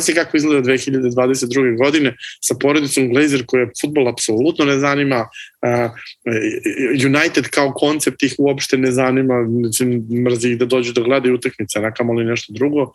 [0.00, 1.78] Se kako izgleda 2022.
[1.78, 5.28] godine sa porodicom Glazer koja futbol apsolutno ne zanima,
[7.06, 9.34] United kao koncept ih uopšte ne zanima,
[10.24, 12.92] mrzi ih da dođu da gledaju utakmice, nakamali nešto drugo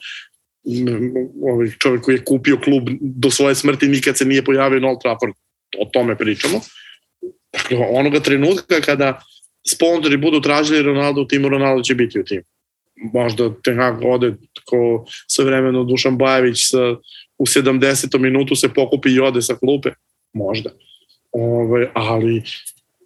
[1.43, 5.01] ovaj čovjek koji je kupio klub do svoje smrti nikad se nije pojavio na Old
[5.01, 5.33] Trafford.
[5.79, 6.61] O tome pričamo.
[7.53, 9.21] Dakle, onoga trenutka kada
[9.67, 12.43] sponzori budu tražili Ronaldo u timu, Ronaldo će biti u timu.
[13.13, 14.33] Možda Ten Hag ode
[14.65, 16.91] ko sve vremeno Dušan Bajević sa,
[17.37, 18.19] u 70.
[18.19, 19.89] minutu se pokupi i ode sa klupe.
[20.33, 20.69] Možda.
[21.31, 22.43] Ove, ovaj, ali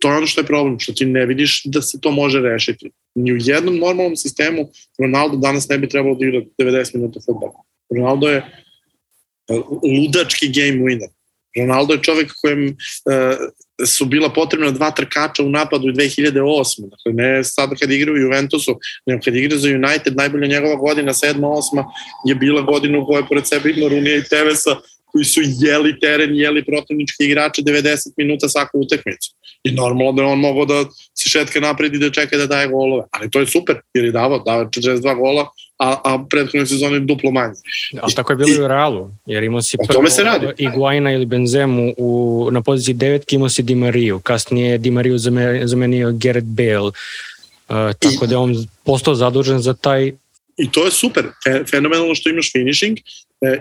[0.06, 2.92] to je ono što je problem, što ti ne vidiš da se to može rešiti.
[3.16, 4.70] Ni u jednom normalnom sistemu
[5.00, 7.64] Ronaldo danas ne bi trebalo da igra 90 minuta futbola.
[7.90, 11.10] Ronaldo je uh, ludački game winner.
[11.58, 16.90] Ronaldo je čovek kojem uh, su bila potrebna dva trkača u napadu u 2008.
[16.90, 21.14] Dakle, ne sada kad igra u Juventusu, nego kad igra za United, najbolja njegova godina,
[21.14, 21.40] 7.
[21.40, 21.84] 8.
[22.28, 24.76] je bila godina u kojoj pored sebe ima Runija i Tevesa,
[25.16, 29.32] koji su jeli teren, jeli protivnički igrače 90 minuta svaku utakmicu.
[29.64, 30.84] I normalno da je on mogao da
[31.14, 33.04] se šetka napred i da čeka da daje golove.
[33.12, 35.48] Ali to je super, jer je davao, davao 42 gola,
[35.80, 37.54] a, a prethodne sezone duplo manje.
[38.02, 40.48] Ali tako je bilo i u Realu, jer imao si prvo se radi.
[40.58, 45.18] Iguaina ili Benzemu u, na poziciji devetki imao si Di Mariju, kasnije Di Mariju
[45.64, 46.94] zamenio Gareth Bale, uh,
[48.00, 50.12] tako I, da je on postao zadužen za taj
[50.58, 51.26] i to je super,
[51.70, 52.98] fenomenalno što imaš finishing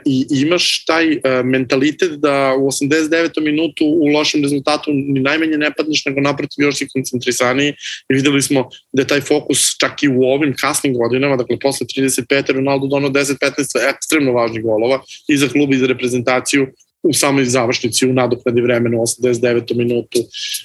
[0.05, 3.41] i imaš taj e, mentalitet da u 89.
[3.41, 7.75] minutu u lošem rezultatu ni najmanje ne padneš, nego naprotiv još si koncentrisaniji
[8.09, 11.87] i videli smo da je taj fokus čak i u ovim kasnim godinama, dakle posle
[11.87, 12.53] 35.
[12.53, 16.67] Ronaldo donao 10-15 ekstremno važnih golova i za klub i za reprezentaciju
[17.03, 19.77] u samoj završnici u nadoknadi vremena u 89.
[19.77, 20.19] minutu.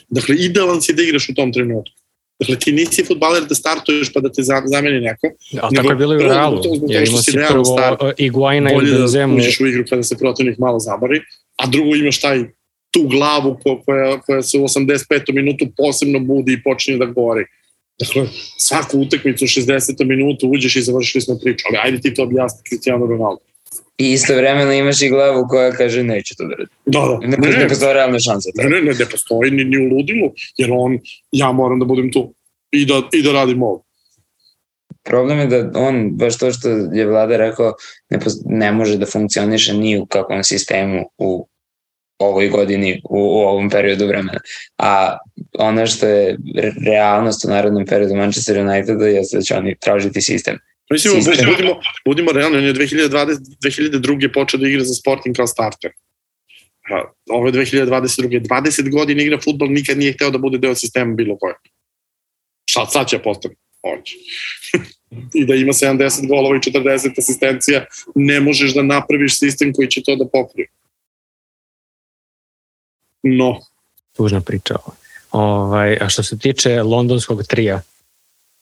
[0.10, 1.98] Dakle, idealan si da igraš u tom trenutku.
[2.39, 5.27] Dakle, ti nisi futbaler da startuješ pa da te zameni neko.
[5.61, 6.61] A tako je bilo i u Realu.
[6.87, 9.33] Ja imao si prvo star, Iguaina ili Benzemu.
[9.33, 11.21] Bolje da uđeš u igru kada se protivnik malo zamori,
[11.57, 12.43] a drugo imaš taj
[12.91, 15.33] tu glavu koja, koja se u 85.
[15.33, 17.45] minutu posebno budi i počinje da gori.
[17.99, 20.05] Dakle, svaku utakmicu u 60.
[20.05, 23.41] minutu uđeš i završili smo priču, ali ajde ti to objasni Cristiano Ronaldo.
[23.99, 26.71] I isto vremeno imaš i glavu koja kaže neće to da radi.
[26.85, 27.27] Da, da.
[27.27, 28.49] Ne, ne, ne, ne postoje realna šansa.
[28.55, 30.99] Ne, ne, ne, ne postoji ni, ni u ludilu, jer on,
[31.31, 32.34] ja moram da budem tu
[32.71, 33.84] i da, i da radim ovo.
[35.03, 37.73] Problem je da on, baš to što je vlada rekao,
[38.09, 41.47] ne, ne može da funkcioniše ni u kakvom sistemu u
[42.19, 44.39] ovoj godini, u, u ovom periodu vremena.
[44.77, 45.17] A
[45.59, 46.38] ono što je
[46.85, 50.57] realnost u narodnom periodu Manchester Uniteda je da će oni tražiti sistem.
[50.91, 51.49] Mislim, sistem.
[51.49, 54.33] budimo, budimo realni, on je 2020, 2002.
[54.33, 55.91] počeo da igra za Sporting kao starter.
[57.29, 58.47] Ovo je 2022.
[58.47, 61.55] 20 godina igra futbol, nikad nije hteo da bude deo sistema bilo koje.
[62.69, 63.55] Šta sad će postati?
[63.81, 64.15] On će.
[65.39, 67.85] I da ima 70 golova i 40 asistencija,
[68.15, 70.67] ne možeš da napraviš sistem koji će to da pokrije.
[73.23, 73.59] No.
[74.15, 74.75] Tužna priča.
[75.31, 77.81] Ovaj, a što se tiče londonskog trija,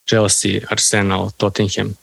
[0.09, 1.95] Chelsea, Arsenal, Tottenham,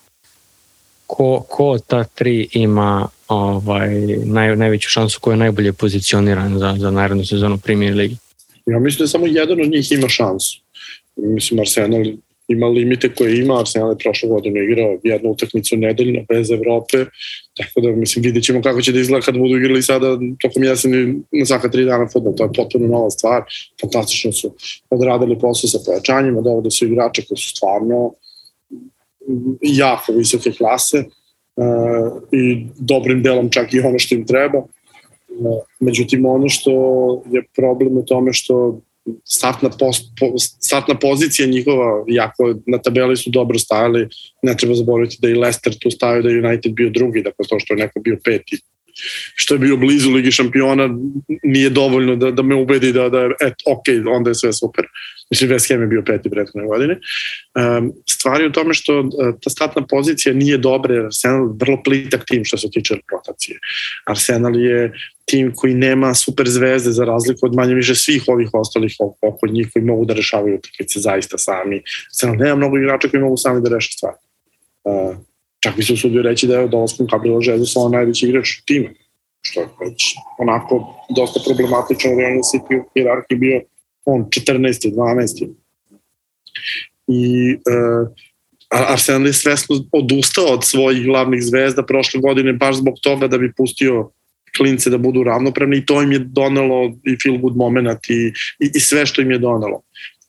[1.07, 3.91] ko, ko ta tri ima ovaj,
[4.25, 8.17] naj, najveću šansu, ko je najbolje pozicioniran za, za narednu sezonu Premier Ligi?
[8.67, 10.61] Ja mislim da samo jedan od njih ima šansu.
[11.17, 12.05] Mislim, Arsenal
[12.49, 17.05] ima limite koje ima, Arsenal je prošle godine igrao jednu utakmicu nedeljno bez Evrope,
[17.57, 21.15] tako da mislim vidjet ćemo kako će da izgleda kad budu igrali sada tokom jeseni
[21.33, 23.43] na svaka tri dana futbol, to je potpuno nova stvar,
[23.81, 24.55] fantastično su
[24.91, 28.13] odradili posao sa pojačanjima, dovode su igrače koji su stvarno
[29.61, 31.05] jako visoke klase
[31.57, 34.59] uh, i dobrim delom čak i ono što im treba.
[34.59, 34.67] Uh,
[35.81, 36.73] međutim, ono što
[37.33, 38.81] je problem u tome što
[39.25, 44.09] startna, pos, po, startna pozicija njihova, jako na tabeli su dobro stajali,
[44.43, 47.59] ne treba zaboraviti da i Leicester tu stavio da je United bio drugi, dakle to
[47.59, 48.61] što je neko bio peti
[49.35, 50.89] što je bio blizu Ligi šampiona
[51.43, 53.85] nije dovoljno da, da me ubedi da, da je et, ok,
[54.17, 54.85] onda je sve super.
[55.31, 56.99] Mislim, West Ham je bio peti prethodne godine.
[57.79, 59.11] Um, stvar je u tome što uh,
[59.43, 63.59] ta statna pozicija nije dobra jer Arsenal je vrlo plitak tim što se tiče rotacije.
[64.07, 64.93] Arsenal je
[65.25, 69.69] tim koji nema super zvezde za razliku od manje više svih ovih ostalih oko njih
[69.73, 71.83] koji mogu da rešavaju utakmice zaista sami.
[72.11, 74.13] Arsenal nema mnogo igrača koji mogu sami da reše stvar.
[74.85, 75.17] Uh,
[75.65, 78.89] čak bi se usudio reći da je dolaskom Gabriela Jezusa on najveći igrač tima,
[79.43, 83.61] što je već onako dosta problematično u Real City u bio
[84.05, 84.95] on 14.
[84.95, 85.49] 12.
[87.09, 88.09] I uh,
[88.69, 93.53] Arsenal je svesno odustao od svojih glavnih zvezda prošle godine baš zbog toga da bi
[93.57, 94.11] pustio
[94.57, 98.71] klince da budu ravnopravni i to im je donelo i feel good moment i, i,
[98.75, 99.83] i sve što im je donelo.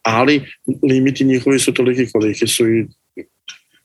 [0.03, 0.41] Ali
[0.89, 2.85] limiti njihovi su toliki koliki su i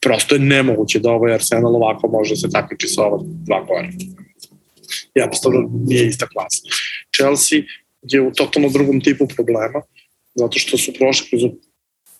[0.01, 3.89] prosto je nemoguće da ovaj Arsenal ovako može se takmiči sa ova dva gore.
[5.14, 6.62] Jednostavno nije ista klasa.
[7.16, 7.59] Chelsea
[8.02, 9.82] je u totalno drugom tipu problema,
[10.35, 11.43] zato što su prošli kroz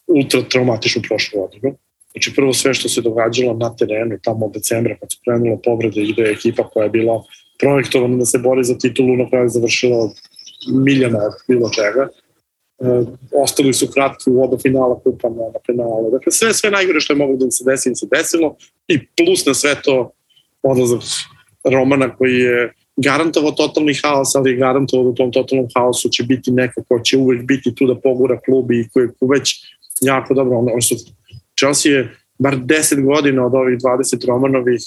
[0.07, 1.77] ultra traumatičnu prošlu godinu.
[2.13, 6.03] Znači prvo sve što se događalo na terenu tamo od decembra kad su krenula povrede
[6.03, 7.23] i da je ekipa koja je bila
[7.59, 10.11] projektovana da se bori za titulu na kraju završila
[10.85, 12.09] miljana od bilo čega
[13.33, 16.11] ostali su kratki u oba finala kupa na, na penale.
[16.11, 18.57] Dakle, sve, sve najgore što je moglo da se desi, im se desilo
[18.89, 20.11] i plus na sve to
[20.63, 21.01] odlazak
[21.65, 26.23] Romana koji je garantovao totalni haos, ali je garantovao da u tom totalnom haosu će
[26.23, 29.55] biti neko ko će uvek biti tu da pogura klub i koji je već
[30.01, 30.59] jako dobro.
[30.59, 30.95] Ono što
[31.59, 34.81] Chelsea je bar 10 godina od ovih 20 Romanovih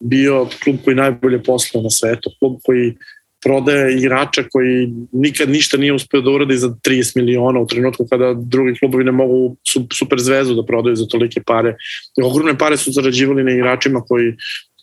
[0.00, 2.96] bio klub koji najbolje poslao na svetu, klub koji
[3.42, 8.34] prodaje igrača koji nikad ništa nije uspeo da uradi za 30 miliona u trenutku kada
[8.34, 9.56] drugi klubovi ne mogu
[9.98, 11.76] super zvezu da prodaju za tolike pare.
[12.18, 14.34] I ogromne pare su zarađivali na igračima koji,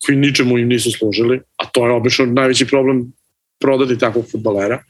[0.06, 3.14] koji ničemu im nisu služili, a to je obično najveći problem
[3.60, 4.84] prodati takvog futbalera.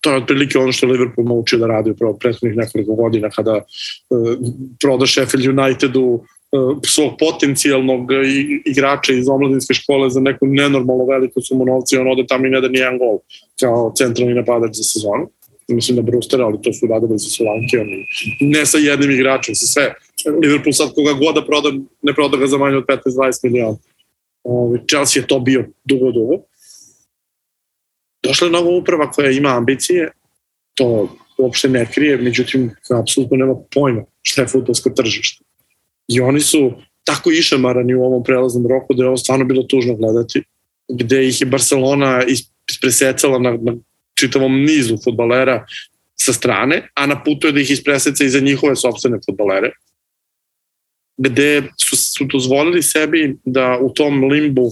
[0.00, 4.38] To je otprilike ono što Liverpool naučio da radi upravo prethodnih nekoliko godina kada uh,
[4.80, 6.24] proda Sheffield Unitedu
[6.86, 8.10] svog potencijalnog
[8.64, 12.50] igrača iz omladinske škole za neku nenormalno veliku sumu novca i on ode tamo i
[12.50, 13.18] ne da nijedan gol
[13.60, 15.28] kao centralni napadač za sezonu.
[15.68, 17.86] Mislim da Brewster, ali to su radili sa Solankijom
[18.40, 19.94] ne sa jednim igračem, sa sve.
[20.42, 21.72] Liverpool sad koga god da proda,
[22.02, 23.76] ne proda ga za manje od 15-20 miliona.
[24.88, 26.38] Chelsea je to bio dugo, dugo.
[28.22, 30.10] Došla je nova uprava koja ima ambicije,
[30.74, 31.08] to
[31.38, 32.70] uopšte ne krije, međutim,
[33.00, 35.45] apsolutno nema pojma šta je futbolsko tržište
[36.08, 36.72] I oni su
[37.04, 40.42] tako išamarani u ovom prelaznom roku da je ovo stvarno bilo tužno gledati,
[40.88, 42.22] gde ih je Barcelona
[42.68, 43.74] ispresecala na, na
[44.14, 45.66] čitavom nizu futbalera
[46.16, 49.70] sa strane, a na putu je da ih ispreseca i za njihove sobstvene futbalere,
[51.16, 54.70] gde su, su dozvolili sebi da u tom limbu,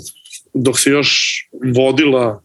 [0.55, 1.41] dok se još
[1.75, 2.43] vodila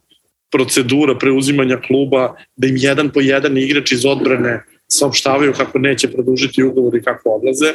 [0.51, 6.63] procedura preuzimanja kluba, da im jedan po jedan igrač iz odbrane saopštavaju kako neće produžiti
[6.63, 7.73] ugovor i kako odlaze,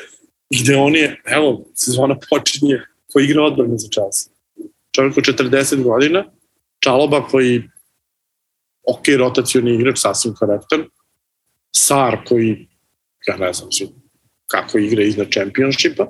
[0.51, 2.81] gde on je, evo, sezona počinje
[3.13, 4.31] ko igra odbrane za čas.
[4.93, 6.25] Čovjek od 40 godina,
[6.79, 7.63] Čaloba koji
[8.87, 10.85] ok, rotacioni igrač, sasvim korektan,
[11.77, 12.69] Sar koji,
[13.27, 13.69] ja ne znam
[14.47, 16.07] kako igra iznad čempionšipa,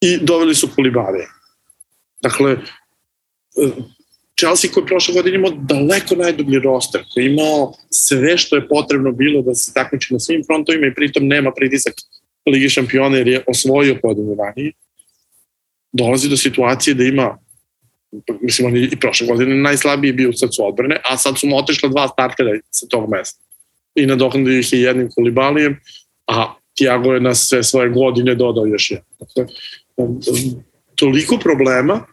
[0.00, 1.26] i doveli su Kulibare.
[2.20, 2.56] Dakle,
[4.38, 8.68] Chelsea koji je prošle godine imao daleko najdublji roster, koji je imao sve što je
[8.68, 11.94] potrebno bilo da se takmiči na svim frontovima i pritom nema pritisak
[12.46, 14.72] Ligi šampiona jer je osvojio podinu ranije,
[15.92, 17.38] dolazi do situacije da ima
[18.40, 21.56] mislim, on je i prošle godine najslabiji bio sad su odbrane, a sad su mu
[21.56, 23.44] otešla dva startera sa tog mesta.
[23.94, 25.80] I nadoknadi ih je jednim kolibalijem,
[26.26, 29.04] a Tiago je na sve svoje godine dodao još jedan.
[29.18, 29.46] Dakle,
[30.94, 32.06] toliko problema,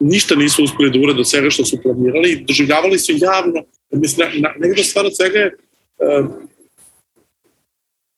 [0.00, 4.28] ništa nisu uspeli da urade od svega što su planirali, doživljavali su javno, mislim,
[4.58, 5.46] negde stvar od svega je
[6.20, 6.26] uh,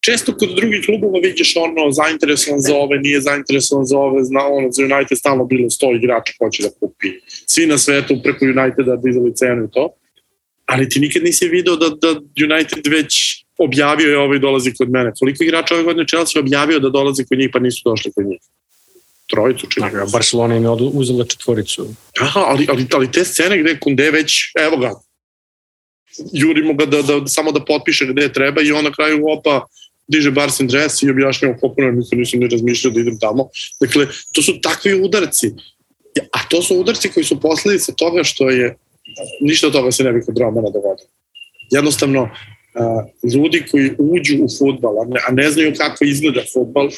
[0.09, 4.71] često kod drugih klubova vidiš ono zainteresovan za ove, nije zainteresovan za ove, zna ono
[4.71, 7.09] za United stalno bilo 100 igrača će da kupi.
[7.47, 9.89] Svi na svetu preko Uniteda dizali cenu i to.
[10.67, 12.11] Ali ti nikad nisi video da, da
[12.49, 15.13] United već objavio je ovaj dolazi kod mene.
[15.19, 18.41] Koliko igrača ove godine Chelsea objavio da dolazi kod njih pa nisu došli kod njih?
[19.31, 19.91] trojicu čini.
[19.93, 21.87] Da, Barcelona im je uzela četvoricu.
[22.21, 24.91] Aha, ali, ali, ali te scene gde Kunde već, evo ga,
[26.33, 29.67] jurimo ga da, da, samo da potpiše gde treba i on na kraju opa
[30.09, 33.49] diže Barsen dres i objašnjava popularno, mislim nisam ni razmišljao da idem tamo.
[33.81, 35.53] Dakle, to su takvi udarci.
[36.33, 38.77] A to su udarci koji su posledice toga što je
[39.41, 41.09] ništa od toga se ne bi kod Romana dogodilo.
[41.71, 42.31] Jednostavno,
[43.35, 46.89] ljudi koji uđu u futbal, a ne, a ne znaju kako izgleda futbal,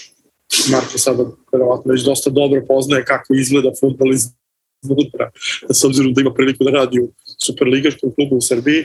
[0.70, 5.30] Marko sada verovatno već dosta dobro poznaje kako izgleda futbol iznutra,
[5.70, 8.84] s obzirom da ima priliku da radi u superligaškom klubu u Srbiji,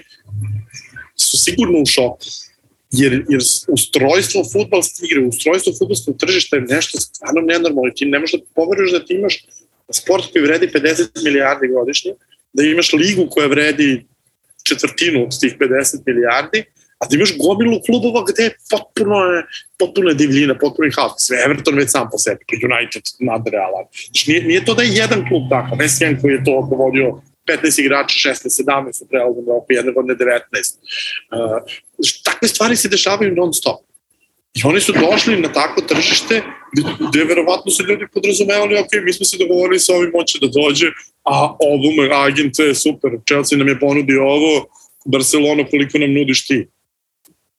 [1.15, 2.25] su sigurno u šoku.
[2.91, 7.91] Jer, jer ustrojstvo futbalske igre, ustrojstvo futbalskog tržišta je nešto stvarno nenormalno.
[7.95, 9.45] Ti ne možeš da poveruješ da ti imaš
[9.91, 12.11] sport koji vredi 50 milijardi godišnje,
[12.53, 14.05] da imaš ligu koja vredi
[14.63, 16.63] četvrtinu od tih 50 milijardi,
[16.99, 19.17] a da imaš gomilu klubova gde je potpuno,
[19.79, 21.13] potpuno divljina, potpuno haos.
[21.17, 23.85] Sve Everton već sam po sebi, United nadrealan.
[24.05, 27.21] Znači, nije, nije to da je jedan klub tako, ne sjen koji je to povodio
[27.47, 30.39] 15 igrača, 16, 17 u prelaznom roku, jedne godine 19.
[31.31, 31.61] Uh,
[32.23, 33.79] takve stvari se dešavaju non stop.
[34.53, 36.41] I oni su došli na takvo tržište
[37.09, 40.87] gde, verovatno su ljudi podrazumevali, ok, mi smo se dogovorili sa ovim moće da dođe,
[41.23, 44.65] a ovo me agent je super, Chelsea nam je ponudio ovo,
[45.05, 46.67] Barcelona koliko nam nudiš ti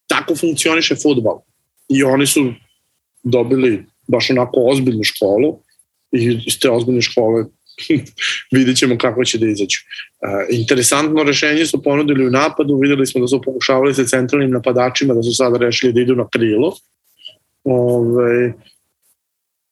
[0.07, 1.41] tako funkcioniše futbol.
[1.89, 2.53] I oni su
[3.23, 5.59] dobili baš onako ozbiljnu školu
[6.13, 7.45] i iz te ozbiljne škole
[8.55, 9.78] vidjet ćemo kako će da izađu.
[10.20, 15.15] E, interesantno rešenje su ponudili u napadu, videli smo da su pokušavali sa centralnim napadačima,
[15.15, 16.77] da su sada rešili da idu na krilo.
[17.65, 18.53] Ove,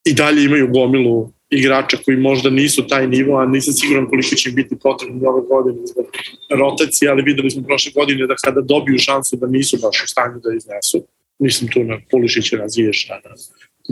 [0.05, 4.51] I dalje imaju gomilu igrača koji možda nisu taj nivo, a nisam siguran koliko će
[4.51, 6.07] biti potrebno ove godine zbog
[6.51, 10.41] rotacije, ali videli smo prošle godine da kada dobiju šansu da nisu baš u stanju
[10.45, 11.07] da iznesu.
[11.39, 13.31] Mislim tu na Pulišića, na Ziješa, na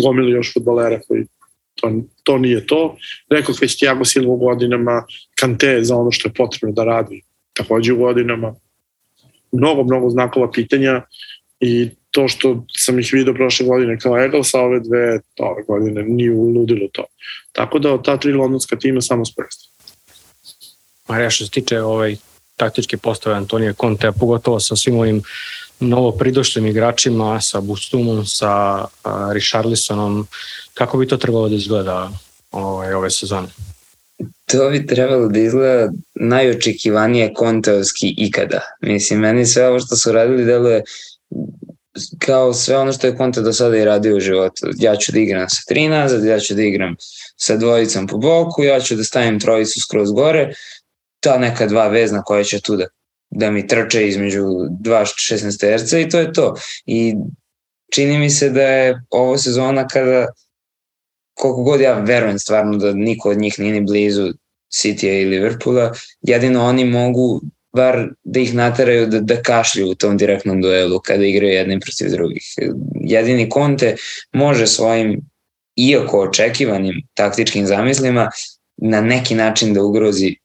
[0.04, 1.24] gomili još futbolera koji
[1.74, 1.92] to,
[2.22, 2.96] to nije to.
[3.30, 5.04] Rekao već Tiago Silva u godinama,
[5.34, 7.22] Kante za ono što je potrebno da radi
[7.52, 8.54] takođe u godinama.
[9.52, 11.02] Mnogo, mnogo znakova pitanja
[11.60, 16.02] i to što sam ih vidio prošle godine kao Eagles, a ove dve ove godine
[16.02, 17.04] nije uludilo to.
[17.52, 19.54] Tako da od ta tri londonska tima samo Spurs.
[21.08, 22.16] Marija, što se tiče ovaj
[22.56, 25.22] taktičke postave Antonija Conte, pogotovo sa svim ovim
[25.82, 28.84] novo pridošlim igračima, sa Bustumom, sa
[29.32, 30.26] Richarlisonom,
[30.74, 32.10] kako bi to trebalo da izgleda
[32.50, 33.48] ovaj, ove sezone?
[34.46, 38.60] To bi trebalo da izgleda najočekivanije konteovski ikada.
[38.80, 40.82] Mislim, meni sve ovo što su radili deluje
[42.18, 44.66] kao sve ono što je Conte do sada i radio u životu.
[44.78, 46.96] Ja ću da igram sa tri nazad, ja ću da igram
[47.36, 50.54] sa dvojicom po boku, ja ću da stavim trojicu skroz gore,
[51.20, 52.86] ta neka dva vezna koja će tu da,
[53.32, 54.44] da mi trče između
[54.80, 56.54] dva 16 terca i to je to.
[56.86, 57.14] I
[57.92, 60.26] čini mi se da je ovo sezona kada
[61.34, 64.32] koliko god ja verujem stvarno da niko od njih nije ni blizu
[64.72, 65.92] City-a i Liverpoola,
[66.22, 67.40] jedino oni mogu
[67.72, 72.10] bar da ih nateraju da, da kašlju u tom direktnom duelu kada igraju jednim protiv
[72.10, 72.42] drugih.
[73.00, 73.96] Jedini Conte
[74.32, 75.20] može svojim
[75.76, 78.30] iako očekivanim taktičkim zamislima
[78.76, 80.36] na neki način da ugrozi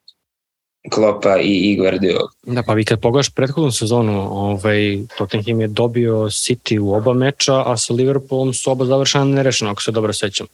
[0.90, 2.30] Klopa i, i Guardiola.
[2.44, 7.64] Da, pa vi kad pogledaš prethodnu sezonu, ovaj, Tottenham je dobio City u oba meča,
[7.66, 10.48] a sa Liverpoolom su oba završena nerešeno, ako se dobro sećam.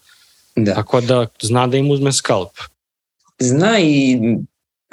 [0.55, 0.73] Da.
[0.73, 2.51] Tako da zna da im uzme skalp.
[3.39, 4.19] Zna i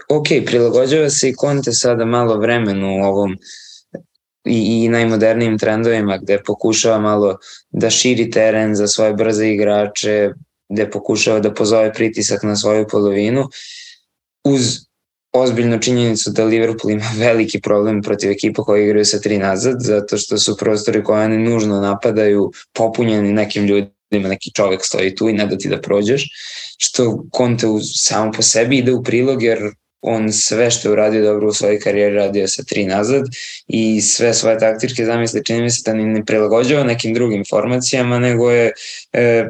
[0.08, 3.36] ok, prilagođava se i Conte sada malo vremenu u ovom
[4.44, 7.38] i, i najmodernijim trendovima gde pokušava malo
[7.70, 10.30] da širi teren za svoje brze igrače,
[10.68, 13.48] gde pokušava da pozove pritisak na svoju polovinu
[14.44, 14.89] uz
[15.32, 20.19] ozbiljnu činjenicu da Liverpool ima veliki problem protiv ekipa koji igraju sa tri nazad, zato
[20.19, 25.32] što su prostori koje oni nužno napadaju popunjeni nekim ljudima, neki čovek stoji tu i
[25.32, 26.24] ne da ti da prođeš,
[26.78, 29.59] što Conte samo po sebi ide u prilog jer
[30.02, 33.23] on sve što je uradio dobro u svojoj karijeri radio sa tri nazad
[33.66, 38.19] i sve svoje taktičke zamisle čini mi se da ni ne prilagođava nekim drugim formacijama,
[38.19, 38.73] nego je
[39.12, 39.48] e,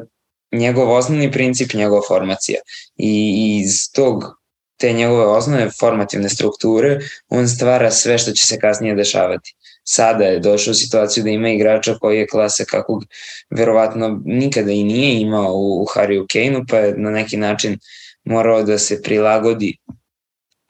[0.52, 2.61] njegov osnovni princip njegova formacija.
[2.97, 4.39] I iz tog
[4.81, 6.98] te njegove osnovne formativne strukture,
[7.28, 9.55] on stvara sve što će se kasnije dešavati.
[9.85, 13.05] Sada je došao u situaciju da ima igrača koji je klase kakvog
[13.51, 15.86] verovatno nikada i nije imao u, u
[16.32, 17.78] Kane-u, pa je na neki način
[18.24, 19.77] morao da se prilagodi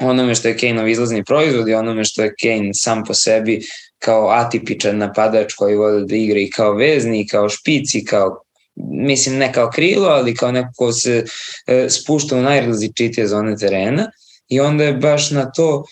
[0.00, 3.60] onome što je Kane-ov izlazni proizvod i onome što je Kane sam po sebi
[3.98, 8.42] kao atipičan napadač koji voli da igra i kao vezni, i kao špic, i kao
[8.90, 11.24] mislim ne kao krilo, ali kao neko ko se
[11.66, 14.10] e, spušta u najrazličitije zone terena
[14.48, 15.84] i onda je baš na to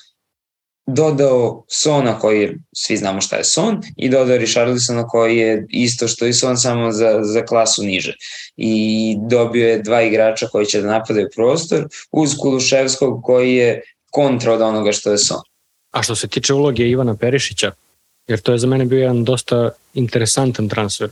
[0.88, 6.26] dodao Sona koji svi znamo šta je Son, i dodao Richarlisona koji je isto što
[6.26, 8.14] i Son samo za, za klasu niže.
[8.56, 14.52] I dobio je dva igrača koji će da napadaju prostor uz Kuluševskog koji je kontra
[14.52, 15.42] od onoga što je Son.
[15.90, 17.72] A što se tiče uloge Ivana Perišića,
[18.26, 21.10] jer to je za mene bio jedan dosta interesantan transfer.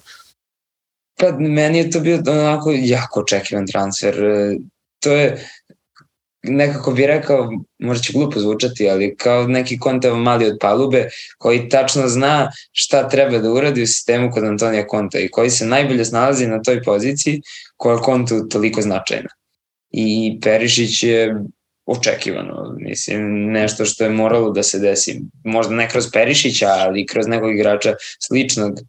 [1.18, 4.24] Pa meni je to bio onako jako očekivan transfer.
[4.24, 4.56] E,
[5.00, 5.48] to je
[6.48, 11.68] nekako bi rekao, možda će glupo zvučati, ali kao neki konta mali od palube koji
[11.68, 16.04] tačno zna šta treba da uradi u sistemu kod Antonija Konta i koji se najbolje
[16.04, 17.42] snalazi na toj poziciji
[17.76, 19.28] koja je kontu toliko značajna.
[19.90, 21.34] I Perišić je
[21.86, 27.26] očekivano, mislim, nešto što je moralo da se desi, možda ne kroz Perišića, ali kroz
[27.26, 27.94] nekog igrača
[28.26, 28.80] sličnog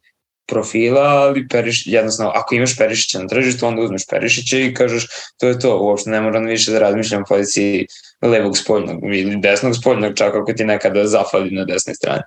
[0.47, 5.07] profila, ali Periš, jednostavno, ako imaš Perišića na tržištu, onda uzmeš Perišića i kažeš
[5.39, 7.87] to je to, uopšte ne moram više da razmišljam o poziciji
[8.21, 12.21] levog spoljnog ili desnog spoljnog, čak ako ti nekada zafali na desnoj strani.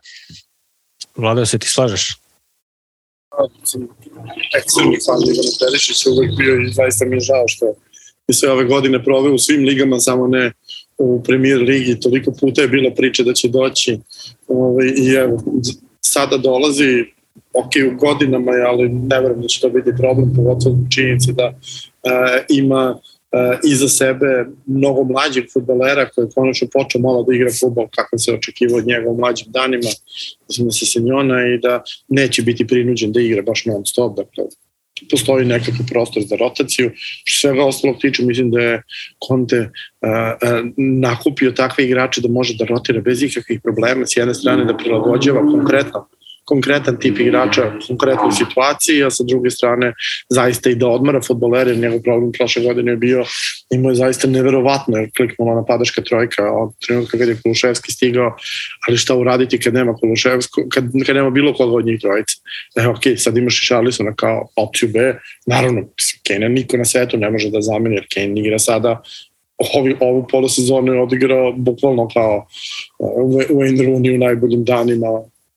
[1.16, 2.20] Vlada, se ti slažeš?
[4.59, 7.66] ekstremni fan Ivana Perišića uvek bio i zaista mi je žao što
[8.28, 10.52] je sve ove godine proveo u svim ligama, samo ne
[10.98, 13.98] u premier ligi, toliko puta je bila priča da će doći
[14.48, 15.42] ovaj, i evo,
[16.01, 17.05] sada dolazi
[17.55, 22.12] ok u godinama, ali ne verujem da će to biti problem, pogotovo činjenice da uh,
[22.49, 22.91] ima
[23.33, 28.19] uh, iza sebe mnogo mlađih futbalera koji je konačno počeo malo da igra futbol kako
[28.19, 29.91] se očekivao od njega u mlađim danima,
[30.49, 34.45] mislim da se senjona i da neće biti prinuđen da igra baš non stop, dakle
[35.11, 36.91] postoji nekakav prostor za rotaciju.
[37.25, 38.83] Što svega ostalog tiče, mislim da je
[39.29, 44.35] Conte uh, uh, nakupio takve igrače da može da rotira bez ikakvih problema, s jedne
[44.35, 46.09] strane da prilagođava konkretno
[46.45, 49.93] konkretan tip igrača u konkretnoj situaciji, a sa druge strane
[50.29, 53.25] zaista i da odmara futbolere, njegov problem prošle godine je bio,
[53.71, 58.37] imao je zaista neverovatno, jer kliknula napadaška trojka od trenutka kad je Kuluševski stigao,
[58.89, 62.35] ali šta uraditi kad nema Kuluševsko, kad, kad nema bilo koga od njih trojice.
[62.77, 65.15] E, ok, sad imaš i Charlisona kao opciju B,
[65.47, 65.83] naravno,
[66.29, 69.03] Kane niko na svetu ne može da zameni, jer Kane igra sada
[69.75, 72.47] ovi, ovu polosezonu je odigrao bukvalno kao
[72.99, 75.09] uh, Wayne Rooney u najboljim danima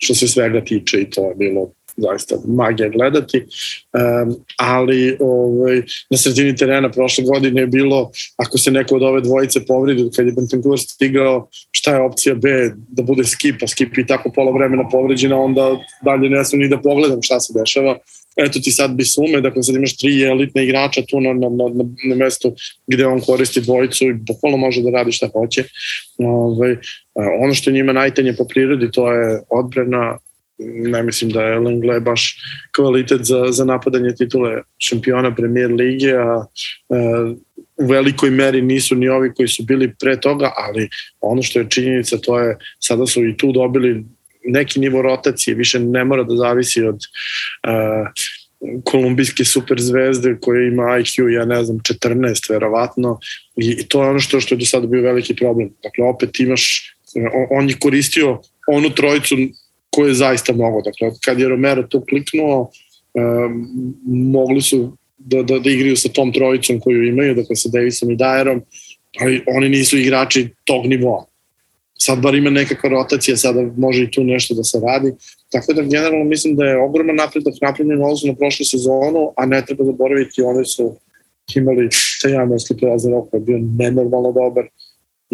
[0.04, 6.18] što se svega tiče i to je bilo zaista magija gledati, um, ali ovaj, na
[6.18, 10.32] sredini terena prošle godine je bilo, ako se neko od ove dvojice povredi, kad je
[10.32, 14.90] Bentancur stigao, šta je opcija B, da bude skip, a skip i tako pola vremena
[14.90, 17.98] povređena, onda dalje ne sam ni da pogledam šta se dešava.
[18.36, 21.86] Eto ti sad bi sume, dakle sad imaš tri elitne igrača tu na, na, na,
[22.06, 22.56] na mestu
[22.88, 25.64] gde on koristi dvojicu i bukvalno može da radi šta hoće.
[26.18, 26.78] Ove,
[27.14, 30.18] ovaj, ono što njima najtanje po prirodi to je odbrana,
[30.68, 32.38] ne mislim da je Lengle baš
[32.76, 36.46] kvalitet za, za napadanje titule šampiona premier lige, a
[36.90, 36.96] e,
[37.78, 40.90] u velikoj meri nisu ni ovi koji su bili pre toga, ali
[41.22, 44.06] ono što je činjenica to je sada su i tu dobili
[44.46, 48.08] neki nivo rotacije, više ne mora da zavisi od uh,
[48.84, 53.20] kolumbijske superzvezde koja ima IQ, ja ne znam, 14 verovatno
[53.56, 55.70] i, i to je ono što, što je do sada bio veliki problem.
[55.84, 56.96] Dakle, opet imaš,
[57.52, 59.36] on, je koristio onu trojicu
[59.90, 60.82] koje je zaista mnogo.
[60.82, 62.72] Dakle, kad je Romero to kliknuo,
[63.14, 63.68] um,
[64.06, 68.16] mogli su da, da, da igraju sa tom trojicom koju imaju, dakle sa Davisom i
[68.16, 68.62] Dajerom,
[69.22, 71.26] ali oni nisu igrači tog nivoa.
[72.00, 75.14] Sad bar ima nekakva rotacija, sada može i tu nešto da se radi.
[75.52, 79.66] Tako da generalno mislim da je ogroman napredak napravljen u na prošlu sezonu, a ne
[79.66, 80.96] treba zaboraviti, one su
[81.56, 81.90] imali
[82.22, 84.66] Tajano Slipe Azarov koji je bio nenormalno dobar,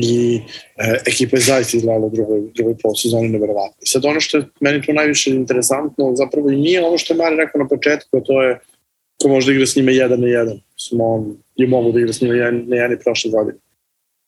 [0.01, 0.41] i
[0.77, 3.77] e, ekipa je zaista izgledala u drugoj, drugoj polsezoni neverovatno.
[3.81, 7.17] I sad ono što je meni tu najviše interesantno, zapravo i nije ono što je
[7.17, 8.59] Mari rekao na početku, a to je
[9.21, 10.59] ko može da igra s njima jedan na jedan.
[10.77, 13.57] Smo on je mogu da igra s njima jedan na jedan i prošle godine.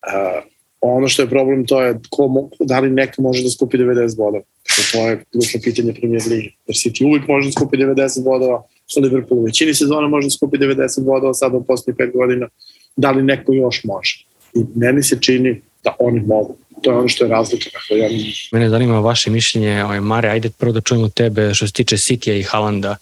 [0.08, 0.44] Uh,
[0.82, 4.44] ono što je problem to je ko, da li neko može da skupi 90 bodova.
[4.92, 6.56] To je ključno pitanje premijer ligi.
[6.68, 8.64] Jer City uvijek može da skupi 90 bodova,
[9.02, 12.48] Liverpool u većini sezona može da skupi 90 bodova, sada u posljednjih 5 godina.
[12.96, 14.26] Da li neko još može?
[14.54, 16.56] I meni se čini da oni mogu.
[16.82, 17.70] To je ono što je razlika.
[17.74, 18.10] Dakle, ja...
[18.52, 22.36] Mene zanima vaše mišljenje, ovaj, Mare, ajde prvo da čujemo tebe što se tiče City-a
[22.36, 22.96] i Halanda.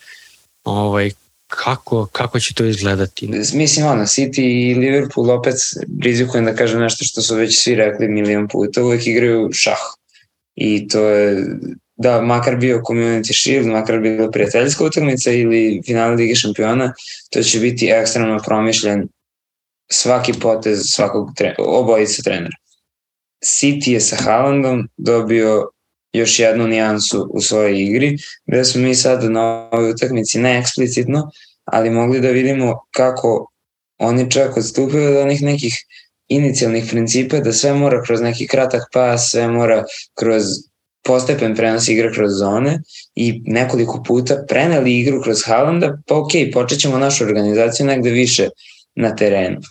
[0.63, 1.11] Ovaj,
[1.49, 3.27] kako, kako će to izgledati?
[3.53, 5.55] Mislim, ono, City i Liverpool opet
[6.03, 9.79] rizikujem da kažem nešto što su već svi rekli milion puta, uvek igraju šah.
[10.55, 11.45] I to je,
[11.95, 16.93] da, makar bio Community Shield, makar bila prijateljska utakmica ili final Lige šampiona,
[17.29, 19.07] to će biti ekstremno promišljen
[19.91, 22.57] svaki potez svakog tre, obojica trenera.
[23.45, 25.69] City je sa Haalandom dobio
[26.13, 31.31] još jednu nijansu u svojoj igri, gde smo mi sad na ovoj utakmici ne eksplicitno,
[31.65, 33.51] ali mogli da vidimo kako
[33.97, 35.73] oni čak odstupaju od onih nekih
[36.27, 39.83] inicijalnih principa da sve mora kroz neki kratak pas, sve mora
[40.19, 40.43] kroz
[41.03, 42.81] postepen prenos igre kroz zone
[43.15, 48.49] i nekoliko puta preneli igru kroz Haalanda, pa ok, počet ćemo našu organizaciju negde više
[48.95, 49.61] na terenu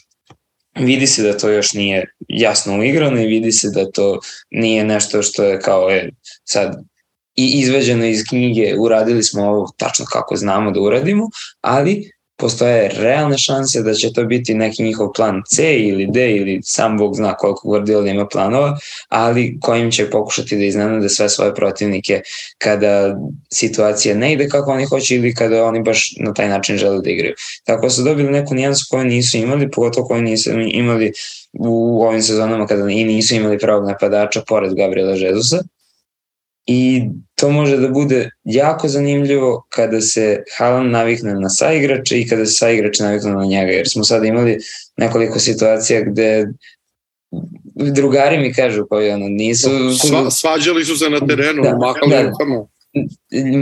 [0.80, 5.22] vidi se da to još nije jasno uigrano i vidi se da to nije nešto
[5.22, 6.10] što je kao je
[6.44, 6.76] sad
[7.36, 11.28] i izveđeno iz knjige uradili smo ovo tačno kako znamo da uradimo,
[11.60, 16.60] ali postoje realne šanse da će to biti neki njihov plan C ili D ili
[16.62, 18.78] sam Bog zna koliko Guardiola ima planova,
[19.09, 22.20] ali kojim će pokušati da iznenade sve svoje protivnike
[22.59, 23.19] kada
[23.52, 27.10] situacija ne ide kako oni hoće ili kada oni baš na taj način žele da
[27.10, 27.35] igraju.
[27.65, 31.12] Tako su dobili neku nijansu koju nisu imali, pogotovo koju nisu imali
[31.52, 35.62] u ovim sezonama kada i nisu imali pravog napadača pored Gabriela Žezusa
[36.70, 37.03] i
[37.35, 42.53] to može da bude jako zanimljivo kada se Haaland navikne na saigrače i kada se
[42.53, 44.59] saigrač navikne na njega, jer smo sada imali
[44.97, 46.47] nekoliko situacija gde
[47.74, 49.70] drugari mi kažu koji ono nisu...
[50.09, 52.66] Sva, svađali su se na terenu, da, mahali da, rukama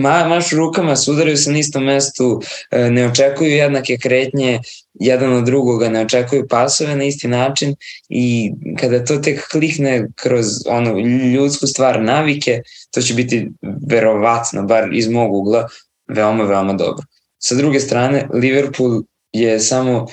[0.02, 4.60] ma, mašu rukama, sudaraju se na istom mestu, e, ne očekuju jednake kretnje
[4.94, 7.74] jedan od drugoga, ne očekuju pasove na isti način
[8.08, 10.98] i kada to tek klikne kroz ono
[11.34, 12.62] ljudsku stvar navike,
[12.94, 13.48] to će biti
[13.90, 15.68] verovatno, bar iz mog ugla,
[16.08, 17.04] veoma, veoma dobro.
[17.38, 20.06] Sa druge strane, Liverpool je samo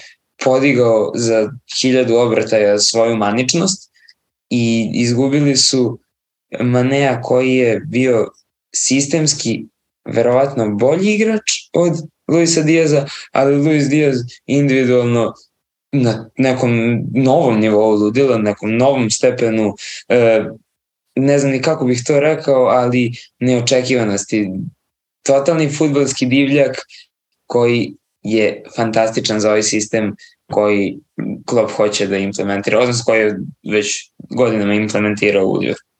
[0.44, 3.92] podigao za hiljadu obrataja svoju maničnost
[4.50, 6.00] i izgubili su
[6.60, 8.28] Manea koji je bio
[8.76, 9.66] sistemski
[10.06, 11.94] verovatno bolji igrač od
[12.28, 15.34] Luisa Diaza, ali Luis Diaz individualno
[15.92, 16.72] na nekom
[17.14, 19.76] novom nivou ludila, nekom novom stepenu,
[20.10, 20.46] e,
[21.16, 24.50] ne znam ni kako bih to rekao, ali neočekivanosti.
[25.26, 26.78] Totalni futbalski divljak
[27.46, 30.16] koji je fantastičan za ovaj sistem
[30.52, 31.00] koji
[31.46, 33.40] klub hoće da implementira, odnosno koji je
[33.72, 35.93] već godinama implementirao u Liverpool.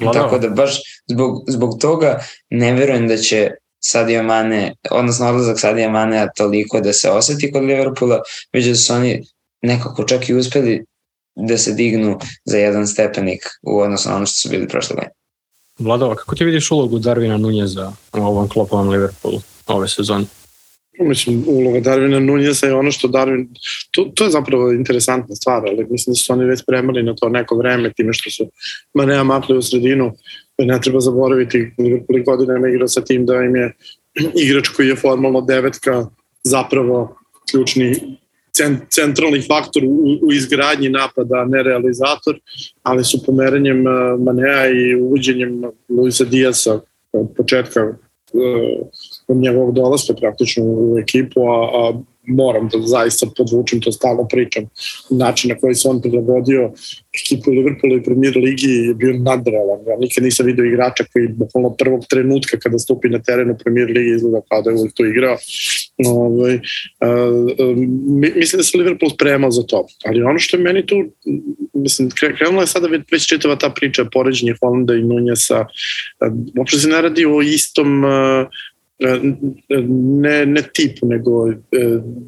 [0.00, 0.12] Lano.
[0.12, 2.20] Tako da baš zbog, zbog toga
[2.50, 3.50] ne verujem da će
[3.80, 8.20] Sadio Mane, odnosno odlazak Sadio Mane toliko da se oseti kod Liverpoola,
[8.52, 9.24] već da su oni
[9.62, 10.84] nekako čak i uspeli
[11.36, 15.12] da se dignu za jedan stepenik u odnosu na ono što su bili prošle godine.
[15.78, 20.24] Vladova, kako ti vidiš ulogu Darvina Nunjeza u ovom klopovom Liverpoolu ove sezone?
[21.00, 23.48] Mislim, uloga Darvina Nunjeza je ono što Darvin,
[23.90, 27.28] to, to je zapravo interesantna stvar, ali mislim da su oni već spremali na to
[27.28, 28.50] neko vreme, time što su
[28.94, 30.12] Manea makli u sredinu,
[30.58, 33.72] ne treba zaboraviti, Liverpool godinama igrao sa tim da im je
[34.44, 36.06] igrač koji je formalno devetka
[36.44, 37.16] zapravo
[37.50, 37.94] ključni
[38.90, 42.38] centralni faktor u, u izgradnji napada, ne realizator,
[42.82, 46.80] ali su pomeranjem uh, Manea i uvođenjem Luisa Diasa
[47.12, 48.88] od početka uh,
[49.34, 54.64] njegovog dolaska praktično u ekipu, a, a moram da zaista podvučem, to stalno pričam,
[55.10, 56.72] način na koji se on prilagodio
[57.20, 59.80] ekipu Liverpoola i premier ligi je bio nadrealan.
[59.88, 63.88] Ja nikad nisam video igrača koji bukvalno prvog trenutka kada stupi na teren u premier
[63.88, 65.36] ligi izgleda kao da je uvijek to igrao.
[66.06, 67.76] Ovaj, uh,
[68.36, 69.86] mislim da se Liverpool spremao za to.
[70.04, 70.96] Ali ono što je meni tu,
[71.74, 75.66] mislim, krenula je sada već čitava ta priča poređenje Holanda i Nunjasa.
[76.58, 78.10] Uopšte se ne radi o istom uh,
[80.20, 81.54] ne, ne tipu, nego e,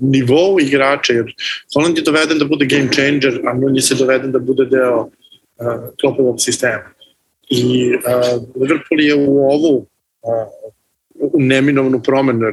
[0.01, 1.35] nivou igrača, jer
[1.75, 5.65] Holland je doveden da bude game changer, a Nunez je doveden da bude deo e,
[6.01, 6.91] klopovog sistema.
[7.51, 7.99] I e,
[8.61, 9.87] Liverpool je u ovu
[10.23, 10.29] e,
[11.15, 12.53] u neminovnu promenu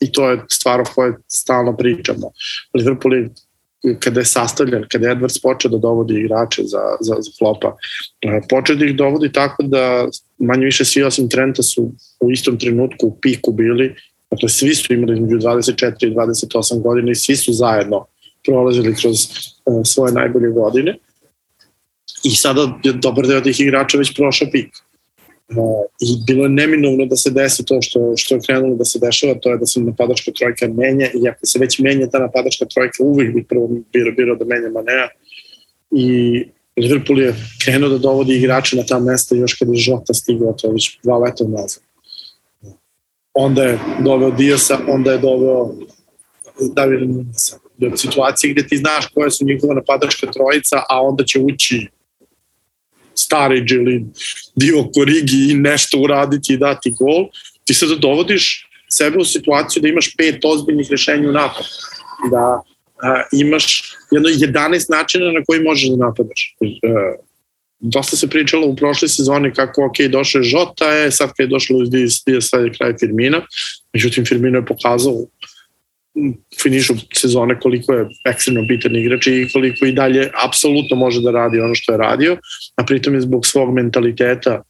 [0.00, 2.30] i to je stvar o kojoj stalno pričamo.
[2.74, 3.28] Liverpool je
[4.00, 7.76] kada je sastavljen, kada je Edwards počeo da dovodi igrače za, za, za flopa,
[8.48, 10.08] počeo da ih dovodi tako da
[10.38, 13.94] manje više svi osim Trenta su u istom trenutku u piku bili,
[14.30, 18.06] dakle svi su imali između 24 i 28 godina i svi su zajedno
[18.44, 19.16] prolazili kroz
[19.64, 20.98] uh, svoje najbolje godine
[22.24, 24.68] i sada je dobar deo tih igrača već prošao pik.
[26.00, 29.34] I bilo je neminovno da se desi to što, što je krenulo da se dešava,
[29.34, 33.02] to je da se napadačka trojka menja i ako se već menja ta napadačka trojka,
[33.02, 35.08] uvijek bi prvo bilo, bilo da menja Manea
[35.90, 36.44] i
[36.76, 40.66] Liverpool je krenuo da dovodi igrače na ta mesta još kada je Žota stigao, to
[40.66, 41.82] je već dva leta nazad.
[43.34, 45.74] Onda je doveo Diasa, onda je doveo
[46.74, 47.58] Davida Nunesa.
[47.78, 51.88] Do situacije gde ti znaš koja su njihova napadačka trojica, a onda će ući
[53.14, 54.04] Starić ili
[54.56, 57.26] Divo Korigi i nešto uraditi i dati gol,
[57.64, 61.68] ti sada dovodiš sebe u situaciju da imaš pet ozbiljnih rešenja u napadu.
[62.30, 62.62] Da
[63.02, 66.56] a, imaš jedno 11 načina na koji možeš da napadaš.
[66.60, 66.66] E,
[67.80, 71.46] dosta se pričalo u prošle sezone kako, ok, došao je Žota, je, sad kad je
[71.46, 71.90] došlo Luis
[72.26, 73.46] Diaz, sad je kraj Firmina,
[73.92, 75.26] međutim Firmino je pokazao
[76.62, 81.60] finišu sezone koliko je ekstremno bitan igrač i koliko i dalje apsolutno može da radi
[81.60, 82.36] ono što je radio,
[82.76, 84.62] a pritom je zbog svog mentaliteta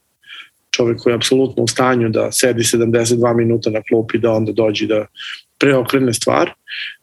[0.71, 4.87] čovek koji je apsolutno u stanju da sedi 72 minuta na klupi da onda dođe
[4.87, 5.07] da
[5.59, 6.51] preokrene stvar.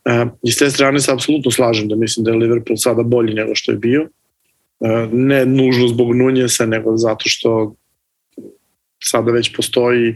[0.06, 3.34] E, I s te strane se apsolutno slažem da mislim da je Liverpool sada bolji
[3.34, 4.02] nego što je bio.
[4.02, 7.76] E, ne nužno zbog Nunjesa, nego zato što
[9.04, 10.16] sada već postoji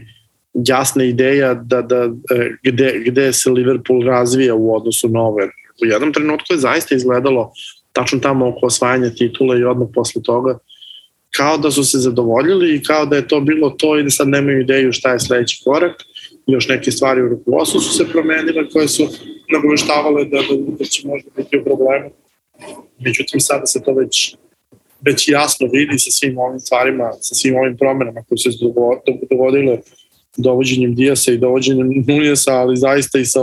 [0.54, 5.44] jasna ideja da, da e, gde, gde se Liverpool razvija u odnosu na ove.
[5.82, 7.52] U jednom trenutku je zaista izgledalo
[7.92, 10.58] tačno tamo oko osvajanja titula i odmah posle toga
[11.36, 14.28] kao da su se zadovoljili i kao da je to bilo to i da sad
[14.28, 16.02] nemaju ideju šta je sledeći korak.
[16.46, 19.08] Još neke stvari u rukovodstvu su se promenile koje su
[19.52, 22.10] nagoveštavale da, da, da će možda biti u problemu.
[22.98, 24.36] Međutim, sada se to već
[25.06, 28.50] već jasno vidi sa svim ovim stvarima, sa svim ovim promenama koje se
[29.30, 29.78] dogodile
[30.36, 33.40] dovođenjem Dijasa i dovođenjem Nunjesa, ali zaista i sa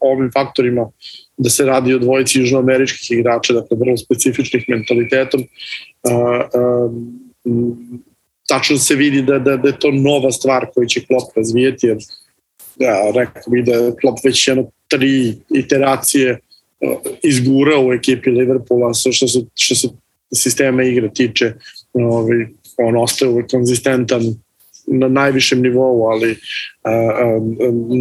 [0.00, 0.90] ovim, faktorima
[1.36, 5.44] da se radi o dvojici južnoameričkih igrača, dakle vrlo specifičnih mentalitetom.
[8.48, 11.96] Tačno se vidi da, da, da je to nova stvar koju će Klopp razvijeti, jer
[12.76, 16.38] ja, rekao bih da je Klopp već jedno tri iteracije
[17.22, 19.88] izgurao u ekipi Liverpoola što se, što se
[20.34, 21.52] sistema igre tiče.
[21.92, 22.46] Ovaj,
[22.78, 24.22] on ostaje uvek konzistentan,
[24.90, 26.36] na najvišem nivou, ali
[26.82, 27.40] a, a,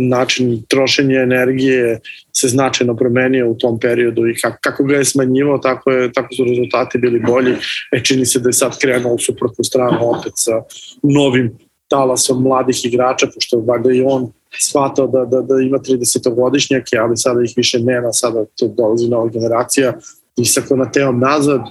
[0.09, 1.99] način trošenja energije
[2.35, 6.33] se značajno promenio u tom periodu i kako, kako ga je smanjivo, tako, je, tako
[6.33, 7.53] su rezultati bili bolji.
[7.91, 10.61] E, čini se da je sad krenuo u suprotnu stranu opet sa
[11.03, 11.57] novim
[11.87, 17.43] talasom mladih igrača, pošto valjda i on shvatao da, da, da ima 30-godišnjake, ali sada
[17.43, 19.93] ih više nema, sada to dolazi nova generacija
[20.37, 21.61] i sa Konateom nazad,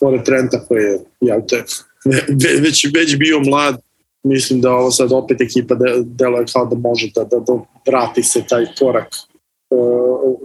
[0.00, 1.64] pored Trenta koji je jel te,
[2.60, 3.80] već, već bio mlad,
[4.24, 8.22] mislim da ovo sad opet ekipa de, deluje kao da može da, da, da vrati
[8.22, 9.08] se taj korak
[9.70, 10.38] uh,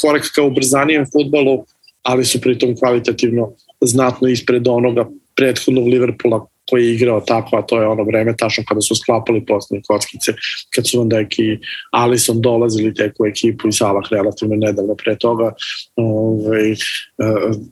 [0.00, 1.64] korak ka ubrzanijem futbolu,
[2.02, 7.80] ali su pritom kvalitativno znatno ispred onoga prethodnog Liverpoola koji je igrao tako, a to
[7.80, 10.32] je ono vreme tačno kada su sklapali poslednje kockice,
[10.74, 11.58] kad su Van Dijk i
[11.90, 15.52] Alisson dolazili tek u ekipu i Salah relativno nedavno pre toga.
[15.96, 16.74] Ove, ovaj,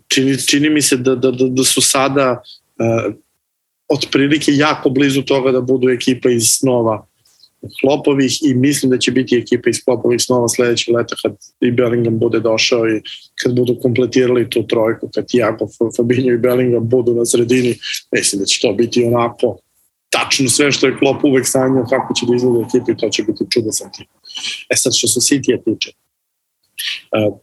[0.08, 2.42] čini, čini mi se da, da, da, da su sada
[3.88, 7.06] otprilike jako blizu toga da budu ekipa iz snova
[7.80, 12.18] Klopovih i mislim da će biti ekipa iz Klopovih snova sledećeg leta kad i Bellingham
[12.18, 13.00] bude došao i
[13.42, 17.74] kad budu kompletirali tu trojku, kad Tiago, Fabinho i Bellingham budu na sredini,
[18.12, 19.58] mislim da će to biti onako
[20.10, 23.22] tačno sve što je Klop uvek sanjao kako će da izgleda ekipa i to će
[23.22, 24.06] biti čudesan tim.
[24.70, 25.90] E sad što se City-a tiče,
[27.12, 27.38] uh,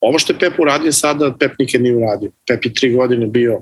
[0.00, 2.30] ovo što je Pep uradio sada, Pep nikad nije uradio.
[2.46, 3.60] Pep je tri godine bio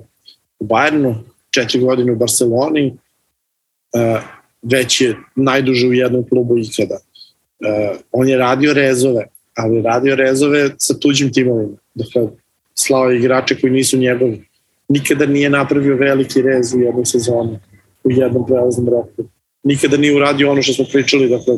[0.58, 1.14] u Bayernu,
[1.54, 4.22] četiri godine u Barceloni, uh,
[4.62, 6.98] već je najduže u jednom klubu ikada.
[6.98, 9.26] Uh, on je radio rezove,
[9.56, 11.76] ali radio rezove sa tuđim timovima.
[11.94, 12.28] Dakle,
[12.74, 14.44] slao je igrače koji nisu njegovi.
[14.88, 17.58] Nikada nije napravio veliki rez u jednoj sezoni,
[18.04, 19.24] u jednom prelaznom roku.
[19.62, 21.54] Nikada nije uradio ono što smo pričali, dakle,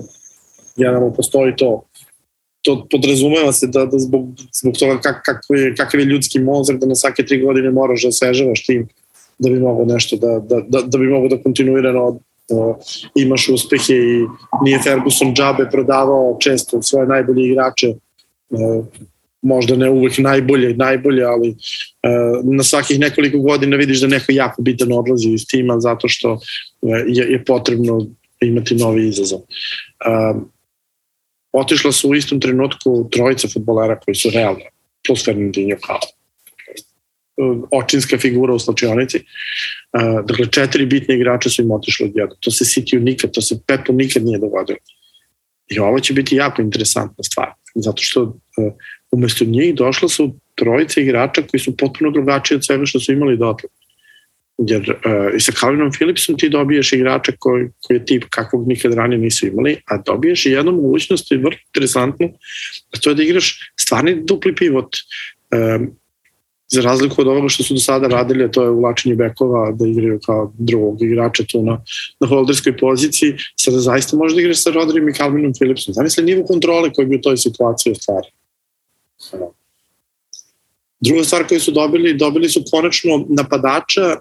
[0.76, 1.82] generalno postoji to.
[2.62, 6.76] To podrazumeva se da, da zbog, zbog toga kak, kakav, je, kakav je ljudski mozak,
[6.76, 8.88] da na svake tri godine moraš da sežavaš tim
[9.38, 12.78] da bi mogao nešto da, da, da, da bi mogao da kontinuirano da
[13.14, 14.26] imaš uspehe i
[14.64, 17.96] nije Ferguson džabe prodavao često svoje najbolje igrače e,
[19.42, 21.54] možda ne uvek najbolje, najbolje, ali e,
[22.42, 26.32] na svakih nekoliko godina vidiš da neko jako bitan odlazi iz tima zato što
[26.82, 28.06] e, je, je potrebno
[28.40, 29.40] imati novi izazov.
[31.52, 34.64] otišla su u istom trenutku trojica futbolera koji su realno,
[35.06, 35.98] plus Fernandinho kao
[37.70, 39.20] očinska figura u slačionici.
[40.24, 42.36] Dakle, četiri bitne igrača su im otišli odjedno.
[42.40, 44.78] To se City nikad, to se Pepu nikad nije dogodilo.
[45.68, 48.36] I ovo će biti jako interesantna stvar, zato što
[49.12, 53.36] umesto njih došla su trojice igrača koji su potpuno drugačiji od svega što su imali
[53.36, 53.68] dotle.
[54.58, 54.94] Jer
[55.36, 59.46] i sa Calvinom Phillipsom ti dobiješ igrača koji, koji je tip kakvog nikad ranije nisu
[59.46, 62.28] imali, a dobiješ i jednu mogućnost i vrlo interesantnu,
[62.94, 64.96] a to je da igraš stvarni dupli pivot.
[66.72, 70.20] Za razliku od ovoga što su do sada radili, to je uvlačenje bekova, da igraju
[70.26, 71.82] kao drugog igrača tu na,
[72.20, 75.94] na holderskoj poziciji, sada zaista može da igraš sa Rodrijem i Calvinom Phillipsom.
[75.94, 78.28] Zamisli nivo kontrole koji bi u toj situaciji ostvari.
[81.00, 84.16] Druga stvar koju su dobili, dobili su konačno napadača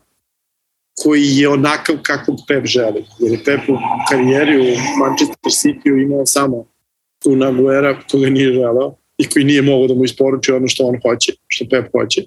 [1.03, 3.05] koji je onakav kakvog Pep želi.
[3.19, 3.77] Jer je Pep u
[4.09, 6.65] karijeri u Manchester City imao samo
[7.23, 10.99] tu Naguera koga nije želeo i koji nije mogao da mu isporuči ono što on
[11.01, 12.21] hoće, što Pep hoće.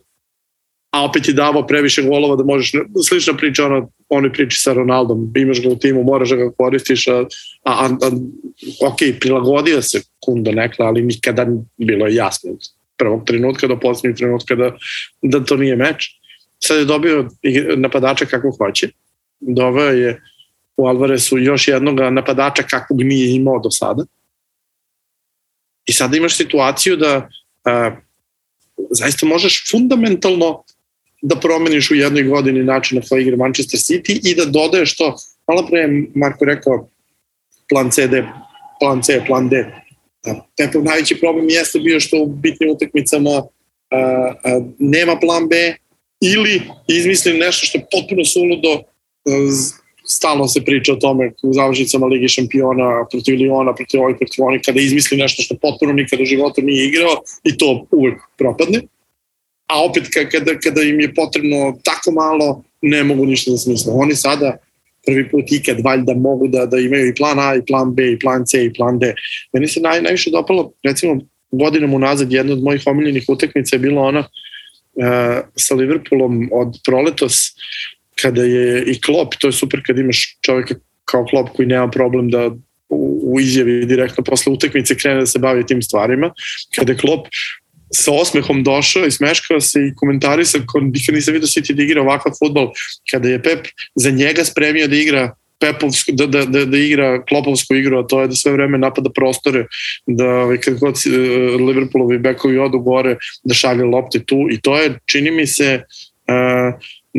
[0.90, 2.72] A opet je davao previše golova da možeš,
[3.08, 7.08] slična priča ono, onoj priči sa Ronaldom, imaš ga u timu, moraš da ga koristiš,
[7.08, 7.24] a,
[7.64, 8.10] a, a
[8.86, 11.46] ok, prilagodio se Kunda nekla, ali nikada
[11.76, 12.50] bilo je jasno
[12.96, 14.76] prvog trenutka do poslednjeg trenutka da,
[15.22, 16.16] da to nije meč
[16.58, 17.28] sad je dobio
[17.76, 18.88] napadača kako hoće.
[19.40, 20.22] Doveo je
[20.76, 24.04] u Alvaresu još jednog napadača kakvog nije imao do sada.
[25.86, 27.28] I sada imaš situaciju da
[27.64, 27.96] a,
[28.90, 30.64] zaista možeš fundamentalno
[31.22, 35.16] da promeniš u jednoj godini način na koji igra Manchester City i da dodaješ to,
[35.48, 36.88] malo pre je Marko rekao
[37.68, 38.22] plan CD,
[38.80, 39.64] plan C, plan D.
[40.56, 43.42] Pepov najveći problem jeste bio što u bitnim utakmicama a,
[43.90, 45.76] a, nema plan B,
[46.20, 49.30] ili izmislim nešto što je potpuno suludo, e,
[50.08, 54.60] stalno se priča o tome u završnicama Ligi šampiona protiv Liona, protiv ovih, protiv onih,
[54.64, 58.80] kada izmisli nešto što potpuno nikada u životu nije igrao i to uvek propadne.
[59.66, 60.02] A opet
[60.32, 63.92] kada, kada im je potrebno tako malo, ne mogu ništa da smisle.
[63.92, 64.56] Oni sada
[65.06, 68.18] prvi put ikad valjda mogu da, da imaju i plan A, i plan B, i
[68.18, 69.14] plan C, i plan D.
[69.52, 71.18] Meni se naj, najviše dopalo, recimo,
[71.50, 77.56] godinom unazad jedna od mojih omiljenih utakmica je bila ona uh, sa Liverpoolom od proletos
[78.20, 80.74] kada je i Klopp, to je super kad imaš čovjeka
[81.04, 82.50] kao Klopp koji nema problem da
[82.88, 86.30] u izjavi direktno posle utakmice krene da se bavi tim stvarima.
[86.76, 87.26] Kada je Klopp
[87.94, 92.32] sa osmehom došao i smeškao se i komentarisao, nikad nisam vidio City da igra ovakav
[92.38, 92.72] futbol,
[93.10, 97.74] kada je Pep za njega spremio da igra Pepovsku, da, da, da, da igra klopovsku
[97.74, 99.66] igru, a to je da sve vreme napada prostore,
[100.06, 101.10] da ovaj, kad god e,
[101.64, 105.82] Liverpoolovi bekovi odu gore, da šalje lopte tu i to je, čini mi se,
[106.28, 106.74] uh,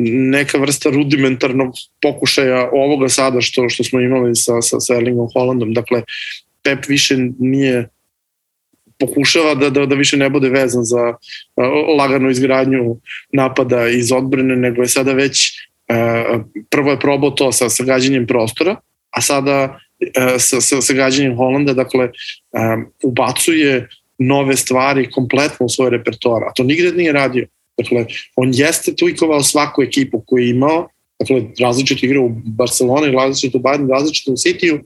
[0.05, 5.73] neka vrsta rudimentarnog pokušaja ovoga sada što što smo imali sa, sa, sa Erlingom Hollandom.
[5.73, 6.01] Dakle,
[6.63, 7.89] Pep više nije
[8.99, 11.13] pokušava da, da, da više ne bude vezan za
[11.97, 12.97] laganu izgradnju
[13.33, 15.53] napada iz odbrane, nego je sada već
[16.69, 18.75] prvo je probao to sa, sa gađanjem prostora,
[19.11, 19.79] a sada
[20.39, 20.93] sa, sa, sa
[21.37, 22.09] Holanda, dakle,
[23.03, 23.87] ubacuje
[24.17, 27.47] nove stvari kompletno u svoj repertoar, a to nigde nije radio.
[27.77, 28.05] Dakle,
[28.35, 30.89] on jeste tuikovao svaku ekipu koju je imao,
[31.19, 34.79] dakle, različito igra u Barceloni, različito u Bayern, različito u Cityu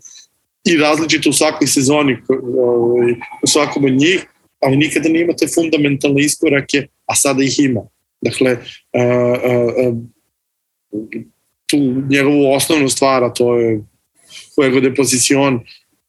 [0.66, 2.18] i različito u svakoj sezoni
[2.60, 3.12] ovaj,
[3.44, 4.26] u svakom od njih,
[4.60, 7.82] ali nikada nije imao te fundamentalne iskorake, a sada ih ima.
[8.22, 8.58] Dakle,
[11.66, 11.78] tu
[12.10, 13.82] njegovu osnovnu stvar, a to je
[14.56, 15.60] fuego de pozicion,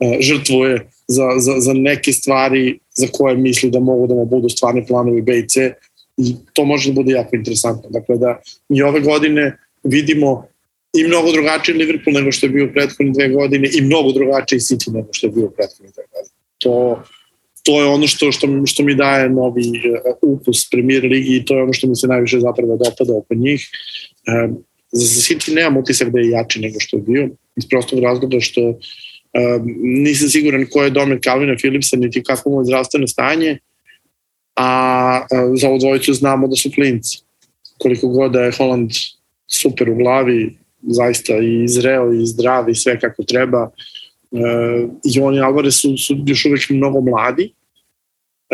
[0.00, 4.48] e, žrtvuje za, za, za neke stvari za koje misli da mogu da mu budu
[4.48, 5.74] stvarni planovi B i C
[6.16, 7.90] i to može da bude jako interesantno.
[7.90, 10.46] Dakle, da mi ove godine vidimo
[10.96, 14.92] i mnogo drugačiji Liverpool nego što je bio prethodne dve godine i mnogo drugačiji City
[14.94, 16.36] nego što je bio prethodne dve godine.
[16.58, 17.02] To,
[17.62, 21.56] to je ono što, što, što mi daje novi uh, ukus premier ligi i to
[21.56, 23.68] je ono što mi se najviše zapravo dopada oko njih.
[24.44, 28.40] Um, za City nemam utisak da je jači nego što je bio, iz prostog razloga
[28.40, 28.78] što um,
[29.82, 33.58] nisam siguran ko je domen Calvina Philipsa, niti kako mu je zdravstveno stanje,
[34.56, 37.18] a uh, za ovu dvojicu znamo da su klinci.
[37.78, 38.90] Koliko god da je Holland
[39.46, 43.70] super u glavi, zaista i zreo i zdrav i sve kako treba,
[44.30, 47.52] uh, i oni Alvarez su, su još uvek mnogo mladi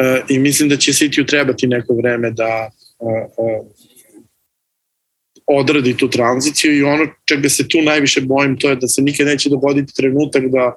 [0.00, 2.70] uh, i mislim da će City trebati neko vreme da
[5.46, 9.26] odradi tu tranziciju i ono čega se tu najviše bojim to je da se nikad
[9.26, 10.74] neće dogoditi trenutak da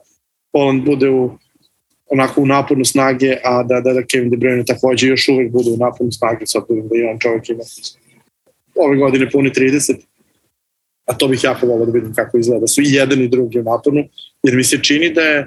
[0.52, 1.38] Poland bude u
[2.12, 5.70] onako u naponu snage, a da, da, da Kevin De Bruyne takođe još uvek bude
[5.70, 7.64] u naponu snage, sad da i on čovjek ima
[8.76, 9.96] ove godine puni 30,
[11.06, 13.60] a to bih jako volao da vidim kako izgleda, da su i jedan i drugi
[13.60, 14.04] u naponu,
[14.44, 15.40] jer mi se čini da je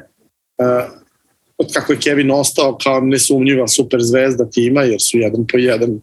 [0.59, 0.85] uh,
[1.59, 6.01] od kako je Kevin ostao kao nesumnjiva super zvezda tima, jer su jedan po jedan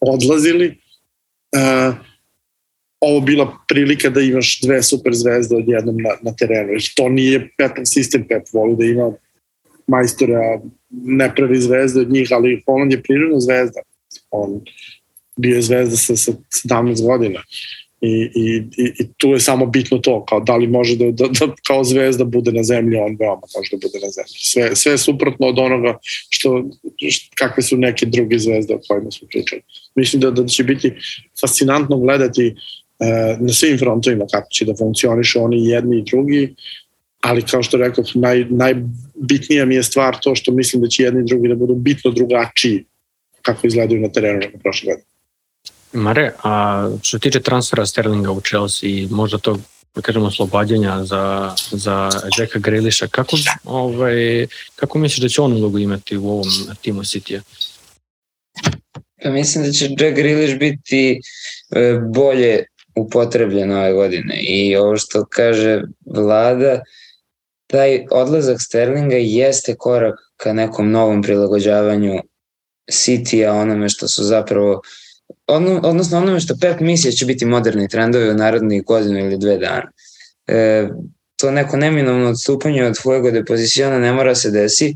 [0.00, 0.78] odlazili,
[1.56, 1.94] uh,
[3.00, 6.72] ovo bila prilika da imaš dve super zvezde odjednom na, na terenu.
[6.72, 9.12] Jer to nije Pepov sistem, Pep voli da ima
[9.86, 10.60] majstora,
[10.90, 13.80] ne pravi zvezde od njih, ali Holland je prirodna zvezda.
[14.30, 14.60] On
[15.36, 16.32] bio je zvezda sa, sa
[16.68, 17.40] 17 godina.
[18.00, 21.54] I, i, i tu je samo bitno to, kao da li može da, da, da
[21.66, 24.38] kao zvezda bude na zemlji, on veoma može da bude na zemlji.
[24.38, 25.98] Sve, sve je suprotno od onoga
[26.30, 26.64] što,
[27.10, 29.62] što kakve su neke druge zvezde o kojima smo pričali.
[29.94, 30.92] Mislim da, da će biti
[31.40, 36.54] fascinantno gledati uh, na svim frontovima kako će da funkcioniše oni jedni i drugi,
[37.22, 41.20] ali kao što rekao, naj, najbitnija mi je stvar to što mislim da će jedni
[41.20, 42.84] i drugi da budu bitno drugačiji
[43.42, 45.06] kako izgledaju na terenu nego prošle godine.
[45.92, 49.60] Mare, a što tiče transfera Sterlinga u Chelsea i možda tog
[49.94, 54.46] da kažemo oslobađanja za, za Jacka Grealisha, kako, ovaj,
[54.76, 56.48] kako misliš da će on ulogu imati u ovom
[56.80, 57.40] timu City-a?
[59.22, 61.20] Pa mislim da će Jack Grealish biti
[61.70, 62.64] e, bolje
[62.96, 66.80] upotrebljen ove godine i ovo što kaže vlada,
[67.72, 72.20] taj odlazak Sterlinga jeste korak ka nekom novom prilagođavanju
[72.90, 74.82] City-a onome što su zapravo
[75.46, 79.38] ono, odnosno onome što Pep misli da će biti moderni trendovi u narodnih godinu ili
[79.38, 79.90] dve dana.
[80.46, 80.88] E,
[81.36, 84.94] to neko neminovno odstupanje od fuego de poziciona ne mora se desi,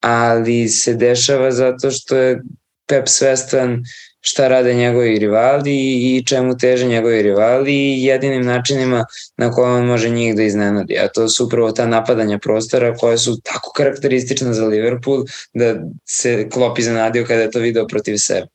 [0.00, 2.42] ali se dešava zato što je
[2.86, 3.82] Pep svestan
[4.26, 9.04] šta rade njegovi rivali i čemu teže njegovi rivali i jedinim načinima
[9.36, 10.98] na koje on može njih da iznenadi.
[10.98, 15.24] A to su upravo ta napadanja prostora koje su tako karakteristična za Liverpool
[15.54, 15.74] da
[16.08, 18.46] se Klopp iznenadio kada je to video protiv sebe.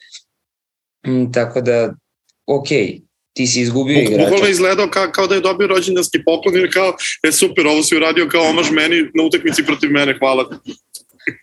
[1.08, 1.94] Mm, tako da,
[2.48, 2.68] ok,
[3.34, 4.24] ti si izgubio igrača.
[4.24, 6.94] Bukvalno izgledao kao, kao da je dobio rođendanski poklon jer kao,
[7.24, 10.50] je super, ovo si uradio kao omaž meni na utakmici protiv mene, hvala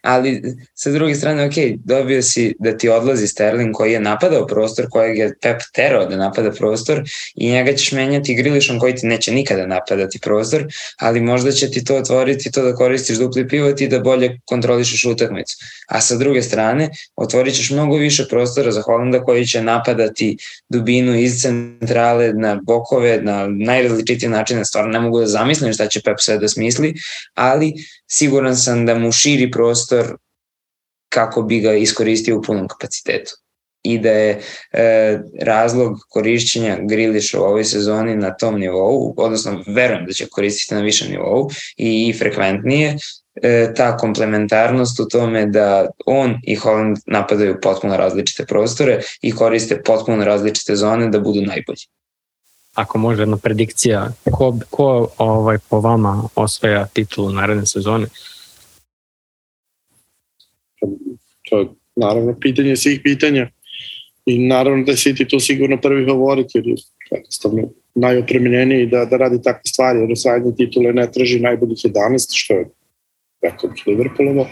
[0.03, 0.43] ali
[0.75, 1.55] sa druge strane, ok,
[1.85, 6.17] dobio si da ti odlazi Sterling koji je napadao prostor, kojeg je Pep terao da
[6.17, 7.03] napada prostor
[7.35, 10.67] i njega ćeš menjati Grilišom koji ti neće nikada napadati prostor,
[10.99, 15.05] ali možda će ti to otvoriti to da koristiš dupli pivot i da bolje kontrolišeš
[15.05, 15.57] utakmicu.
[15.89, 20.37] A sa druge strane, otvorit ćeš mnogo više prostora za Holanda koji će napadati
[20.69, 26.01] dubinu iz centrale na bokove, na najrazličitije načine, stvarno ne mogu da zamislim šta će
[26.05, 26.95] Pep sve da smisli,
[27.35, 27.75] ali
[28.11, 30.17] siguran sam da mu širi prostor
[31.09, 33.33] kako bi ga iskoristio u punom kapacitetu.
[33.83, 34.41] I da je
[34.73, 40.75] e, razlog korišćenja Griliša u ovoj sezoni na tom nivou, odnosno verujem da će koristiti
[40.75, 42.97] na višem nivou i, i frekventnije,
[43.43, 49.83] e, ta komplementarnost u tome da on i Holland napadaju potpuno različite prostore i koriste
[49.83, 51.87] potpuno različite zone da budu najbolji
[52.77, 58.07] ako može jedna predikcija, ko, ko ovaj, po vama osvaja titulu naredne sezone?
[61.49, 61.67] To je
[61.97, 63.49] naravno pitanje svih pitanja
[64.27, 66.75] i naravno da je City tu sigurno prvi favorit jer je
[67.11, 72.55] jednostavno najopremenjeniji da, da radi takve stvari jer osvajanje titule ne traži najboljih 11 što
[72.55, 72.69] je
[73.43, 74.49] rekao bih Liverpoolovo,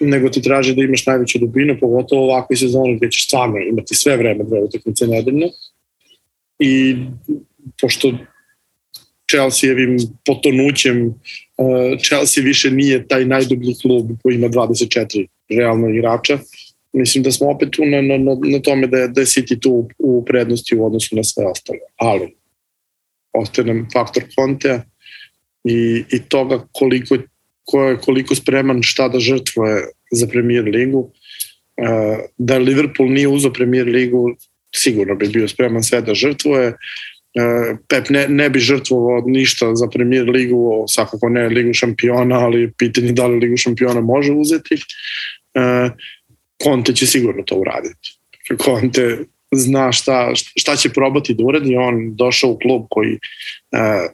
[0.00, 3.94] nego ti traži da imaš najveću dubinu, pogotovo u ovakvoj sezoni gde ćeš stvarno imati
[3.94, 5.46] sve vreme dve utakmice nedeljno
[6.58, 6.96] i
[7.80, 8.12] pošto
[9.32, 16.38] Chelsea-evim potonućem uh, Chelsea više nije taj najdublji klub koji ima 24 realno igrača.
[16.92, 19.88] Mislim da smo opet tu na, na, na tome da je, da je City tu
[19.98, 21.78] u prednosti u odnosu na sve ostale.
[21.96, 22.34] Ali
[23.32, 24.82] ostaje nam faktor Contea
[25.64, 27.16] i, i toga koliko,
[27.64, 29.82] ko je, koliko spreman šta da žrtvuje
[30.12, 30.98] za premier ligu.
[30.98, 34.36] Uh, da Liverpool nije uzao premier ligu,
[34.74, 36.66] sigurno bi bio spreman sve da žrtvuje.
[36.66, 36.72] E,
[37.88, 43.12] Pep ne, ne bi žrtvovao ništa za premier ligu, svakako ne ligu šampiona, ali pitanje
[43.12, 44.76] da li ligu šampiona može uzeti.
[46.62, 48.18] Konte će sigurno to uraditi.
[48.58, 49.18] Konte
[49.52, 54.12] zna šta, šta će probati da uradi, on došao u klub koji uh,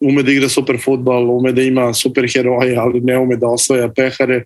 [0.00, 3.88] ume da igra super futbal, ume da ima super heroje, ali ne ume da osvaja
[3.88, 4.44] pehare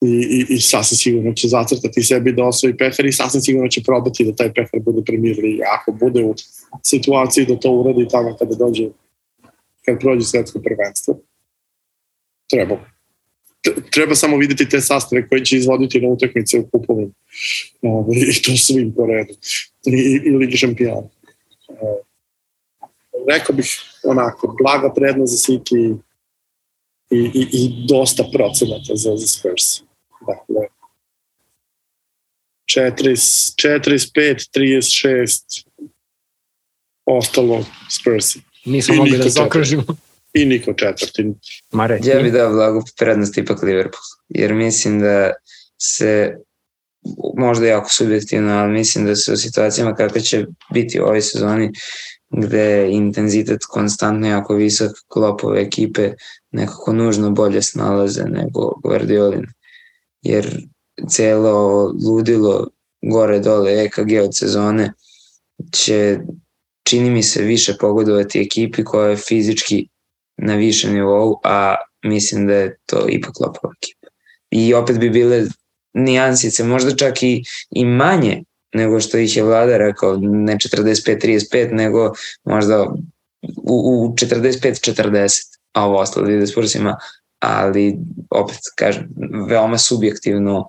[0.00, 3.82] i, i, i sasvim sigurno će zacrtati sebi da osvoji pehar i sasvim sigurno će
[3.82, 5.64] probati da taj pehar bude premier liga.
[5.80, 6.34] Ako bude u
[6.82, 8.88] situaciji da to uradi tamo kada dođe,
[9.84, 11.18] kad prođe svetsko prvenstvo,
[12.50, 12.92] treba.
[13.90, 17.12] Treba samo videti te sastave koje će izvoditi na utakmice u kupovima.
[18.30, 19.34] I to svim po redu.
[19.86, 21.08] I, i Ligi šampiona.
[23.28, 25.98] Rekao bih onako, blaga prednost za City
[27.10, 29.82] i, i, i dosta procenata za, za Spurs.
[30.26, 30.66] Dakle,
[32.66, 35.66] 40, 45, 36,
[37.04, 38.40] ostalo Spursi.
[38.64, 39.82] Nismo mogli da zakržimo.
[40.34, 41.32] I niko četvrti.
[41.72, 42.00] Mare.
[42.04, 44.02] Ja bih dao blagu prednost ipak Liverpool.
[44.28, 45.32] jer mislim da
[45.78, 46.36] se
[47.36, 51.70] možda jako subjektivno, ali mislim da se u situacijama kakve će biti u ovoj sezoni
[52.32, 56.12] gde je intenzitet konstantno jako visok, klopove ekipe
[56.50, 59.46] nekako nužno bolje snalaze nego Guardiolin.
[60.22, 60.66] Jer
[61.08, 62.68] celo ludilo
[63.02, 64.92] gore dole EKG od sezone
[65.72, 66.18] će
[66.82, 69.88] čini mi se više pogodovati ekipi koja je fizički
[70.36, 74.06] na višem nivou, a mislim da je to ipak Lopova ekipa.
[74.50, 75.44] I opet bi bile
[75.94, 78.42] nijansice, možda čak i, i manje
[78.72, 82.12] nego što ih je vlada rekao, ne 45-35, nego
[82.44, 82.82] možda
[83.56, 85.40] u, u 45-40,
[85.72, 86.96] a ovo ostalo ide Spursima,
[87.38, 87.96] ali
[88.30, 89.08] opet kažem,
[89.48, 90.68] veoma subjektivno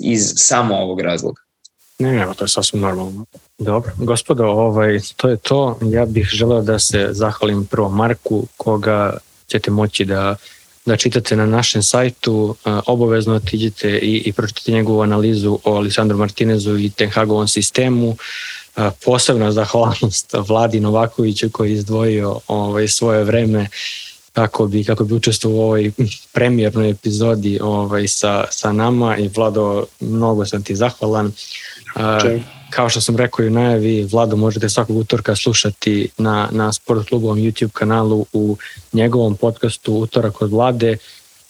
[0.00, 1.42] iz samo ovog razloga.
[1.98, 3.24] Ne, ne, to je sasvim normalno.
[3.58, 5.78] Dobro, gospodo, ovaj, to je to.
[5.82, 9.16] Ja bih želeo da se zahvalim prvo Marku, koga
[9.48, 10.36] ćete moći da
[10.86, 12.56] da čitate na našem sajtu,
[12.86, 18.16] obavezno otiđite i, i pročitate njegovu analizu o Alisandru Martinezu i Tenhagovom sistemu.
[19.04, 23.68] Posebna zahvalnost Vladi Novakoviću koji je izdvojio ovaj, svoje vreme
[24.32, 25.92] kako bi, kako bi učestvovao u ovoj
[26.32, 31.32] premijernoj epizodi ovaj, sa, sa nama i Vlado, mnogo sam ti zahvalan.
[32.22, 32.44] Čem?
[32.70, 37.08] Kao što sam rekao i u najavi, Vlado možete svakog utorka slušati na, na Sport
[37.08, 38.56] klubovom YouTube kanalu u
[38.92, 40.96] njegovom podcastu Utorak od Vlade.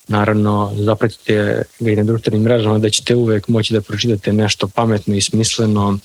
[0.09, 5.15] Naravno, zapratite ga i na društvenim mrežama da ćete uvek moći da pročitate nešto pametno
[5.15, 5.99] i smisleno.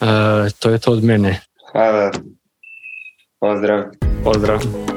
[0.00, 1.40] E, to je to od mene.
[1.72, 2.12] Hvala.
[3.40, 3.84] Pozdrav.
[4.24, 4.95] Pozdrav.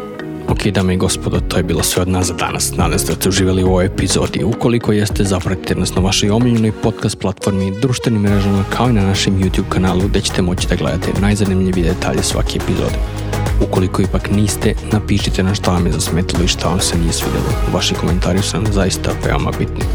[0.49, 2.71] Ok, dame i gospodo, to je bilo sve od nas za danas.
[2.77, 4.43] Nadam se da ste uživali u ovoj epizodi.
[4.43, 9.39] Ukoliko jeste, zapratite nas na vašoj omiljenoj podcast platformi, društvenim mrežama, kao i na našem
[9.39, 12.95] YouTube kanalu, gde ćete moći da gledate najzanimljivije detalje svake epizode.
[13.67, 17.53] Ukoliko ipak niste, napišite na šta vam je zasmetilo i šta vam se nije svidelo.
[17.73, 19.85] Vaši komentari su nam zaista veoma bitni.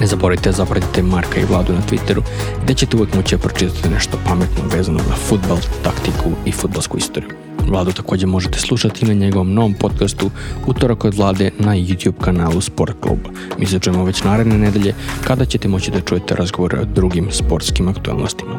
[0.00, 2.22] Ne zaboravite da zapratite Marka i Vladu na Twitteru,
[2.64, 7.39] gde ćete uvek moći da pročitati nešto pametno vezano za futbal, taktiku i futbalsku istoriju.
[7.68, 10.30] Vladu takođe možete slušati na njegovom novom podcastu
[10.66, 13.18] Utorak od Vlade na YouTube kanalu Sport Klub.
[13.58, 17.88] Mi se čujemo već naredne nedelje kada ćete moći da čujete razgovore o drugim sportskim
[17.88, 18.52] aktualnostima.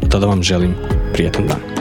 [0.00, 0.74] Do tada vam želim
[1.12, 1.79] prijatan dan.